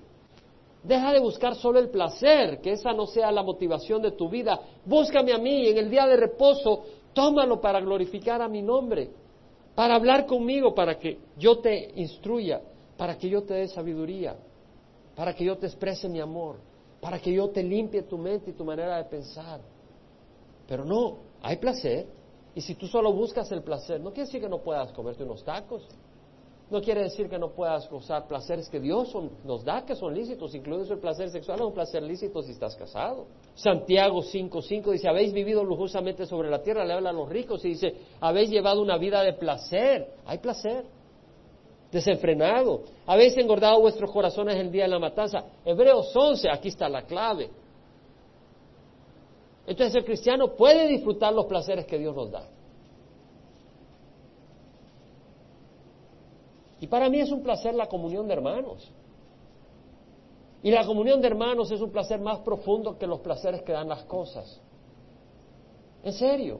deja 0.83 1.11
de 1.11 1.19
buscar 1.19 1.55
solo 1.55 1.79
el 1.79 1.89
placer, 1.89 2.61
que 2.61 2.71
esa 2.71 2.93
no 2.93 3.07
sea 3.07 3.29
la 3.29 3.43
motivación 3.43 4.01
de 4.01 4.11
tu 4.11 4.29
vida, 4.29 4.57
búscame 4.85 5.33
a 5.33 5.37
mí 5.37 5.67
en 5.67 5.77
el 5.77 5.89
día 5.89 6.07
de 6.07 6.15
reposo, 6.15 6.85
tómalo 7.13 7.59
para 7.59 7.81
glorificar 7.81 8.41
a 8.41 8.47
mi 8.47 8.61
nombre 8.61 9.22
para 9.75 9.95
hablar 9.95 10.25
conmigo, 10.25 10.75
para 10.75 10.99
que 10.99 11.19
yo 11.37 11.59
te 11.59 11.91
instruya, 11.95 12.61
para 12.97 13.17
que 13.17 13.29
yo 13.29 13.43
te 13.43 13.55
dé 13.55 13.67
sabiduría, 13.67 14.35
para 15.15 15.33
que 15.33 15.43
yo 15.43 15.57
te 15.57 15.65
exprese 15.67 16.07
mi 16.07 16.19
amor, 16.19 16.57
para 17.01 17.19
que 17.19 17.33
yo 17.33 17.49
te 17.49 17.63
limpie 17.63 18.03
tu 18.03 18.17
mente 18.17 18.51
y 18.51 18.53
tu 18.53 18.63
manera 18.63 18.97
de 18.97 19.05
pensar. 19.05 19.61
Pero 20.67 20.85
no, 20.85 21.17
hay 21.41 21.57
placer. 21.57 22.07
Y 22.55 22.61
si 22.61 22.75
tú 22.75 22.87
solo 22.87 23.11
buscas 23.11 23.51
el 23.51 23.63
placer, 23.63 23.99
no 23.99 24.11
quiere 24.11 24.27
decir 24.27 24.41
que 24.41 24.49
no 24.49 24.59
puedas 24.59 24.91
comerte 24.91 25.23
unos 25.23 25.43
tacos, 25.43 25.87
no 26.69 26.81
quiere 26.81 27.03
decir 27.03 27.29
que 27.29 27.37
no 27.37 27.51
puedas 27.51 27.87
gozar 27.89 28.27
placeres 28.27 28.67
que 28.69 28.79
Dios 28.79 29.15
nos 29.43 29.63
da, 29.63 29.85
que 29.85 29.95
son 29.95 30.13
lícitos, 30.13 30.55
incluido 30.55 30.91
el 30.93 30.99
placer 30.99 31.29
sexual, 31.29 31.59
es 31.59 31.65
un 31.65 31.73
placer 31.73 32.01
lícito 32.01 32.41
si 32.41 32.51
estás 32.51 32.75
casado. 32.75 33.27
Santiago 33.53 34.21
5.5 34.21 34.91
dice, 34.91 35.07
habéis 35.07 35.33
vivido 35.33 35.63
lujosamente 35.63 36.25
sobre 36.25 36.49
la 36.49 36.63
tierra, 36.63 36.83
le 36.83 36.93
habla 36.93 37.11
a 37.11 37.13
los 37.13 37.29
ricos 37.29 37.63
y 37.65 37.69
dice, 37.69 37.93
habéis 38.19 38.49
llevado 38.49 38.81
una 38.81 38.97
vida 38.97 39.21
de 39.21 39.33
placer. 39.33 40.07
Hay 40.25 40.39
placer. 40.39 40.85
desenfrenado. 41.91 42.81
Habéis 43.05 43.37
engordado 43.37 43.79
vuestros 43.79 44.11
corazones 44.11 44.55
el 44.55 44.71
día 44.71 44.85
de 44.85 44.89
la 44.89 44.99
matanza. 44.99 45.43
Hebreos 45.63 46.11
11, 46.15 46.49
aquí 46.49 46.69
está 46.69 46.89
la 46.89 47.03
clave. 47.03 47.51
Entonces 49.67 49.95
el 49.95 50.03
cristiano 50.03 50.55
puede 50.55 50.87
disfrutar 50.87 51.31
los 51.33 51.45
placeres 51.45 51.85
que 51.85 51.99
Dios 51.99 52.15
nos 52.15 52.31
da. 52.31 52.47
Y 56.83 56.87
para 56.87 57.09
mí 57.09 57.21
es 57.21 57.31
un 57.31 57.41
placer 57.41 57.73
la 57.73 57.87
comunión 57.87 58.27
de 58.27 58.33
hermanos. 58.33 58.91
Y 60.61 60.69
la 60.69 60.85
comunión 60.85 61.21
de 61.21 61.27
hermanos 61.27 61.71
es 61.71 61.79
un 61.79 61.91
placer 61.91 62.19
más 62.19 62.39
profundo 62.39 62.97
que 62.97 63.07
los 63.07 63.21
placeres 63.21 63.61
que 63.61 63.71
dan 63.71 63.87
las 63.87 64.03
cosas. 64.03 64.59
En 66.03 66.11
serio. 66.11 66.59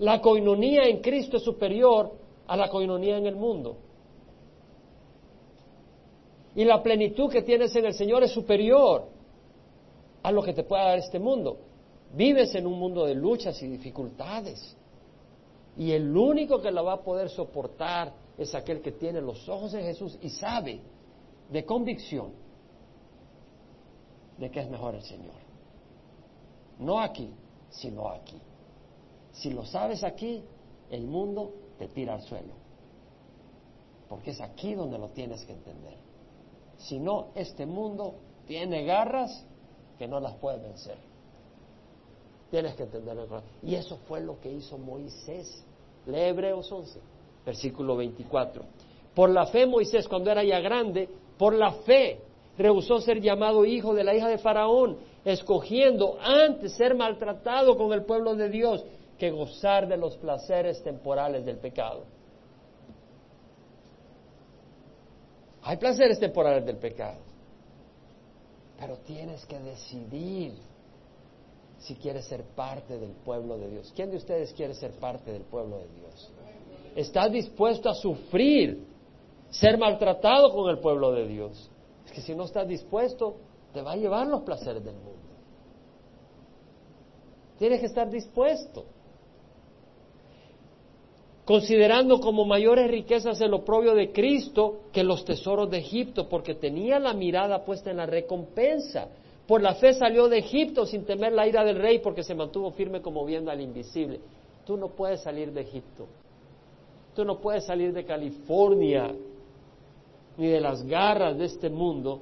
La 0.00 0.20
coinonía 0.20 0.82
en 0.88 1.00
Cristo 1.00 1.36
es 1.36 1.44
superior 1.44 2.10
a 2.48 2.56
la 2.56 2.68
coinonía 2.68 3.16
en 3.18 3.26
el 3.26 3.36
mundo. 3.36 3.76
Y 6.56 6.64
la 6.64 6.82
plenitud 6.82 7.30
que 7.30 7.42
tienes 7.42 7.72
en 7.76 7.86
el 7.86 7.94
Señor 7.94 8.24
es 8.24 8.32
superior 8.32 9.04
a 10.24 10.32
lo 10.32 10.42
que 10.42 10.52
te 10.52 10.64
pueda 10.64 10.86
dar 10.86 10.98
este 10.98 11.20
mundo. 11.20 11.56
Vives 12.14 12.52
en 12.56 12.66
un 12.66 12.80
mundo 12.80 13.06
de 13.06 13.14
luchas 13.14 13.62
y 13.62 13.68
dificultades. 13.68 14.76
Y 15.76 15.92
el 15.92 16.16
único 16.16 16.60
que 16.60 16.72
la 16.72 16.82
va 16.82 16.94
a 16.94 17.04
poder 17.04 17.28
soportar 17.28 18.25
es 18.38 18.54
aquel 18.54 18.82
que 18.82 18.92
tiene 18.92 19.20
los 19.20 19.48
ojos 19.48 19.72
en 19.74 19.82
Jesús 19.82 20.18
y 20.20 20.30
sabe 20.30 20.80
de 21.50 21.64
convicción 21.64 22.32
de 24.38 24.50
que 24.50 24.60
es 24.60 24.68
mejor 24.68 24.94
el 24.94 25.02
Señor. 25.02 25.34
No 26.78 27.00
aquí, 27.00 27.32
sino 27.70 28.08
aquí. 28.08 28.40
Si 29.32 29.50
lo 29.50 29.64
sabes 29.64 30.04
aquí, 30.04 30.42
el 30.90 31.06
mundo 31.06 31.52
te 31.78 31.88
tira 31.88 32.14
al 32.14 32.22
suelo. 32.22 32.54
Porque 34.08 34.30
es 34.30 34.40
aquí 34.40 34.74
donde 34.74 34.98
lo 34.98 35.08
tienes 35.08 35.44
que 35.44 35.52
entender. 35.52 35.96
Si 36.78 36.98
no, 36.98 37.28
este 37.34 37.66
mundo 37.66 38.14
tiene 38.46 38.84
garras 38.84 39.44
que 39.98 40.06
no 40.06 40.20
las 40.20 40.34
puedes 40.34 40.62
vencer. 40.62 40.98
Tienes 42.50 42.74
que 42.74 42.84
entenderlo. 42.84 43.42
Y 43.62 43.74
eso 43.74 43.98
fue 44.06 44.20
lo 44.20 44.38
que 44.40 44.52
hizo 44.52 44.78
Moisés. 44.78 45.64
Lee 46.06 46.28
Hebreos 46.28 46.70
11, 46.70 47.00
versículo 47.46 47.96
24. 47.96 48.64
Por 49.14 49.30
la 49.30 49.46
fe 49.46 49.64
Moisés, 49.66 50.08
cuando 50.08 50.30
era 50.30 50.42
ya 50.44 50.60
grande, 50.60 51.08
por 51.38 51.54
la 51.54 51.72
fe 51.72 52.20
rehusó 52.58 53.00
ser 53.00 53.20
llamado 53.20 53.64
hijo 53.64 53.94
de 53.94 54.04
la 54.04 54.14
hija 54.14 54.28
de 54.28 54.38
Faraón, 54.38 54.98
escogiendo 55.24 56.18
antes 56.20 56.72
ser 56.72 56.94
maltratado 56.94 57.76
con 57.78 57.92
el 57.92 58.04
pueblo 58.04 58.34
de 58.34 58.48
Dios 58.50 58.84
que 59.16 59.30
gozar 59.30 59.88
de 59.88 59.96
los 59.96 60.16
placeres 60.16 60.82
temporales 60.82 61.46
del 61.46 61.58
pecado. 61.58 62.04
Hay 65.62 65.78
placeres 65.78 66.20
temporales 66.20 66.64
del 66.64 66.76
pecado, 66.76 67.18
pero 68.78 68.98
tienes 68.98 69.44
que 69.46 69.58
decidir 69.58 70.54
si 71.78 71.94
quieres 71.96 72.24
ser 72.26 72.44
parte 72.44 72.98
del 72.98 73.12
pueblo 73.12 73.58
de 73.58 73.68
Dios. 73.70 73.92
¿Quién 73.94 74.10
de 74.10 74.16
ustedes 74.16 74.52
quiere 74.52 74.74
ser 74.74 74.92
parte 74.92 75.32
del 75.32 75.42
pueblo 75.42 75.78
de 75.78 75.88
Dios? 75.88 76.32
¿Estás 76.96 77.30
dispuesto 77.30 77.90
a 77.90 77.94
sufrir, 77.94 78.84
ser 79.50 79.78
maltratado 79.78 80.50
con 80.52 80.70
el 80.70 80.78
pueblo 80.78 81.12
de 81.12 81.28
Dios? 81.28 81.70
Es 82.06 82.12
que 82.12 82.22
si 82.22 82.34
no 82.34 82.44
estás 82.44 82.66
dispuesto, 82.66 83.36
te 83.72 83.82
va 83.82 83.92
a 83.92 83.96
llevar 83.96 84.26
los 84.26 84.40
placeres 84.40 84.82
del 84.82 84.94
mundo. 84.94 85.12
Tienes 87.58 87.80
que 87.80 87.86
estar 87.86 88.10
dispuesto 88.10 88.86
considerando 91.46 92.18
como 92.18 92.44
mayores 92.44 92.90
riquezas 92.90 93.40
el 93.40 93.54
oprobio 93.54 93.94
de 93.94 94.10
Cristo 94.10 94.80
que 94.92 95.04
los 95.04 95.24
tesoros 95.24 95.70
de 95.70 95.78
Egipto, 95.78 96.28
porque 96.28 96.56
tenía 96.56 96.98
la 96.98 97.14
mirada 97.14 97.64
puesta 97.64 97.90
en 97.90 97.98
la 97.98 98.06
recompensa. 98.06 99.08
Por 99.46 99.62
la 99.62 99.76
fe 99.76 99.94
salió 99.94 100.28
de 100.28 100.38
Egipto 100.38 100.86
sin 100.86 101.04
temer 101.04 101.32
la 101.32 101.46
ira 101.46 101.62
del 101.62 101.76
rey, 101.76 102.00
porque 102.00 102.24
se 102.24 102.34
mantuvo 102.34 102.72
firme 102.72 103.00
como 103.00 103.24
viendo 103.24 103.52
al 103.52 103.60
invisible. 103.60 104.18
Tú 104.64 104.76
no 104.76 104.88
puedes 104.88 105.22
salir 105.22 105.52
de 105.52 105.60
Egipto. 105.60 106.08
Tú 107.16 107.24
no 107.24 107.40
puedes 107.40 107.64
salir 107.64 107.94
de 107.94 108.04
California 108.04 109.10
ni 110.36 110.48
de 110.48 110.60
las 110.60 110.84
garras 110.84 111.38
de 111.38 111.46
este 111.46 111.70
mundo 111.70 112.20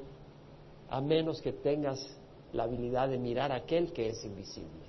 a 0.89 1.01
menos 1.01 1.43
que 1.43 1.53
tengas 1.53 2.17
la 2.53 2.63
habilidad 2.63 3.09
de 3.09 3.19
mirar 3.19 3.51
a 3.51 3.57
aquel 3.57 3.93
que 3.93 4.11
es 4.11 4.25
invisible. 4.25 4.85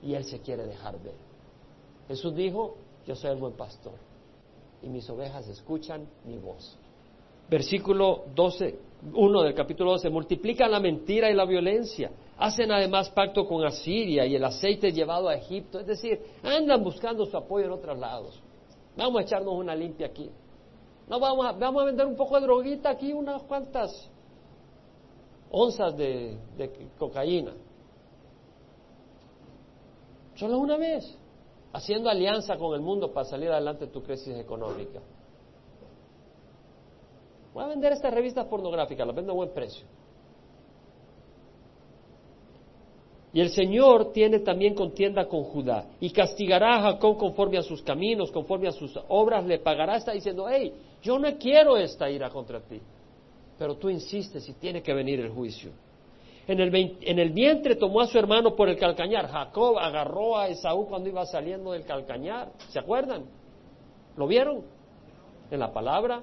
Y 0.00 0.14
Él 0.14 0.24
se 0.24 0.38
quiere 0.38 0.64
dejar 0.64 1.02
ver. 1.02 1.16
Jesús 2.06 2.36
dijo, 2.36 2.76
yo 3.04 3.16
soy 3.16 3.32
el 3.32 3.38
buen 3.38 3.54
pastor 3.54 3.94
y 4.80 4.88
mis 4.88 5.10
ovejas 5.10 5.48
escuchan 5.48 6.06
mi 6.24 6.38
voz. 6.38 6.78
Versículo 7.50 8.26
12, 8.32 8.78
1 9.12 9.42
del 9.42 9.54
capítulo 9.54 9.90
12, 9.92 10.08
multiplican 10.08 10.70
la 10.70 10.78
mentira 10.78 11.28
y 11.28 11.34
la 11.34 11.46
violencia. 11.46 12.12
Hacen 12.38 12.70
además 12.70 13.10
pacto 13.10 13.44
con 13.44 13.64
Asiria 13.64 14.24
y 14.24 14.36
el 14.36 14.44
aceite 14.44 14.92
llevado 14.92 15.28
a 15.28 15.34
Egipto. 15.34 15.80
Es 15.80 15.86
decir, 15.86 16.20
andan 16.44 16.84
buscando 16.84 17.26
su 17.26 17.36
apoyo 17.36 17.66
en 17.66 17.72
otros 17.72 17.98
lados. 17.98 18.40
Vamos 18.96 19.20
a 19.20 19.22
echarnos 19.22 19.54
una 19.54 19.74
limpia 19.74 20.06
aquí. 20.06 20.30
No, 21.08 21.18
vamos 21.18 21.46
a, 21.46 21.52
vamos 21.52 21.82
a 21.82 21.86
vender 21.86 22.06
un 22.06 22.16
poco 22.16 22.36
de 22.36 22.42
droguita 22.42 22.90
aquí, 22.90 23.12
unas 23.12 23.42
cuantas 23.42 24.10
onzas 25.50 25.96
de, 25.96 26.38
de 26.56 26.88
cocaína. 26.98 27.52
Solo 30.34 30.58
una 30.58 30.76
vez 30.76 31.18
haciendo 31.72 32.08
alianza 32.08 32.56
con 32.56 32.74
el 32.74 32.80
mundo 32.80 33.12
para 33.12 33.26
salir 33.26 33.50
adelante 33.50 33.86
de 33.86 33.92
tu 33.92 34.02
crisis 34.02 34.36
económica. 34.36 35.00
Voy 37.52 37.64
a 37.64 37.66
vender 37.66 37.92
estas 37.92 38.12
revistas 38.14 38.46
pornográficas, 38.46 39.06
las 39.06 39.14
vendo 39.14 39.32
a 39.32 39.34
buen 39.34 39.50
precio. 39.50 39.86
Y 43.34 43.40
el 43.40 43.50
Señor 43.50 44.12
tiene 44.12 44.40
también 44.40 44.74
contienda 44.74 45.26
con 45.26 45.44
Judá 45.44 45.86
y 46.00 46.10
castigará 46.10 46.76
a 46.76 46.92
Jacob 46.92 47.16
conforme 47.16 47.56
a 47.58 47.62
sus 47.62 47.82
caminos, 47.82 48.30
conforme 48.30 48.68
a 48.68 48.72
sus 48.72 48.98
obras, 49.08 49.44
le 49.46 49.58
pagará. 49.58 49.96
Está 49.96 50.12
diciendo, 50.12 50.46
hey, 50.50 50.72
yo 51.02 51.18
no 51.18 51.34
quiero 51.38 51.78
esta 51.78 52.10
ira 52.10 52.28
contra 52.28 52.60
ti, 52.60 52.80
pero 53.58 53.76
tú 53.76 53.88
insistes 53.88 54.46
y 54.48 54.52
tiene 54.54 54.82
que 54.82 54.92
venir 54.92 55.20
el 55.20 55.30
juicio. 55.30 55.72
En 56.46 56.60
el, 57.18 57.30
vientre 57.30 57.76
tomó 57.76 58.00
a 58.00 58.06
su 58.06 58.18
hermano 58.18 58.56
por 58.56 58.68
el 58.68 58.76
calcañar. 58.76 59.28
Jacob 59.28 59.78
agarró 59.78 60.36
a 60.36 60.48
Esaú 60.48 60.86
cuando 60.88 61.08
iba 61.08 61.24
saliendo 61.24 61.72
del 61.72 61.84
calcañar. 61.84 62.50
¿Se 62.70 62.80
acuerdan? 62.80 63.24
¿Lo 64.16 64.26
vieron? 64.26 64.62
En 65.50 65.60
la 65.60 65.72
palabra. 65.72 66.22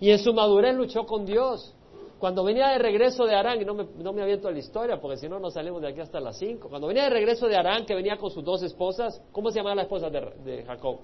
Y 0.00 0.10
en 0.10 0.18
su 0.18 0.34
madurez 0.34 0.76
luchó 0.76 1.06
con 1.06 1.24
Dios. 1.24 1.74
Cuando 2.18 2.44
venía 2.44 2.68
de 2.68 2.78
regreso 2.78 3.26
de 3.26 3.34
Arán, 3.34 3.60
y 3.60 3.64
no 3.64 3.74
me, 3.74 3.84
no 3.98 4.12
me 4.12 4.22
aviento 4.22 4.48
a 4.48 4.50
la 4.50 4.58
historia, 4.58 4.98
porque 4.98 5.18
si 5.18 5.28
no 5.28 5.38
nos 5.38 5.52
salimos 5.52 5.82
de 5.82 5.88
aquí 5.88 6.00
hasta 6.00 6.18
las 6.18 6.38
cinco. 6.38 6.68
Cuando 6.68 6.86
venía 6.86 7.04
de 7.04 7.10
regreso 7.10 7.46
de 7.46 7.56
Arán, 7.56 7.84
que 7.84 7.94
venía 7.94 8.16
con 8.16 8.30
sus 8.30 8.42
dos 8.42 8.62
esposas, 8.62 9.22
¿cómo 9.32 9.50
se 9.50 9.58
llamaba 9.58 9.76
la 9.76 9.82
esposa 9.82 10.08
de, 10.08 10.64
Jacob? 10.66 11.00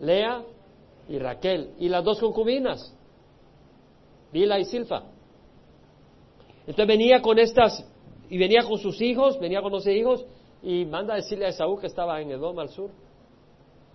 Lea 0.00 0.44
y 1.08 1.18
Raquel. 1.18 1.74
Y 1.80 1.88
las 1.88 2.04
dos 2.04 2.20
concubinas, 2.20 2.94
Bila 4.32 4.60
y 4.60 4.64
Silfa. 4.66 5.02
Entonces 6.60 6.86
venía 6.86 7.20
con 7.20 7.38
estas, 7.40 7.84
y 8.30 8.38
venía 8.38 8.62
con 8.62 8.78
sus 8.78 9.00
hijos, 9.00 9.40
venía 9.40 9.60
con 9.62 9.72
12 9.72 9.92
hijos, 9.94 10.24
y 10.62 10.84
manda 10.84 11.14
a 11.14 11.16
decirle 11.16 11.46
a 11.46 11.48
Esaú 11.48 11.78
que 11.78 11.88
estaba 11.88 12.20
en 12.20 12.30
Edom 12.30 12.56
al 12.60 12.68
sur. 12.68 12.90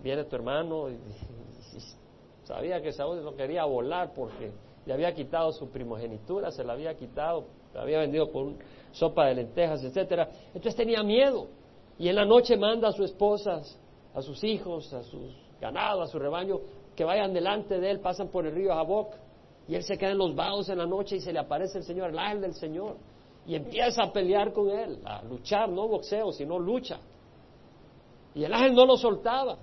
Viene 0.02 0.24
tu 0.24 0.36
hermano, 0.36 0.90
y, 0.90 0.98
sabía 2.42 2.82
que 2.82 2.88
Esaú 2.88 3.14
no 3.22 3.34
quería 3.34 3.64
volar 3.64 4.12
porque 4.14 4.52
le 4.86 4.92
había 4.92 5.14
quitado 5.14 5.52
su 5.52 5.68
primogenitura, 5.70 6.50
se 6.50 6.64
la 6.64 6.74
había 6.74 6.94
quitado, 6.94 7.44
la 7.72 7.82
había 7.82 7.98
vendido 8.00 8.30
por 8.30 8.44
un 8.44 8.58
sopa 8.92 9.26
de 9.26 9.36
lentejas, 9.36 9.82
etcétera. 9.82 10.28
Entonces 10.48 10.76
tenía 10.76 11.02
miedo. 11.02 11.46
Y 11.98 12.08
en 12.08 12.16
la 12.16 12.24
noche 12.24 12.56
manda 12.56 12.88
a 12.88 12.92
sus 12.92 13.06
esposas, 13.06 13.78
a 14.14 14.22
sus 14.22 14.42
hijos, 14.44 14.92
a 14.92 15.02
sus 15.02 15.34
ganados, 15.60 16.08
a 16.08 16.12
su 16.12 16.18
rebaño, 16.18 16.60
que 16.94 17.04
vayan 17.04 17.32
delante 17.32 17.78
de 17.80 17.90
él, 17.90 18.00
pasan 18.00 18.28
por 18.28 18.46
el 18.46 18.54
río 18.54 18.74
Jaboc 18.74 19.14
y 19.66 19.74
él 19.74 19.82
se 19.82 19.96
queda 19.96 20.10
en 20.10 20.18
los 20.18 20.34
vados 20.34 20.68
en 20.68 20.78
la 20.78 20.86
noche 20.86 21.16
y 21.16 21.20
se 21.20 21.32
le 21.32 21.38
aparece 21.38 21.78
el 21.78 21.84
Señor, 21.84 22.10
el 22.10 22.18
ángel 22.18 22.42
del 22.42 22.54
Señor. 22.54 22.96
Y 23.46 23.54
empieza 23.54 24.04
a 24.04 24.12
pelear 24.12 24.52
con 24.52 24.70
él, 24.70 25.00
a 25.04 25.22
luchar, 25.22 25.68
no 25.68 25.88
boxeo, 25.88 26.32
sino 26.32 26.58
lucha. 26.58 26.98
Y 28.34 28.44
el 28.44 28.52
ángel 28.52 28.74
no 28.74 28.86
lo 28.86 28.96
soltaba. 28.96 29.58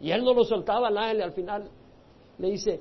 Y 0.00 0.10
él 0.10 0.24
no 0.24 0.34
lo 0.34 0.44
soltaba 0.44 0.88
al 0.88 0.98
ángel 0.98 1.22
al 1.22 1.32
final 1.32 1.70
le 2.38 2.50
dice, 2.50 2.80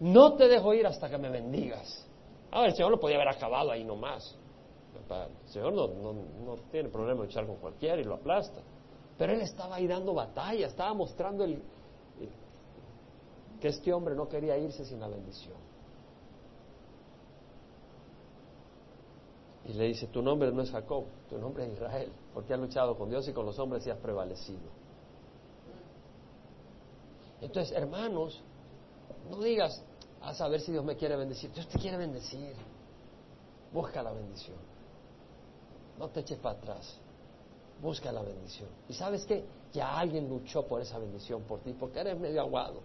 no 0.00 0.34
te 0.34 0.48
dejo 0.48 0.74
ir 0.74 0.86
hasta 0.86 1.08
que 1.08 1.18
me 1.18 1.30
bendigas. 1.30 2.06
Ahora 2.50 2.68
el 2.68 2.74
Señor 2.74 2.90
lo 2.90 3.00
podía 3.00 3.16
haber 3.16 3.28
acabado 3.28 3.70
ahí 3.70 3.84
nomás. 3.84 4.36
El 4.94 5.50
Señor 5.50 5.72
no, 5.72 5.88
no, 5.88 6.12
no 6.12 6.56
tiene 6.70 6.88
problema 6.88 7.20
de 7.20 7.26
luchar 7.26 7.46
con 7.46 7.56
cualquiera 7.56 8.00
y 8.00 8.04
lo 8.04 8.14
aplasta. 8.14 8.60
Pero 9.18 9.32
él 9.32 9.40
estaba 9.40 9.76
ahí 9.76 9.86
dando 9.86 10.12
batalla, 10.14 10.66
estaba 10.66 10.92
mostrando 10.92 11.44
el, 11.44 11.62
que 13.60 13.68
este 13.68 13.92
hombre 13.92 14.14
no 14.14 14.28
quería 14.28 14.58
irse 14.58 14.84
sin 14.84 15.00
la 15.00 15.08
bendición. 15.08 15.56
Y 19.64 19.72
le 19.72 19.84
dice, 19.86 20.06
tu 20.08 20.22
nombre 20.22 20.52
no 20.52 20.62
es 20.62 20.70
Jacob, 20.70 21.06
tu 21.28 21.38
nombre 21.38 21.66
es 21.66 21.72
Israel, 21.72 22.12
porque 22.32 22.54
has 22.54 22.60
luchado 22.60 22.96
con 22.96 23.08
Dios 23.08 23.26
y 23.26 23.32
con 23.32 23.46
los 23.46 23.58
hombres 23.58 23.84
y 23.86 23.90
has 23.90 23.98
prevalecido. 23.98 24.70
Entonces, 27.40 27.76
hermanos, 27.76 28.42
no 29.30 29.40
digas, 29.40 29.82
a 30.22 30.34
saber 30.34 30.60
si 30.60 30.72
Dios 30.72 30.84
me 30.84 30.96
quiere 30.96 31.16
bendecir. 31.16 31.52
Dios 31.52 31.68
te 31.68 31.78
quiere 31.78 31.96
bendecir. 31.96 32.54
Busca 33.72 34.02
la 34.02 34.12
bendición. 34.12 34.56
No 35.98 36.08
te 36.08 36.20
eches 36.20 36.38
para 36.38 36.58
atrás. 36.58 36.98
Busca 37.80 38.10
la 38.10 38.22
bendición. 38.22 38.68
Y 38.88 38.94
sabes 38.94 39.24
que 39.24 39.44
ya 39.72 39.98
alguien 39.98 40.28
luchó 40.28 40.66
por 40.66 40.80
esa 40.80 40.98
bendición 40.98 41.42
por 41.42 41.60
ti, 41.60 41.74
porque 41.78 42.00
eres 42.00 42.18
medio 42.18 42.40
aguado. 42.40 42.80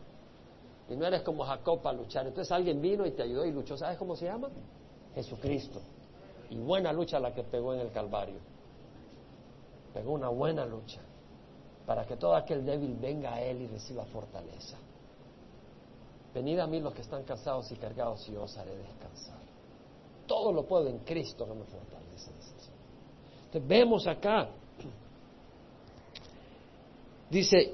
Y 0.90 0.96
no 0.96 1.06
eres 1.06 1.22
como 1.22 1.44
Jacob 1.46 1.82
para 1.82 1.98
luchar. 1.98 2.28
Entonces 2.28 2.52
alguien 2.52 2.82
vino 2.82 3.06
y 3.06 3.12
te 3.12 3.24
ayudó 3.24 3.46
y 3.46 3.52
luchó. 3.52 3.78
¿Sabes 3.78 3.98
cómo 3.98 4.16
se 4.16 4.26
llama? 4.26 4.50
Jesucristo. 5.16 5.80
Y 6.50 6.58
buena 6.58 6.92
lucha 6.92 7.20
la 7.20 7.34
que 7.34 7.44
pegó 7.44 7.74
en 7.74 7.80
el 7.80 7.92
Calvario. 7.92 8.40
Pegó 9.94 10.12
una 10.12 10.30
buena 10.30 10.66
lucha 10.66 11.00
para 11.86 12.06
que 12.06 12.18
todo 12.18 12.36
aquel 12.36 12.66
débil 12.66 12.96
venga 12.96 13.34
a 13.34 13.42
Él 13.42 13.62
y 13.62 13.68
reciba 13.68 14.06
fortaleza. 14.06 14.78
Venid 16.34 16.60
a 16.60 16.68
mí 16.68 16.80
los 16.80 16.94
que 16.94 17.02
están 17.02 17.24
cansados 17.24 17.72
y 17.72 17.76
cargados 17.76 18.28
y 18.30 18.34
yo 18.34 18.44
os 18.44 18.58
haré 18.58 18.76
descansar. 18.76 19.40
Todo 20.26 20.54
lo 20.54 20.64
puedo 20.64 20.88
en 20.88 21.00
Cristo 21.00 21.46
que 21.46 21.54
me 21.54 21.66
fortalece. 21.66 22.32
Entonces 23.46 23.68
vemos 23.68 24.08
acá, 24.08 24.48
dice, 27.30 27.74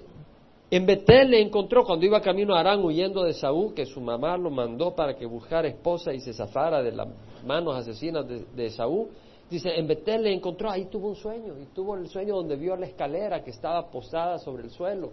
en 0.71 0.85
Betel 0.87 1.29
le 1.29 1.41
encontró 1.41 1.83
cuando 1.83 2.05
iba 2.05 2.19
camino 2.19 2.55
a 2.55 2.61
Arán 2.61 2.83
huyendo 2.83 3.23
de 3.23 3.33
Saúl, 3.33 3.75
que 3.75 3.85
su 3.85 4.01
mamá 4.01 4.35
lo 4.37 4.49
mandó 4.49 4.95
para 4.95 5.15
que 5.15 5.27
buscara 5.27 5.67
esposa 5.67 6.13
y 6.13 6.19
se 6.19 6.33
zafara 6.33 6.81
de 6.81 6.93
las 6.93 7.07
manos 7.45 7.75
asesinas 7.75 8.27
de, 8.27 8.43
de 8.55 8.69
Saúl. 8.71 9.07
Dice, 9.49 9.69
en 9.77 9.87
Betel 9.87 10.23
le 10.23 10.33
encontró, 10.33 10.69
ahí 10.69 10.85
tuvo 10.85 11.09
un 11.09 11.15
sueño, 11.15 11.53
y 11.57 11.67
tuvo 11.67 11.95
el 11.95 12.09
sueño 12.09 12.35
donde 12.35 12.55
vio 12.55 12.75
la 12.75 12.87
escalera 12.87 13.43
que 13.43 13.51
estaba 13.51 13.89
posada 13.89 14.39
sobre 14.39 14.63
el 14.63 14.71
suelo, 14.71 15.11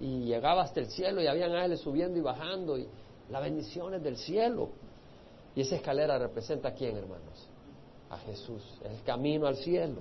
y 0.00 0.24
llegaba 0.24 0.62
hasta 0.62 0.80
el 0.80 0.86
cielo, 0.86 1.22
y 1.22 1.26
habían 1.26 1.52
ángeles 1.52 1.80
subiendo 1.80 2.18
y 2.18 2.22
bajando, 2.22 2.78
y 2.78 2.86
las 3.30 3.42
bendiciones 3.42 4.02
del 4.02 4.16
cielo. 4.16 4.70
Y 5.54 5.62
esa 5.62 5.76
escalera 5.76 6.18
representa 6.18 6.68
a 6.68 6.74
quién, 6.74 6.96
hermanos? 6.96 7.48
A 8.10 8.18
Jesús, 8.18 8.62
el 8.84 9.02
camino 9.02 9.46
al 9.46 9.56
cielo. 9.56 10.00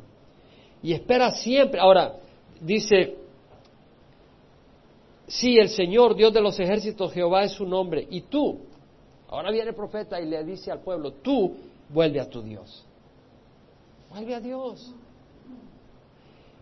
Y 0.84 0.93
espera 0.93 1.32
siempre. 1.32 1.80
Ahora, 1.80 2.16
dice, 2.62 3.18
sí, 5.28 5.58
el 5.58 5.70
Señor, 5.70 6.16
Dios 6.16 6.32
de 6.34 6.41
los 6.41 6.60
ejércitos, 6.60 7.12
Jehová 7.12 7.43
es 7.43 7.54
su 7.54 7.66
nombre, 7.66 8.08
y 8.10 8.22
tú, 8.22 8.60
ahora 9.28 9.52
viene 9.52 9.70
el 9.70 9.76
profeta 9.76 10.22
y 10.22 10.28
le 10.28 10.43
dice 10.43 10.72
al 10.72 10.82
pueblo, 10.82 11.14
tú 11.14 11.56
vuelve 11.89 12.20
a 12.20 12.30
tu 12.30 12.41
Dios. 12.41 12.86
Vuelve 14.10 14.36
a 14.36 14.39
Dios. 14.39 14.93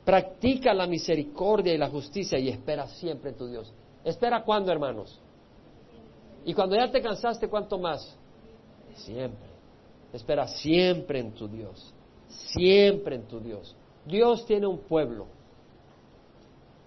Practica 0.05 0.73
la 0.73 0.85
misericordia 0.85 1.73
y 1.73 1.77
la 1.79 1.89
justicia 1.89 2.37
y 2.37 2.49
espera 2.49 2.87
siempre 2.87 3.31
en 3.31 3.37
tu 3.37 3.47
Dios. 3.47 3.73
¿Espera 4.03 4.43
cuándo, 4.43 4.71
hermanos? 4.71 5.19
Y 6.45 6.53
cuando 6.53 6.75
ya 6.75 6.91
te 6.91 7.01
cansaste, 7.01 7.49
¿cuánto 7.49 7.79
más? 7.79 8.15
Siempre. 8.93 9.49
Espera 10.13 10.47
siempre 10.47 11.19
en 11.19 11.33
tu 11.33 11.47
Dios. 11.47 11.91
Siempre 12.29 13.15
en 13.15 13.23
tu 13.23 13.39
Dios. 13.39 13.75
Dios 14.05 14.45
tiene 14.45 14.67
un 14.67 14.77
pueblo. 14.77 15.25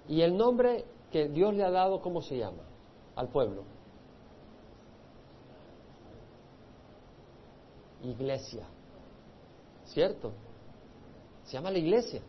Y 0.08 0.22
el 0.22 0.36
nombre 0.36 0.84
que 1.10 1.28
Dios 1.28 1.52
le 1.54 1.64
ha 1.64 1.70
dado, 1.70 2.00
¿cómo 2.00 2.22
se 2.22 2.38
llama? 2.38 2.62
Al 3.16 3.28
pueblo. 3.28 3.64
Iglesia. 8.04 8.64
¿Cierto? 9.86 10.32
Se 11.44 11.54
llama 11.54 11.72
la 11.72 11.78
iglesia. 11.78 12.22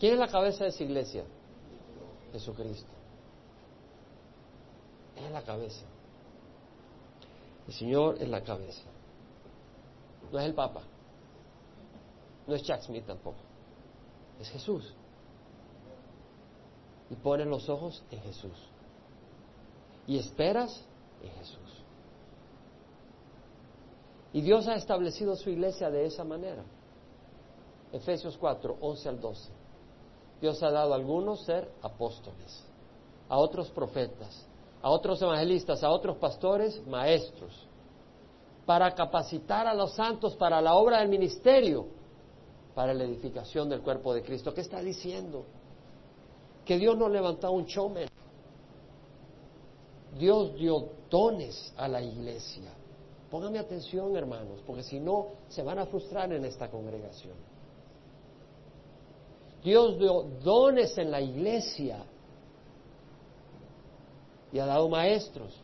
¿Quién 0.00 0.14
es 0.14 0.18
la 0.18 0.28
cabeza 0.28 0.64
de 0.64 0.70
esa 0.70 0.82
iglesia? 0.82 1.24
Jesucristo. 2.32 2.90
es 5.14 5.30
la 5.30 5.42
cabeza. 5.42 5.84
El 7.68 7.74
Señor 7.74 8.16
es 8.18 8.28
la 8.28 8.42
cabeza. 8.42 8.88
No 10.32 10.38
es 10.38 10.46
el 10.46 10.54
Papa. 10.54 10.80
No 12.46 12.54
es 12.54 12.62
Chuck 12.62 12.80
Smith 12.80 13.04
tampoco. 13.04 13.36
Es 14.40 14.48
Jesús. 14.48 14.94
Y 17.10 17.16
pones 17.16 17.46
los 17.46 17.68
ojos 17.68 18.02
en 18.10 18.22
Jesús. 18.22 18.56
Y 20.06 20.18
esperas 20.18 20.82
en 21.22 21.30
Jesús. 21.32 21.82
Y 24.32 24.40
Dios 24.40 24.66
ha 24.66 24.76
establecido 24.76 25.36
su 25.36 25.50
iglesia 25.50 25.90
de 25.90 26.06
esa 26.06 26.24
manera. 26.24 26.64
Efesios 27.92 28.38
4, 28.38 28.78
11 28.80 29.08
al 29.10 29.20
12. 29.20 29.59
Dios 30.40 30.62
ha 30.62 30.70
dado 30.70 30.92
a 30.92 30.96
algunos 30.96 31.44
ser 31.44 31.70
apóstoles, 31.82 32.64
a 33.28 33.36
otros 33.36 33.70
profetas, 33.70 34.46
a 34.82 34.90
otros 34.90 35.20
evangelistas, 35.20 35.82
a 35.82 35.90
otros 35.90 36.16
pastores, 36.16 36.84
maestros, 36.86 37.66
para 38.64 38.94
capacitar 38.94 39.66
a 39.66 39.74
los 39.74 39.92
santos 39.92 40.36
para 40.36 40.60
la 40.60 40.74
obra 40.74 41.00
del 41.00 41.08
ministerio, 41.08 41.86
para 42.74 42.94
la 42.94 43.04
edificación 43.04 43.68
del 43.68 43.82
cuerpo 43.82 44.14
de 44.14 44.22
Cristo. 44.22 44.54
¿Qué 44.54 44.62
está 44.62 44.80
diciendo? 44.80 45.44
Que 46.64 46.78
Dios 46.78 46.96
no 46.96 47.08
levantó 47.08 47.50
un 47.52 47.66
chomen. 47.66 48.08
Dios 50.16 50.54
dio 50.54 50.88
dones 51.10 51.74
a 51.76 51.88
la 51.88 52.00
iglesia. 52.00 52.72
Póngame 53.30 53.58
atención, 53.58 54.16
hermanos, 54.16 54.60
porque 54.66 54.82
si 54.82 54.98
no, 54.98 55.28
se 55.48 55.62
van 55.62 55.78
a 55.78 55.86
frustrar 55.86 56.32
en 56.32 56.44
esta 56.44 56.70
congregación. 56.70 57.49
Dios 59.62 59.98
dio 59.98 60.22
dones 60.42 60.96
en 60.98 61.10
la 61.10 61.20
iglesia 61.20 62.04
y 64.52 64.58
ha 64.58 64.66
dado 64.66 64.88
maestros, 64.88 65.54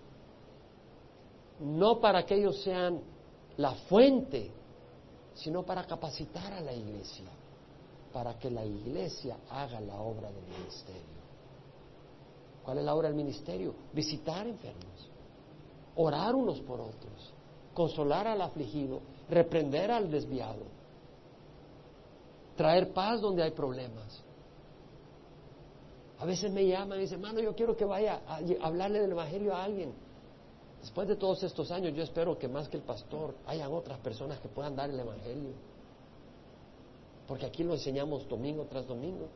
no 1.61 2.01
para 2.01 2.24
que 2.24 2.36
ellos 2.36 2.62
sean 2.62 3.01
la 3.57 3.72
fuente, 3.88 4.51
sino 5.34 5.62
para 5.64 5.84
capacitar 5.86 6.53
a 6.53 6.61
la 6.61 6.72
iglesia, 6.72 7.28
para 8.12 8.38
que 8.38 8.51
la 8.51 8.64
iglesia 8.64 9.38
haga 9.51 9.80
la 9.80 9.94
obra 9.97 10.30
del 10.30 10.44
ministerio. 10.44 11.16
¿Cuál 12.62 12.78
es 12.78 12.84
la 12.84 12.94
obra 12.94 13.09
del 13.09 13.16
ministerio? 13.16 13.74
Visitar 13.92 14.47
enfermos, 14.47 15.09
orar 15.97 16.34
unos 16.34 16.61
por 16.61 16.80
otros, 16.80 17.32
consolar 17.74 18.26
al 18.26 18.40
afligido, 18.42 19.01
reprender 19.30 19.90
al 19.90 20.11
desviado, 20.11 20.75
traer 22.57 22.92
paz 22.92 23.20
donde 23.20 23.42
hay 23.42 23.52
problemas. 23.52 24.22
A 26.18 26.24
veces 26.24 26.50
me 26.50 26.66
llaman 26.66 26.98
y 26.98 27.02
dicen, 27.02 27.18
hermano, 27.18 27.40
yo 27.40 27.54
quiero 27.54 27.76
que 27.76 27.84
vaya 27.84 28.22
a 28.26 28.40
hablarle 28.62 29.00
del 29.00 29.12
Evangelio 29.12 29.54
a 29.54 29.64
alguien. 29.64 29.92
Después 30.80 31.09
de 31.09 31.16
todos 31.16 31.42
estos 31.42 31.70
años, 31.70 31.94
yo 31.94 32.02
espero 32.02 32.38
que 32.38 32.48
más 32.48 32.68
que 32.68 32.78
el 32.78 32.82
pastor, 32.82 33.34
hayan 33.46 33.72
otras 33.72 33.98
personas 34.00 34.40
que 34.40 34.48
puedan 34.48 34.74
dar 34.74 34.88
el 34.88 34.98
Evangelio. 34.98 35.50
Porque 37.26 37.46
aquí 37.46 37.64
lo 37.64 37.74
enseñamos 37.74 38.26
domingo 38.28 38.66
tras 38.70 38.86
domingo. 38.86 39.28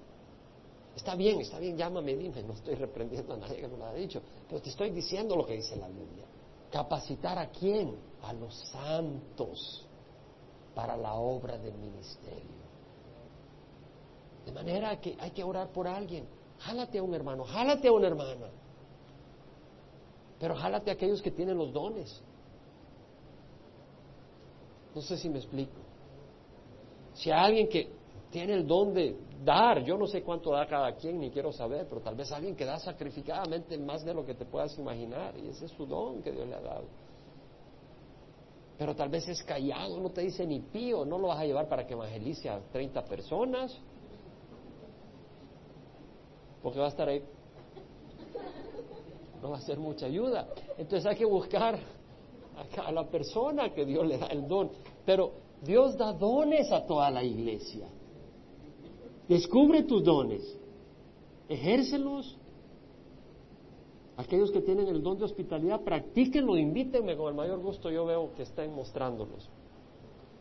Está 0.96 1.14
bien, 1.14 1.40
está 1.40 1.58
bien, 1.58 1.76
llámame, 1.76 2.16
dime, 2.16 2.42
no 2.42 2.54
estoy 2.54 2.74
reprendiendo 2.74 3.34
a 3.34 3.36
nadie 3.36 3.56
que 3.56 3.68
no 3.68 3.76
lo 3.76 3.84
ha 3.86 3.94
dicho, 3.94 4.20
pero 4.48 4.60
te 4.60 4.70
estoy 4.70 4.90
diciendo 4.90 5.36
lo 5.36 5.46
que 5.46 5.54
dice 5.54 5.76
la 5.76 5.88
Biblia. 5.88 6.24
Capacitar 6.70 7.38
a 7.38 7.48
quién? 7.50 7.96
A 8.22 8.32
los 8.32 8.54
santos 8.70 9.86
para 10.74 10.96
la 10.96 11.14
obra 11.14 11.58
del 11.58 11.74
ministerio. 11.74 12.59
De 14.44 14.52
manera 14.52 15.00
que 15.00 15.16
hay 15.18 15.30
que 15.30 15.44
orar 15.44 15.68
por 15.68 15.86
alguien. 15.86 16.26
Jálate 16.58 16.98
a 16.98 17.02
un 17.02 17.14
hermano, 17.14 17.44
jálate 17.44 17.88
a 17.88 17.92
una 17.92 18.06
hermana. 18.06 18.48
Pero 20.38 20.54
jálate 20.54 20.90
a 20.90 20.94
aquellos 20.94 21.20
que 21.22 21.30
tienen 21.30 21.56
los 21.56 21.72
dones. 21.72 22.22
No 24.94 25.02
sé 25.02 25.16
si 25.16 25.28
me 25.28 25.38
explico. 25.38 25.78
Si 27.14 27.30
hay 27.30 27.44
alguien 27.44 27.68
que 27.68 27.88
tiene 28.30 28.54
el 28.54 28.66
don 28.66 28.94
de 28.94 29.16
dar, 29.44 29.82
yo 29.84 29.96
no 29.96 30.06
sé 30.06 30.22
cuánto 30.22 30.52
da 30.52 30.66
cada 30.66 30.94
quien, 30.94 31.18
ni 31.18 31.30
quiero 31.30 31.52
saber, 31.52 31.86
pero 31.88 32.00
tal 32.00 32.14
vez 32.14 32.30
alguien 32.32 32.54
que 32.54 32.64
da 32.64 32.78
sacrificadamente 32.78 33.76
más 33.78 34.04
de 34.04 34.14
lo 34.14 34.24
que 34.24 34.34
te 34.34 34.44
puedas 34.44 34.76
imaginar, 34.78 35.36
y 35.36 35.48
ese 35.48 35.66
es 35.66 35.72
su 35.72 35.86
don 35.86 36.22
que 36.22 36.30
Dios 36.30 36.46
le 36.46 36.54
ha 36.54 36.60
dado. 36.60 36.84
Pero 38.78 38.94
tal 38.94 39.10
vez 39.10 39.28
es 39.28 39.42
callado, 39.42 40.00
no 40.00 40.10
te 40.10 40.22
dice 40.22 40.46
ni 40.46 40.60
pío, 40.60 41.04
no 41.04 41.18
lo 41.18 41.28
vas 41.28 41.40
a 41.40 41.44
llevar 41.44 41.68
para 41.68 41.86
que 41.86 41.92
evangelice 41.92 42.48
a 42.48 42.60
30 42.72 43.04
personas, 43.04 43.76
porque 46.62 46.78
va 46.78 46.86
a 46.86 46.88
estar 46.88 47.08
ahí. 47.08 47.22
No 49.42 49.50
va 49.50 49.58
a 49.58 49.60
ser 49.62 49.78
mucha 49.78 50.06
ayuda. 50.06 50.48
Entonces 50.76 51.06
hay 51.06 51.16
que 51.16 51.24
buscar 51.24 51.78
a 52.84 52.92
la 52.92 53.06
persona 53.08 53.72
que 53.72 53.84
Dios 53.84 54.06
le 54.06 54.18
da 54.18 54.26
el 54.26 54.46
don. 54.46 54.70
Pero 55.06 55.32
Dios 55.62 55.96
da 55.96 56.12
dones 56.12 56.70
a 56.72 56.86
toda 56.86 57.10
la 57.10 57.22
iglesia. 57.22 57.88
Descubre 59.28 59.82
tus 59.84 60.04
dones. 60.04 60.56
Ejércelos. 61.48 62.36
Aquellos 64.16 64.50
que 64.50 64.60
tienen 64.60 64.86
el 64.88 65.02
don 65.02 65.18
de 65.18 65.24
hospitalidad, 65.24 65.80
practíquenlo, 65.80 66.58
invítenme 66.58 67.16
con 67.16 67.28
el 67.28 67.34
mayor 67.34 67.58
gusto. 67.60 67.90
Yo 67.90 68.04
veo 68.04 68.34
que 68.34 68.42
están 68.42 68.74
mostrándolos. 68.74 69.48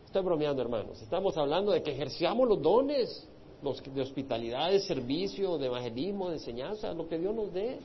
Estoy 0.04 0.22
bromeando, 0.22 0.60
hermanos. 0.60 1.00
Estamos 1.00 1.36
hablando 1.38 1.72
de 1.72 1.82
que 1.82 1.92
ejerciamos 1.92 2.46
los 2.46 2.60
dones 2.60 3.26
los 3.62 3.82
de 3.82 4.00
hospitalidad, 4.00 4.70
de 4.70 4.80
servicio, 4.80 5.58
de 5.58 5.66
evangelismo, 5.66 6.28
de 6.28 6.36
enseñanza, 6.36 6.92
lo 6.92 7.08
que 7.08 7.18
Dios 7.18 7.34
nos 7.34 7.52
dé. 7.52 7.78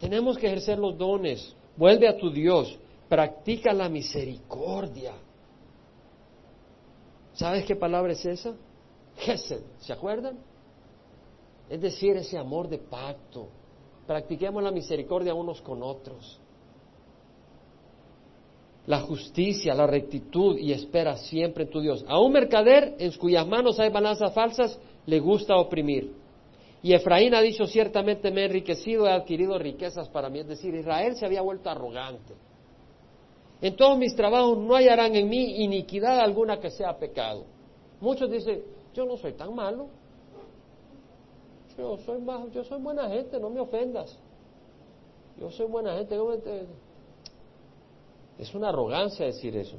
Tenemos 0.00 0.36
que 0.36 0.46
ejercer 0.46 0.78
los 0.78 0.96
dones. 0.98 1.54
Vuelve 1.76 2.08
a 2.08 2.16
tu 2.16 2.30
Dios. 2.30 2.78
Practica 3.08 3.72
la 3.72 3.88
misericordia. 3.88 5.12
¿Sabes 7.34 7.64
qué 7.64 7.76
palabra 7.76 8.12
es 8.12 8.24
esa? 8.24 8.54
Gesed. 9.16 9.62
¿Se 9.80 9.92
acuerdan? 9.92 10.38
Es 11.68 11.80
decir, 11.80 12.16
ese 12.16 12.38
amor 12.38 12.68
de 12.68 12.78
pacto. 12.78 13.48
Practiquemos 14.06 14.62
la 14.62 14.70
misericordia 14.70 15.34
unos 15.34 15.60
con 15.62 15.82
otros. 15.82 16.38
La 18.86 19.00
justicia, 19.00 19.74
la 19.74 19.86
rectitud 19.86 20.58
y 20.58 20.72
espera 20.72 21.16
siempre 21.16 21.64
en 21.64 21.70
tu 21.70 21.80
Dios. 21.80 22.04
A 22.06 22.20
un 22.20 22.32
mercader 22.32 22.96
en 22.98 23.12
cuyas 23.12 23.46
manos 23.46 23.80
hay 23.80 23.90
balanzas 23.90 24.34
falsas 24.34 24.78
le 25.06 25.20
gusta 25.20 25.56
oprimir. 25.56 26.12
Y 26.82 26.92
Efraín 26.92 27.34
ha 27.34 27.40
dicho 27.40 27.66
ciertamente 27.66 28.30
me 28.30 28.42
he 28.42 28.44
enriquecido, 28.44 29.06
he 29.06 29.10
adquirido 29.10 29.58
riquezas 29.58 30.08
para 30.10 30.28
mí. 30.28 30.40
Es 30.40 30.48
decir, 30.48 30.74
Israel 30.74 31.16
se 31.16 31.24
había 31.24 31.40
vuelto 31.40 31.70
arrogante. 31.70 32.34
En 33.62 33.74
todos 33.76 33.96
mis 33.96 34.14
trabajos 34.14 34.58
no 34.58 34.74
hallarán 34.74 35.14
en 35.16 35.26
mí 35.30 35.64
iniquidad 35.64 36.20
alguna 36.20 36.60
que 36.60 36.68
sea 36.68 36.98
pecado. 36.98 37.46
Muchos 38.00 38.30
dicen, 38.30 38.62
yo 38.92 39.06
no 39.06 39.16
soy 39.16 39.32
tan 39.32 39.54
malo. 39.54 39.88
Yo 41.78 41.96
soy, 42.04 42.20
yo 42.52 42.64
soy 42.64 42.82
buena 42.82 43.08
gente, 43.08 43.40
no 43.40 43.48
me 43.48 43.60
ofendas. 43.60 44.18
Yo 45.40 45.50
soy 45.50 45.66
buena 45.66 45.96
gente. 45.96 46.16
Es 48.38 48.54
una 48.54 48.68
arrogancia 48.70 49.26
decir 49.26 49.56
eso. 49.56 49.76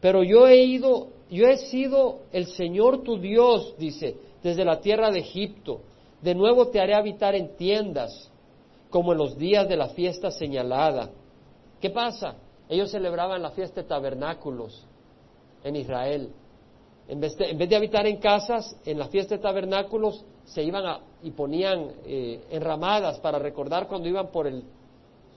Pero 0.00 0.22
yo 0.22 0.46
he 0.46 0.62
ido, 0.64 1.08
yo 1.30 1.46
he 1.46 1.56
sido 1.56 2.20
el 2.32 2.46
Señor 2.46 3.02
tu 3.02 3.18
Dios, 3.18 3.74
dice, 3.78 4.16
desde 4.42 4.64
la 4.64 4.80
tierra 4.80 5.10
de 5.10 5.20
Egipto. 5.20 5.80
De 6.20 6.34
nuevo 6.34 6.68
te 6.68 6.80
haré 6.80 6.94
habitar 6.94 7.34
en 7.34 7.56
tiendas, 7.56 8.30
como 8.90 9.12
en 9.12 9.18
los 9.18 9.36
días 9.36 9.68
de 9.68 9.76
la 9.76 9.88
fiesta 9.88 10.30
señalada. 10.30 11.10
¿Qué 11.80 11.90
pasa? 11.90 12.36
Ellos 12.68 12.90
celebraban 12.90 13.42
la 13.42 13.50
fiesta 13.50 13.82
de 13.82 13.88
tabernáculos 13.88 14.86
en 15.62 15.76
Israel. 15.76 16.30
En 17.08 17.20
vez, 17.20 17.36
de, 17.36 17.76
habitar 17.76 18.06
en 18.06 18.16
casas, 18.18 18.76
en 18.86 18.98
la 18.98 19.08
fiesta 19.08 19.36
de 19.36 19.42
tabernáculos 19.42 20.24
se 20.44 20.62
iban 20.62 21.00
y 21.22 21.30
ponían 21.32 21.90
eh, 22.06 22.44
enramadas 22.50 23.18
para 23.20 23.38
recordar 23.38 23.88
cuando 23.88 24.08
iban 24.08 24.28
por 24.28 24.50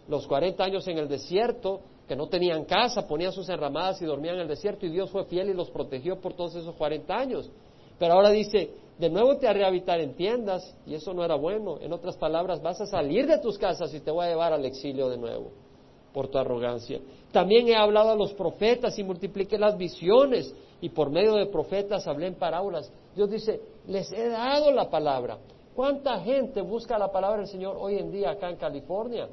los 0.08 0.28
40 0.28 0.64
años 0.64 0.88
en 0.88 0.98
el 0.98 1.10
desierto, 1.10 1.82
que 2.08 2.16
no 2.16 2.28
tenían 2.28 2.66
casa, 2.66 3.08
ponían 3.08 3.34
sus 3.34 3.50
enramadas 3.50 4.02
y 4.02 4.06
dormían 4.06 4.36
en 4.36 4.42
el 4.42 4.48
desierto 4.48 4.86
y 4.86 4.90
Dios 4.90 5.10
fue 5.12 5.26
fiel 5.26 5.50
y 5.50 5.54
los 5.54 5.70
protegió 5.70 6.20
por 6.20 6.34
todos 6.34 6.56
esos 6.56 6.74
40 6.76 7.14
años. 7.14 7.50
Pero 8.00 8.14
ahora 8.14 8.30
dice, 8.30 8.72
de 8.98 9.10
nuevo 9.10 9.38
te 9.38 9.48
haré 9.48 9.66
habitar 9.66 10.00
en 10.00 10.16
tiendas 10.16 10.76
y 10.86 10.96
eso 10.96 11.14
no 11.14 11.24
era 11.26 11.36
bueno. 11.36 11.78
En 11.82 11.92
otras 11.92 12.16
palabras, 12.16 12.62
vas 12.62 12.80
a 12.80 12.86
salir 12.86 13.28
de 13.28 13.40
tus 13.40 13.58
casas 13.58 13.94
y 13.94 14.00
te 14.00 14.12
voy 14.12 14.26
a 14.26 14.30
llevar 14.30 14.54
al 14.54 14.66
exilio 14.66 15.10
de 15.10 15.18
nuevo 15.18 15.52
por 16.14 16.30
tu 16.30 16.38
arrogancia. 16.38 17.00
También 17.32 17.68
he 17.68 17.76
hablado 17.76 18.12
a 18.12 18.16
los 18.16 18.34
profetas 18.34 18.98
y 18.98 19.04
multipliqué 19.04 19.58
las 19.58 19.78
visiones 19.78 20.54
y 20.80 20.90
por 20.90 21.10
medio 21.10 21.34
de 21.34 21.48
profetas 21.48 22.08
hablé 22.08 22.28
en 22.28 22.36
parábolas. 22.36 22.92
Dios 23.16 23.30
dice, 23.30 23.60
les 23.88 24.12
he 24.14 24.30
dado 24.30 24.72
la 24.72 24.90
palabra. 24.90 25.38
¿Cuánta 25.76 26.20
gente 26.22 26.62
busca 26.62 26.98
la 26.98 27.12
palabra 27.12 27.40
del 27.40 27.48
Señor 27.48 27.78
hoy 27.80 27.98
en 27.98 28.12
día 28.12 28.32
acá 28.32 28.50
en 28.50 28.56
California? 28.56 29.28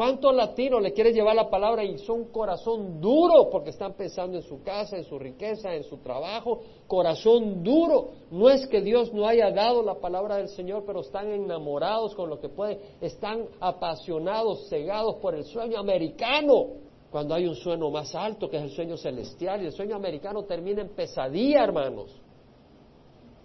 ¿Cuántos 0.00 0.34
latinos 0.34 0.80
le 0.80 0.94
quieren 0.94 1.12
llevar 1.12 1.36
la 1.36 1.50
palabra 1.50 1.84
y 1.84 1.98
son 1.98 2.32
corazón 2.32 3.02
duro 3.02 3.50
porque 3.50 3.68
están 3.68 3.92
pensando 3.92 4.38
en 4.38 4.42
su 4.42 4.62
casa, 4.62 4.96
en 4.96 5.04
su 5.04 5.18
riqueza, 5.18 5.74
en 5.74 5.84
su 5.84 5.98
trabajo? 5.98 6.62
Corazón 6.86 7.62
duro. 7.62 8.08
No 8.30 8.48
es 8.48 8.66
que 8.66 8.80
Dios 8.80 9.12
no 9.12 9.26
haya 9.26 9.50
dado 9.50 9.82
la 9.82 9.96
palabra 9.96 10.38
del 10.38 10.48
Señor, 10.48 10.84
pero 10.86 11.02
están 11.02 11.30
enamorados 11.30 12.14
con 12.14 12.30
lo 12.30 12.40
que 12.40 12.48
pueden, 12.48 12.78
están 13.02 13.44
apasionados, 13.60 14.70
cegados 14.70 15.16
por 15.16 15.34
el 15.34 15.44
sueño 15.44 15.78
americano. 15.78 16.68
Cuando 17.10 17.34
hay 17.34 17.46
un 17.46 17.56
sueño 17.56 17.90
más 17.90 18.14
alto 18.14 18.48
que 18.48 18.56
es 18.56 18.62
el 18.62 18.70
sueño 18.70 18.96
celestial 18.96 19.60
y 19.60 19.66
el 19.66 19.72
sueño 19.72 19.96
americano 19.96 20.44
termina 20.44 20.80
en 20.80 20.88
pesadilla, 20.94 21.62
hermanos. 21.62 22.10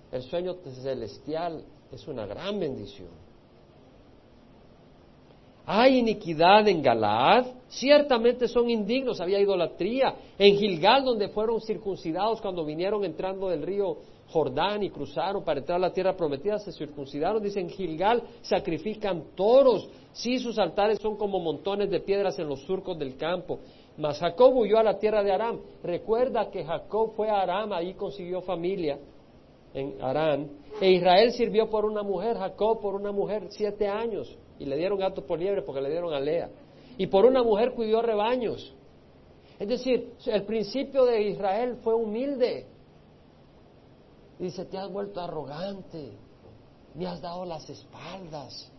El 0.10 0.22
sueño 0.22 0.56
celestial 0.82 1.66
es 1.91 2.08
una 2.08 2.26
gran 2.26 2.58
bendición. 2.58 3.24
¿Hay 5.68 5.97
iniquidad 5.97 6.68
en 6.68 6.82
Galaad? 6.84 7.47
Ciertamente 7.70 8.47
son 8.47 8.70
indignos, 8.70 9.20
había 9.20 9.39
idolatría. 9.39 10.16
En 10.38 10.55
Gilgal, 10.57 11.03
donde 11.03 11.30
fueron 11.30 11.59
circuncidados 11.59 12.39
cuando 12.39 12.63
vinieron 12.63 13.03
entrando 13.03 13.49
del 13.49 13.63
río 13.63 13.97
Jordán 14.30 14.84
y 14.84 14.91
cruzaron 14.91 15.43
para 15.43 15.59
entrar 15.59 15.78
a 15.78 15.88
la 15.88 15.91
tierra 15.91 16.16
prometida, 16.16 16.59
se 16.59 16.72
circuncidaron. 16.72 17.41
Dicen, 17.41 17.68
Gilgal 17.70 18.22
sacrifican 18.41 19.24
toros. 19.36 19.89
Sí, 20.13 20.38
sus 20.38 20.59
altares 20.59 20.99
son 20.99 21.18
como 21.18 21.39
montones 21.39 21.89
de 21.89 21.99
piedras 21.99 22.38
en 22.38 22.47
los 22.47 22.61
surcos 22.61 22.97
del 22.99 23.18
campo. 23.18 23.59
Mas 23.97 24.20
Jacob 24.20 24.55
huyó 24.55 24.78
a 24.78 24.84
la 24.84 24.99
tierra 24.99 25.24
de 25.24 25.32
Aram. 25.32 25.59
Recuerda 25.84 26.51
que 26.51 26.63
Jacob 26.63 27.13
fue 27.16 27.30
a 27.30 27.41
Aram, 27.41 27.74
ahí 27.74 27.95
consiguió 27.95 28.41
familia 28.41 28.99
en 29.74 29.95
Aram. 29.99 30.47
E 30.80 30.91
Israel 30.91 31.32
sirvió 31.32 31.70
por 31.72 31.86
una 31.86 32.03
mujer, 32.03 32.38
Jacob 32.38 32.80
por 32.82 32.93
una 32.93 33.11
mujer, 33.11 33.47
siete 33.49 33.88
años 33.88 34.38
y 34.60 34.66
le 34.66 34.78
dieron 34.78 34.99
gato 34.99 35.26
por 35.26 35.39
liebre 35.39 35.62
porque 35.62 35.82
le 35.82 35.89
dieron 35.89 36.14
a 36.14 36.20
Lea. 36.20 36.49
Y 36.97 37.08
por 37.08 37.26
una 37.26 37.43
mujer 37.43 37.74
cuidó 37.74 38.01
rebaños. 38.01 38.74
Es 39.60 39.68
decir, 39.68 40.14
el 40.26 40.43
principio 40.43 41.06
de 41.06 41.22
Israel 41.24 41.78
fue 41.84 41.93
humilde. 41.93 42.68
Dice, 44.39 44.66
te 44.66 44.78
has 44.78 44.91
vuelto 44.91 45.22
arrogante, 45.22 46.12
me 46.93 47.08
has 47.08 47.22
dado 47.22 47.45
las 47.45 47.70
espaldas. 47.70 48.72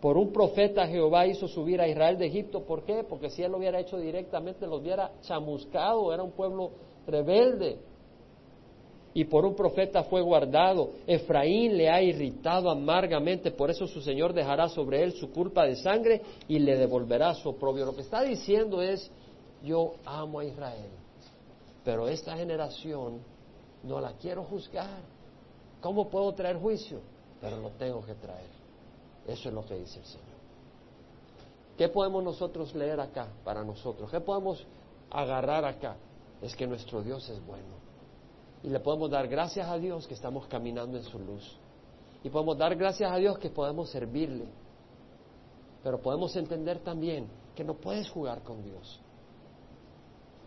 Por 0.00 0.16
un 0.16 0.32
profeta 0.32 0.86
Jehová 0.86 1.26
hizo 1.26 1.48
subir 1.48 1.80
a 1.80 1.88
Israel 1.88 2.18
de 2.18 2.26
Egipto. 2.26 2.64
¿Por 2.64 2.84
qué? 2.84 3.02
Porque 3.02 3.30
si 3.30 3.42
él 3.42 3.50
lo 3.50 3.58
hubiera 3.58 3.80
hecho 3.80 3.96
directamente, 3.96 4.66
los 4.66 4.80
hubiera 4.80 5.10
chamuscado, 5.22 6.12
era 6.12 6.22
un 6.22 6.32
pueblo 6.32 6.70
rebelde 7.06 7.78
y 9.16 9.24
por 9.24 9.46
un 9.46 9.54
profeta 9.54 10.04
fue 10.04 10.20
guardado. 10.20 10.90
Efraín 11.06 11.74
le 11.74 11.88
ha 11.88 12.02
irritado 12.02 12.68
amargamente, 12.68 13.50
por 13.50 13.70
eso 13.70 13.86
su 13.86 14.02
Señor 14.02 14.34
dejará 14.34 14.68
sobre 14.68 15.02
él 15.02 15.14
su 15.14 15.30
culpa 15.30 15.64
de 15.64 15.74
sangre 15.76 16.20
y 16.46 16.58
le 16.58 16.76
devolverá 16.76 17.32
su 17.32 17.48
oprobio. 17.48 17.86
Lo 17.86 17.94
que 17.94 18.02
está 18.02 18.20
diciendo 18.20 18.82
es, 18.82 19.10
yo 19.62 19.94
amo 20.04 20.40
a 20.40 20.44
Israel, 20.44 20.90
pero 21.82 22.08
esta 22.08 22.36
generación 22.36 23.20
no 23.84 24.02
la 24.02 24.12
quiero 24.18 24.44
juzgar. 24.44 25.00
¿Cómo 25.80 26.10
puedo 26.10 26.34
traer 26.34 26.58
juicio? 26.58 27.00
Pero 27.40 27.56
lo 27.56 27.70
tengo 27.70 28.04
que 28.04 28.16
traer. 28.16 28.50
Eso 29.26 29.48
es 29.48 29.54
lo 29.54 29.64
que 29.64 29.76
dice 29.76 29.98
el 29.98 30.04
Señor. 30.04 30.36
¿Qué 31.78 31.88
podemos 31.88 32.22
nosotros 32.22 32.74
leer 32.74 33.00
acá 33.00 33.28
para 33.42 33.64
nosotros? 33.64 34.10
¿Qué 34.10 34.20
podemos 34.20 34.62
agarrar 35.10 35.64
acá? 35.64 35.96
Es 36.42 36.54
que 36.54 36.66
nuestro 36.66 37.02
Dios 37.02 37.26
es 37.30 37.42
bueno 37.46 37.75
y 38.62 38.68
le 38.68 38.80
podemos 38.80 39.10
dar 39.10 39.28
gracias 39.28 39.66
a 39.68 39.78
Dios 39.78 40.06
que 40.06 40.14
estamos 40.14 40.46
caminando 40.46 40.96
en 40.96 41.04
su 41.04 41.18
luz. 41.18 41.56
Y 42.24 42.30
podemos 42.30 42.58
dar 42.58 42.74
gracias 42.74 43.10
a 43.10 43.16
Dios 43.16 43.38
que 43.38 43.50
podemos 43.50 43.90
servirle. 43.90 44.46
Pero 45.82 46.00
podemos 46.00 46.34
entender 46.34 46.80
también 46.80 47.28
que 47.54 47.62
no 47.62 47.74
puedes 47.74 48.10
jugar 48.10 48.42
con 48.42 48.62
Dios. 48.62 49.00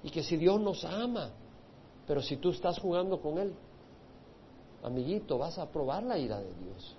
Y 0.03 0.09
que 0.09 0.23
si 0.23 0.37
Dios 0.37 0.59
nos 0.59 0.83
ama, 0.83 1.31
pero 2.05 2.21
si 2.21 2.37
tú 2.37 2.49
estás 2.49 2.79
jugando 2.79 3.21
con 3.21 3.37
Él, 3.37 3.53
amiguito, 4.83 5.37
vas 5.37 5.57
a 5.57 5.69
probar 5.69 6.03
la 6.03 6.17
ira 6.17 6.39
de 6.39 6.53
Dios. 6.55 6.95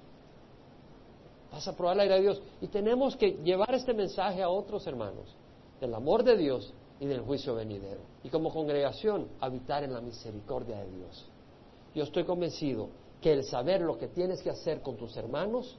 Vas 1.53 1.67
a 1.67 1.77
probar 1.77 1.97
la 1.97 2.07
ira 2.07 2.15
de 2.15 2.23
Dios. 2.23 2.43
Y 2.61 2.69
tenemos 2.69 3.17
que 3.17 3.33
llevar 3.43 3.75
este 3.75 3.93
mensaje 3.93 4.43
a 4.43 4.49
otros 4.49 4.87
hermanos, 4.87 5.35
del 5.81 5.95
amor 5.95 6.23
de 6.23 6.37
Dios 6.37 6.73
y 7.01 7.07
del 7.07 7.23
juicio 7.23 7.55
venidero. 7.55 8.03
Y 8.23 8.29
como 8.29 8.53
congregación, 8.53 9.29
habitar 9.41 9.83
en 9.83 9.95
la 9.95 10.03
misericordia 10.03 10.77
de 10.77 10.91
Dios. 10.91 11.29
Yo 11.95 12.05
estoy 12.05 12.25
convencido 12.25 12.91
que 13.23 13.33
el 13.33 13.45
saber 13.45 13.81
lo 13.81 13.99
que 13.99 14.09
tienes 14.09 14.43
que 14.43 14.51
hacer 14.51 14.83
con 14.83 14.97
tus 14.97 15.17
hermanos 15.17 15.79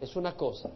es 0.00 0.16
una 0.16 0.36
cosa, 0.36 0.70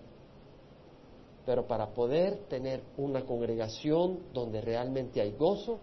pero 1.44 1.66
para 1.66 1.92
poder 1.92 2.46
tener 2.48 2.82
una 2.96 3.24
congregación 3.24 4.20
donde 4.32 4.60
realmente 4.60 5.20
hay 5.20 5.32
gozo, 5.32 5.80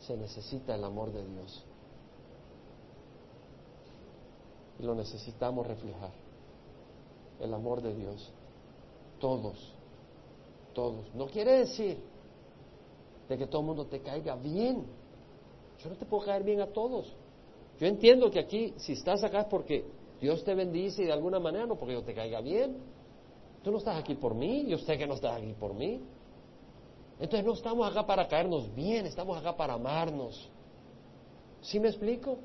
se 0.00 0.16
necesita 0.16 0.74
el 0.74 0.82
amor 0.82 1.12
de 1.12 1.24
Dios. 1.24 1.64
Y 4.80 4.82
lo 4.82 4.94
necesitamos 4.94 5.66
reflejar. 5.66 6.12
El 7.38 7.54
amor 7.54 7.80
de 7.80 7.94
Dios. 7.94 8.32
Todos. 9.18 9.74
Todos. 10.74 11.14
No 11.14 11.26
quiere 11.26 11.58
decir 11.58 12.09
de 13.30 13.38
que 13.38 13.46
todo 13.46 13.60
el 13.60 13.66
mundo 13.68 13.86
te 13.86 14.00
caiga 14.00 14.34
bien. 14.34 14.84
Yo 15.78 15.88
no 15.88 15.94
te 15.94 16.04
puedo 16.04 16.24
caer 16.24 16.42
bien 16.42 16.60
a 16.60 16.66
todos. 16.66 17.14
Yo 17.78 17.86
entiendo 17.86 18.28
que 18.28 18.40
aquí, 18.40 18.74
si 18.76 18.94
estás 18.94 19.22
acá 19.22 19.42
es 19.42 19.46
porque 19.46 19.84
Dios 20.20 20.42
te 20.42 20.52
bendice 20.52 21.04
y 21.04 21.06
de 21.06 21.12
alguna 21.12 21.38
manera, 21.38 21.64
no 21.64 21.76
porque 21.76 21.94
yo 21.94 22.02
te 22.02 22.12
caiga 22.12 22.40
bien. 22.40 22.76
Tú 23.62 23.70
no 23.70 23.78
estás 23.78 23.96
aquí 23.96 24.16
por 24.16 24.34
mí, 24.34 24.66
yo 24.66 24.78
sé 24.78 24.98
que 24.98 25.06
no 25.06 25.14
estás 25.14 25.36
aquí 25.36 25.54
por 25.54 25.74
mí. 25.74 26.00
Entonces 27.20 27.46
no 27.46 27.52
estamos 27.52 27.88
acá 27.88 28.04
para 28.04 28.26
caernos 28.26 28.74
bien, 28.74 29.06
estamos 29.06 29.38
acá 29.38 29.56
para 29.56 29.74
amarnos. 29.74 30.50
¿Sí 31.60 31.78
me 31.78 31.88
explico? 31.88 32.36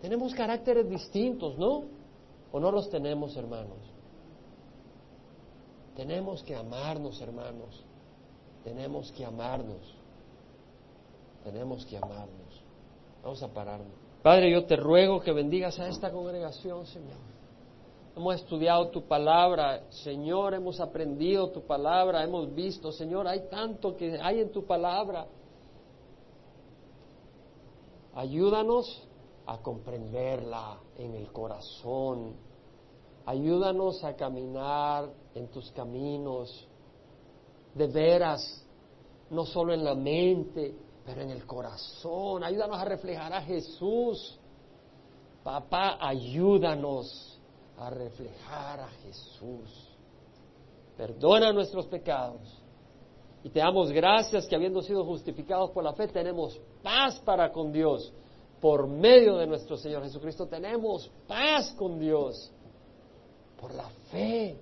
Tenemos 0.00 0.32
caracteres 0.34 0.88
distintos, 0.88 1.58
¿no? 1.58 1.82
¿O 2.52 2.60
no 2.60 2.70
los 2.70 2.88
tenemos, 2.88 3.36
hermanos? 3.36 3.78
Tenemos 5.96 6.44
que 6.44 6.54
amarnos, 6.54 7.20
hermanos. 7.20 7.84
Tenemos 8.62 9.10
que 9.10 9.24
amarnos. 9.24 9.97
Tenemos 11.50 11.86
que 11.86 11.96
amarnos. 11.96 12.62
Vamos 13.22 13.42
a 13.42 13.48
pararnos. 13.48 13.94
Padre, 14.22 14.50
yo 14.50 14.66
te 14.66 14.76
ruego 14.76 15.18
que 15.20 15.32
bendigas 15.32 15.78
a 15.78 15.88
esta 15.88 16.12
congregación, 16.12 16.84
Señor. 16.84 17.16
Hemos 18.14 18.34
estudiado 18.34 18.88
tu 18.88 19.04
palabra, 19.08 19.84
Señor, 19.88 20.52
hemos 20.52 20.78
aprendido 20.78 21.48
tu 21.48 21.62
palabra, 21.62 22.22
hemos 22.22 22.54
visto, 22.54 22.92
Señor, 22.92 23.26
hay 23.26 23.48
tanto 23.48 23.96
que 23.96 24.18
hay 24.20 24.40
en 24.40 24.52
tu 24.52 24.66
palabra. 24.66 25.26
Ayúdanos 28.14 29.08
a 29.46 29.56
comprenderla 29.62 30.80
en 30.98 31.14
el 31.14 31.32
corazón. 31.32 32.34
Ayúdanos 33.24 34.04
a 34.04 34.14
caminar 34.14 35.08
en 35.34 35.48
tus 35.48 35.70
caminos, 35.72 36.68
de 37.74 37.86
veras, 37.86 38.66
no 39.30 39.46
solo 39.46 39.72
en 39.72 39.82
la 39.82 39.94
mente, 39.94 40.87
pero 41.08 41.22
en 41.22 41.30
el 41.30 41.46
corazón. 41.46 42.44
Ayúdanos 42.44 42.78
a 42.78 42.84
reflejar 42.84 43.32
a 43.32 43.40
Jesús. 43.40 44.38
Papá, 45.42 45.96
ayúdanos 45.98 47.40
a 47.78 47.88
reflejar 47.88 48.80
a 48.80 48.88
Jesús. 48.88 49.88
Perdona 50.98 51.50
nuestros 51.50 51.86
pecados. 51.86 52.42
Y 53.42 53.48
te 53.48 53.60
damos 53.60 53.90
gracias 53.90 54.46
que 54.46 54.54
habiendo 54.54 54.82
sido 54.82 55.02
justificados 55.06 55.70
por 55.70 55.82
la 55.82 55.94
fe 55.94 56.08
tenemos 56.08 56.60
paz 56.82 57.18
para 57.20 57.50
con 57.52 57.72
Dios. 57.72 58.12
Por 58.60 58.86
medio 58.86 59.38
de 59.38 59.46
nuestro 59.46 59.78
Señor 59.78 60.02
Jesucristo 60.02 60.46
tenemos 60.46 61.10
paz 61.26 61.72
con 61.78 61.98
Dios. 61.98 62.52
Por 63.58 63.72
la 63.72 63.88
fe. 64.10 64.58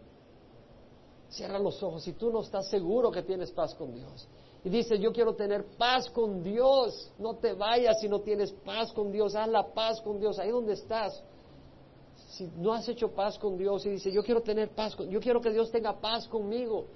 Cierra 1.29 1.59
los 1.59 1.83
ojos 1.83 2.05
si 2.05 2.13
tú 2.13 2.31
no 2.31 2.43
estás 2.43 2.69
seguro 2.71 3.11
que 3.11 3.25
tienes 3.25 3.51
paz 3.51 3.75
con 3.75 3.93
Dios. 3.93 4.29
Y 4.65 4.69
dice, 4.69 4.99
yo 4.99 5.13
quiero 5.13 5.35
tener 5.35 5.65
paz 5.77 6.11
con 6.11 6.43
Dios. 6.43 7.13
No 7.19 7.37
te 7.37 7.53
vayas 7.53 8.01
si 8.01 8.09
no 8.09 8.21
tienes 8.21 8.53
paz 8.53 8.93
con 8.93 9.13
Dios. 9.13 9.35
Haz 9.35 9.49
la 9.49 9.67
paz 9.73 10.01
con 10.01 10.19
Dios. 10.19 10.39
Ahí 10.39 10.51
donde 10.51 10.73
estás. 10.73 11.23
Si 12.31 12.51
no 12.57 12.73
has 12.73 12.89
hecho 12.89 13.11
paz 13.13 13.39
con 13.39 13.57
Dios 13.57 13.87
y 13.87 13.91
dice, 13.91 14.11
yo 14.11 14.23
quiero 14.23 14.43
tener 14.43 14.71
paz 14.71 14.97
con 14.97 15.09
yo 15.09 15.21
quiero 15.21 15.41
que 15.41 15.51
Dios 15.51 15.71
tenga 15.71 16.01
paz 16.01 16.27
conmigo. 16.27 16.87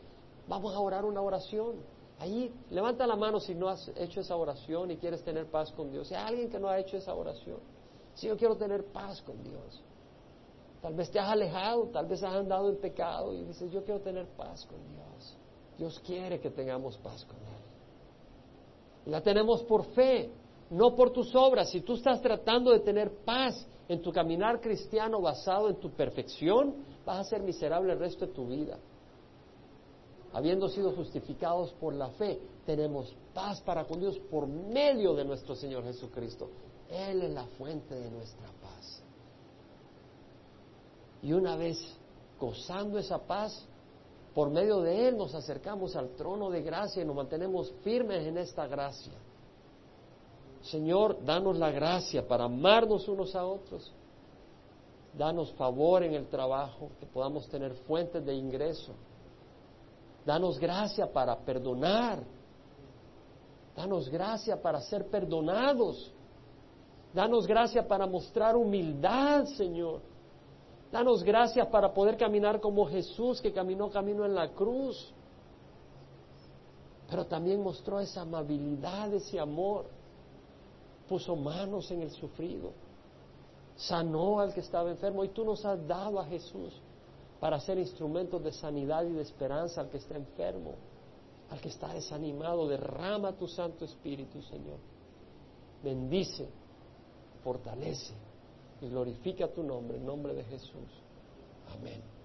Vamos 0.49 0.75
a 0.75 0.81
orar 0.81 1.05
una 1.05 1.23
oración. 1.23 1.77
Ahí, 2.19 2.53
levanta 2.71 3.07
la 3.07 3.17
mano 3.17 3.41
si 3.41 3.55
no 3.55 3.69
has 3.69 3.91
hecho 3.97 4.21
esa 4.21 4.37
oración 4.37 4.91
y 4.91 4.97
quieres 4.97 5.23
tener 5.23 5.47
paz 5.47 5.71
con 5.73 5.91
Dios. 5.91 6.09
Si 6.09 6.15
hay 6.15 6.27
alguien 6.27 6.51
que 6.51 6.59
no 6.59 6.69
ha 6.69 6.79
hecho 6.79 6.97
esa 6.99 7.15
oración, 7.15 7.59
si 8.15 8.27
yo 8.27 8.37
quiero 8.37 8.57
tener 8.57 8.85
paz 8.87 9.23
con 9.23 9.43
Dios. 9.43 9.83
Tal 10.83 10.95
vez 10.95 11.11
te 11.11 11.19
has 11.19 11.29
alejado, 11.29 11.89
tal 11.89 12.07
vez 12.07 12.23
has 12.23 12.35
andado 12.35 12.69
en 12.69 12.77
pecado 12.77 13.35
y 13.35 13.45
dices, 13.45 13.71
yo 13.71 13.85
quiero 13.85 14.01
tener 14.01 14.27
paz 14.37 14.67
con 14.67 14.79
Dios. 14.89 15.37
Dios 15.81 15.99
quiere 16.01 16.39
que 16.39 16.51
tengamos 16.51 16.99
paz 16.99 17.25
con 17.25 17.39
Él. 17.39 19.11
La 19.11 19.23
tenemos 19.23 19.63
por 19.63 19.87
fe, 19.95 20.31
no 20.69 20.95
por 20.95 21.11
tus 21.11 21.35
obras. 21.35 21.71
Si 21.71 21.81
tú 21.81 21.95
estás 21.95 22.21
tratando 22.21 22.71
de 22.71 22.81
tener 22.81 23.11
paz 23.25 23.67
en 23.89 24.03
tu 24.03 24.13
caminar 24.13 24.61
cristiano 24.61 25.23
basado 25.23 25.71
en 25.71 25.77
tu 25.77 25.91
perfección, 25.91 26.75
vas 27.07 27.21
a 27.21 27.25
ser 27.25 27.43
miserable 27.43 27.95
el 27.95 27.99
resto 27.99 28.27
de 28.27 28.33
tu 28.35 28.47
vida. 28.47 28.79
Habiendo 30.35 30.69
sido 30.69 30.93
justificados 30.93 31.73
por 31.81 31.95
la 31.95 32.11
fe, 32.11 32.39
tenemos 32.67 33.17
paz 33.33 33.63
para 33.63 33.87
con 33.87 34.01
Dios 34.01 34.19
por 34.31 34.47
medio 34.47 35.15
de 35.15 35.25
nuestro 35.25 35.55
Señor 35.55 35.83
Jesucristo. 35.85 36.51
Él 36.91 37.23
es 37.23 37.31
la 37.31 37.47
fuente 37.57 37.95
de 37.95 38.11
nuestra 38.11 38.49
paz. 38.61 39.03
Y 41.23 41.33
una 41.33 41.57
vez 41.57 41.79
gozando 42.39 42.99
esa 42.99 43.19
paz, 43.19 43.67
por 44.41 44.49
medio 44.49 44.81
de 44.81 45.07
Él 45.07 45.19
nos 45.19 45.35
acercamos 45.35 45.95
al 45.97 46.17
trono 46.17 46.49
de 46.49 46.63
gracia 46.63 47.03
y 47.03 47.05
nos 47.05 47.15
mantenemos 47.15 47.75
firmes 47.85 48.27
en 48.27 48.39
esta 48.39 48.67
gracia. 48.67 49.13
Señor, 50.63 51.23
danos 51.23 51.59
la 51.59 51.71
gracia 51.71 52.27
para 52.27 52.45
amarnos 52.45 53.07
unos 53.07 53.35
a 53.37 53.45
otros. 53.45 53.93
Danos 55.13 55.53
favor 55.53 56.05
en 56.05 56.15
el 56.15 56.27
trabajo, 56.29 56.89
que 56.99 57.05
podamos 57.05 57.51
tener 57.51 57.75
fuentes 57.87 58.25
de 58.25 58.35
ingreso. 58.35 58.95
Danos 60.25 60.59
gracia 60.59 61.13
para 61.13 61.37
perdonar. 61.37 62.23
Danos 63.77 64.09
gracia 64.09 64.57
para 64.63 64.81
ser 64.81 65.07
perdonados. 65.09 66.11
Danos 67.13 67.47
gracia 67.47 67.87
para 67.87 68.07
mostrar 68.07 68.57
humildad, 68.57 69.45
Señor. 69.59 70.01
Danos 70.91 71.23
gracias 71.23 71.69
para 71.69 71.95
poder 71.95 72.17
caminar 72.17 72.61
como 72.61 72.87
Jesús 72.87 73.41
que 73.41 73.53
caminó 73.53 73.91
camino 73.91 74.25
en 74.25 74.35
la 74.35 74.51
cruz, 74.51 75.13
pero 77.09 77.27
también 77.27 77.63
mostró 77.63 78.01
esa 78.01 78.23
amabilidad, 78.23 79.13
ese 79.15 79.39
amor. 79.39 79.87
Puso 81.09 81.35
manos 81.37 81.91
en 81.91 82.03
el 82.03 82.11
sufrido, 82.11 82.73
sanó 83.77 84.41
al 84.41 84.53
que 84.53 84.61
estaba 84.61 84.91
enfermo 84.91 85.25
y 85.25 85.29
tú 85.29 85.45
nos 85.45 85.65
has 85.65 85.87
dado 85.87 86.21
a 86.21 86.27
Jesús 86.27 86.73
para 87.41 87.59
ser 87.59 87.79
instrumentos 87.79 88.43
de 88.45 88.53
sanidad 88.53 89.05
y 89.05 89.13
de 89.13 89.23
esperanza 89.23 89.81
al 89.81 89.91
que 89.91 89.97
está 89.97 90.17
enfermo, 90.17 90.75
al 91.51 91.61
que 91.61 91.69
está 91.69 91.93
desanimado. 91.93 92.69
Derrama 92.69 93.33
tu 93.33 93.49
Santo 93.49 93.85
Espíritu, 93.85 94.41
Señor. 94.43 94.79
Bendice, 95.83 96.49
fortalece 97.43 98.30
y 98.81 98.89
glorifica 98.89 99.49
tu 99.49 99.63
nombre, 99.63 99.99
en 99.99 100.07
nombre 100.07 100.35
de 100.35 100.45
Jesús. 100.45 101.03
Amén. 101.79 102.20